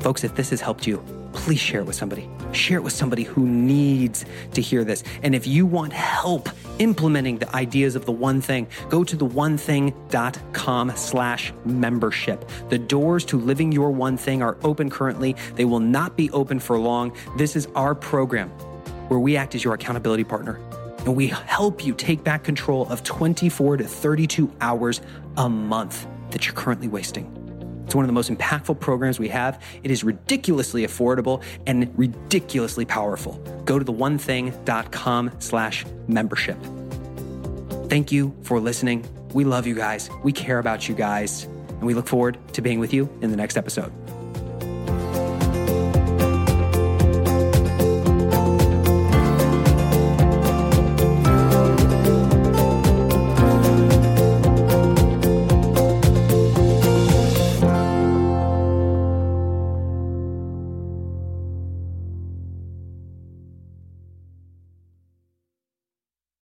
Folks, 0.00 0.22
if 0.24 0.34
this 0.34 0.50
has 0.50 0.60
helped 0.60 0.86
you, 0.86 1.02
please 1.36 1.60
share 1.60 1.80
it 1.80 1.86
with 1.86 1.94
somebody. 1.94 2.28
Share 2.50 2.78
it 2.78 2.82
with 2.82 2.92
somebody 2.92 3.22
who 3.22 3.46
needs 3.46 4.24
to 4.54 4.60
hear 4.60 4.82
this. 4.82 5.04
And 5.22 5.34
if 5.34 5.46
you 5.46 5.66
want 5.66 5.92
help 5.92 6.48
implementing 6.78 7.38
the 7.38 7.54
ideas 7.54 7.94
of 7.94 8.04
the 8.04 8.12
one 8.12 8.40
thing, 8.40 8.66
go 8.88 9.04
to 9.04 9.16
the 9.16 9.26
onething.com 9.26 10.92
slash 10.96 11.52
membership. 11.64 12.50
The 12.70 12.78
doors 12.78 13.24
to 13.26 13.38
living 13.38 13.70
your 13.70 13.90
one 13.90 14.16
thing 14.16 14.42
are 14.42 14.56
open 14.64 14.90
currently. 14.90 15.36
They 15.54 15.64
will 15.64 15.80
not 15.80 16.16
be 16.16 16.30
open 16.30 16.58
for 16.58 16.78
long. 16.78 17.14
This 17.36 17.54
is 17.54 17.68
our 17.76 17.94
program 17.94 18.48
where 19.08 19.20
we 19.20 19.36
act 19.36 19.54
as 19.54 19.62
your 19.62 19.74
accountability 19.74 20.24
partner 20.24 20.58
and 21.06 21.14
we 21.14 21.28
help 21.28 21.86
you 21.86 21.94
take 21.94 22.24
back 22.24 22.42
control 22.42 22.88
of 22.88 23.04
24 23.04 23.76
to 23.76 23.84
32 23.84 24.52
hours 24.60 25.00
a 25.36 25.48
month 25.48 26.06
that 26.32 26.46
you're 26.46 26.54
currently 26.54 26.88
wasting. 26.88 27.45
It's 27.86 27.94
one 27.94 28.04
of 28.04 28.08
the 28.08 28.12
most 28.12 28.30
impactful 28.30 28.80
programs 28.80 29.18
we 29.18 29.28
have. 29.28 29.62
It 29.82 29.90
is 29.90 30.04
ridiculously 30.04 30.84
affordable 30.84 31.42
and 31.66 31.96
ridiculously 31.96 32.84
powerful. 32.84 33.34
Go 33.64 33.78
to 33.78 33.84
the 33.84 33.92
onething.com 33.92 35.30
slash 35.38 35.86
membership. 36.08 36.58
Thank 37.88 38.10
you 38.12 38.36
for 38.42 38.60
listening. 38.60 39.08
We 39.32 39.44
love 39.44 39.66
you 39.66 39.74
guys. 39.74 40.10
We 40.24 40.32
care 40.32 40.58
about 40.58 40.88
you 40.88 40.94
guys. 40.94 41.44
And 41.44 41.82
we 41.82 41.94
look 41.94 42.08
forward 42.08 42.38
to 42.54 42.62
being 42.62 42.80
with 42.80 42.92
you 42.92 43.08
in 43.22 43.30
the 43.30 43.36
next 43.36 43.56
episode. 43.56 43.92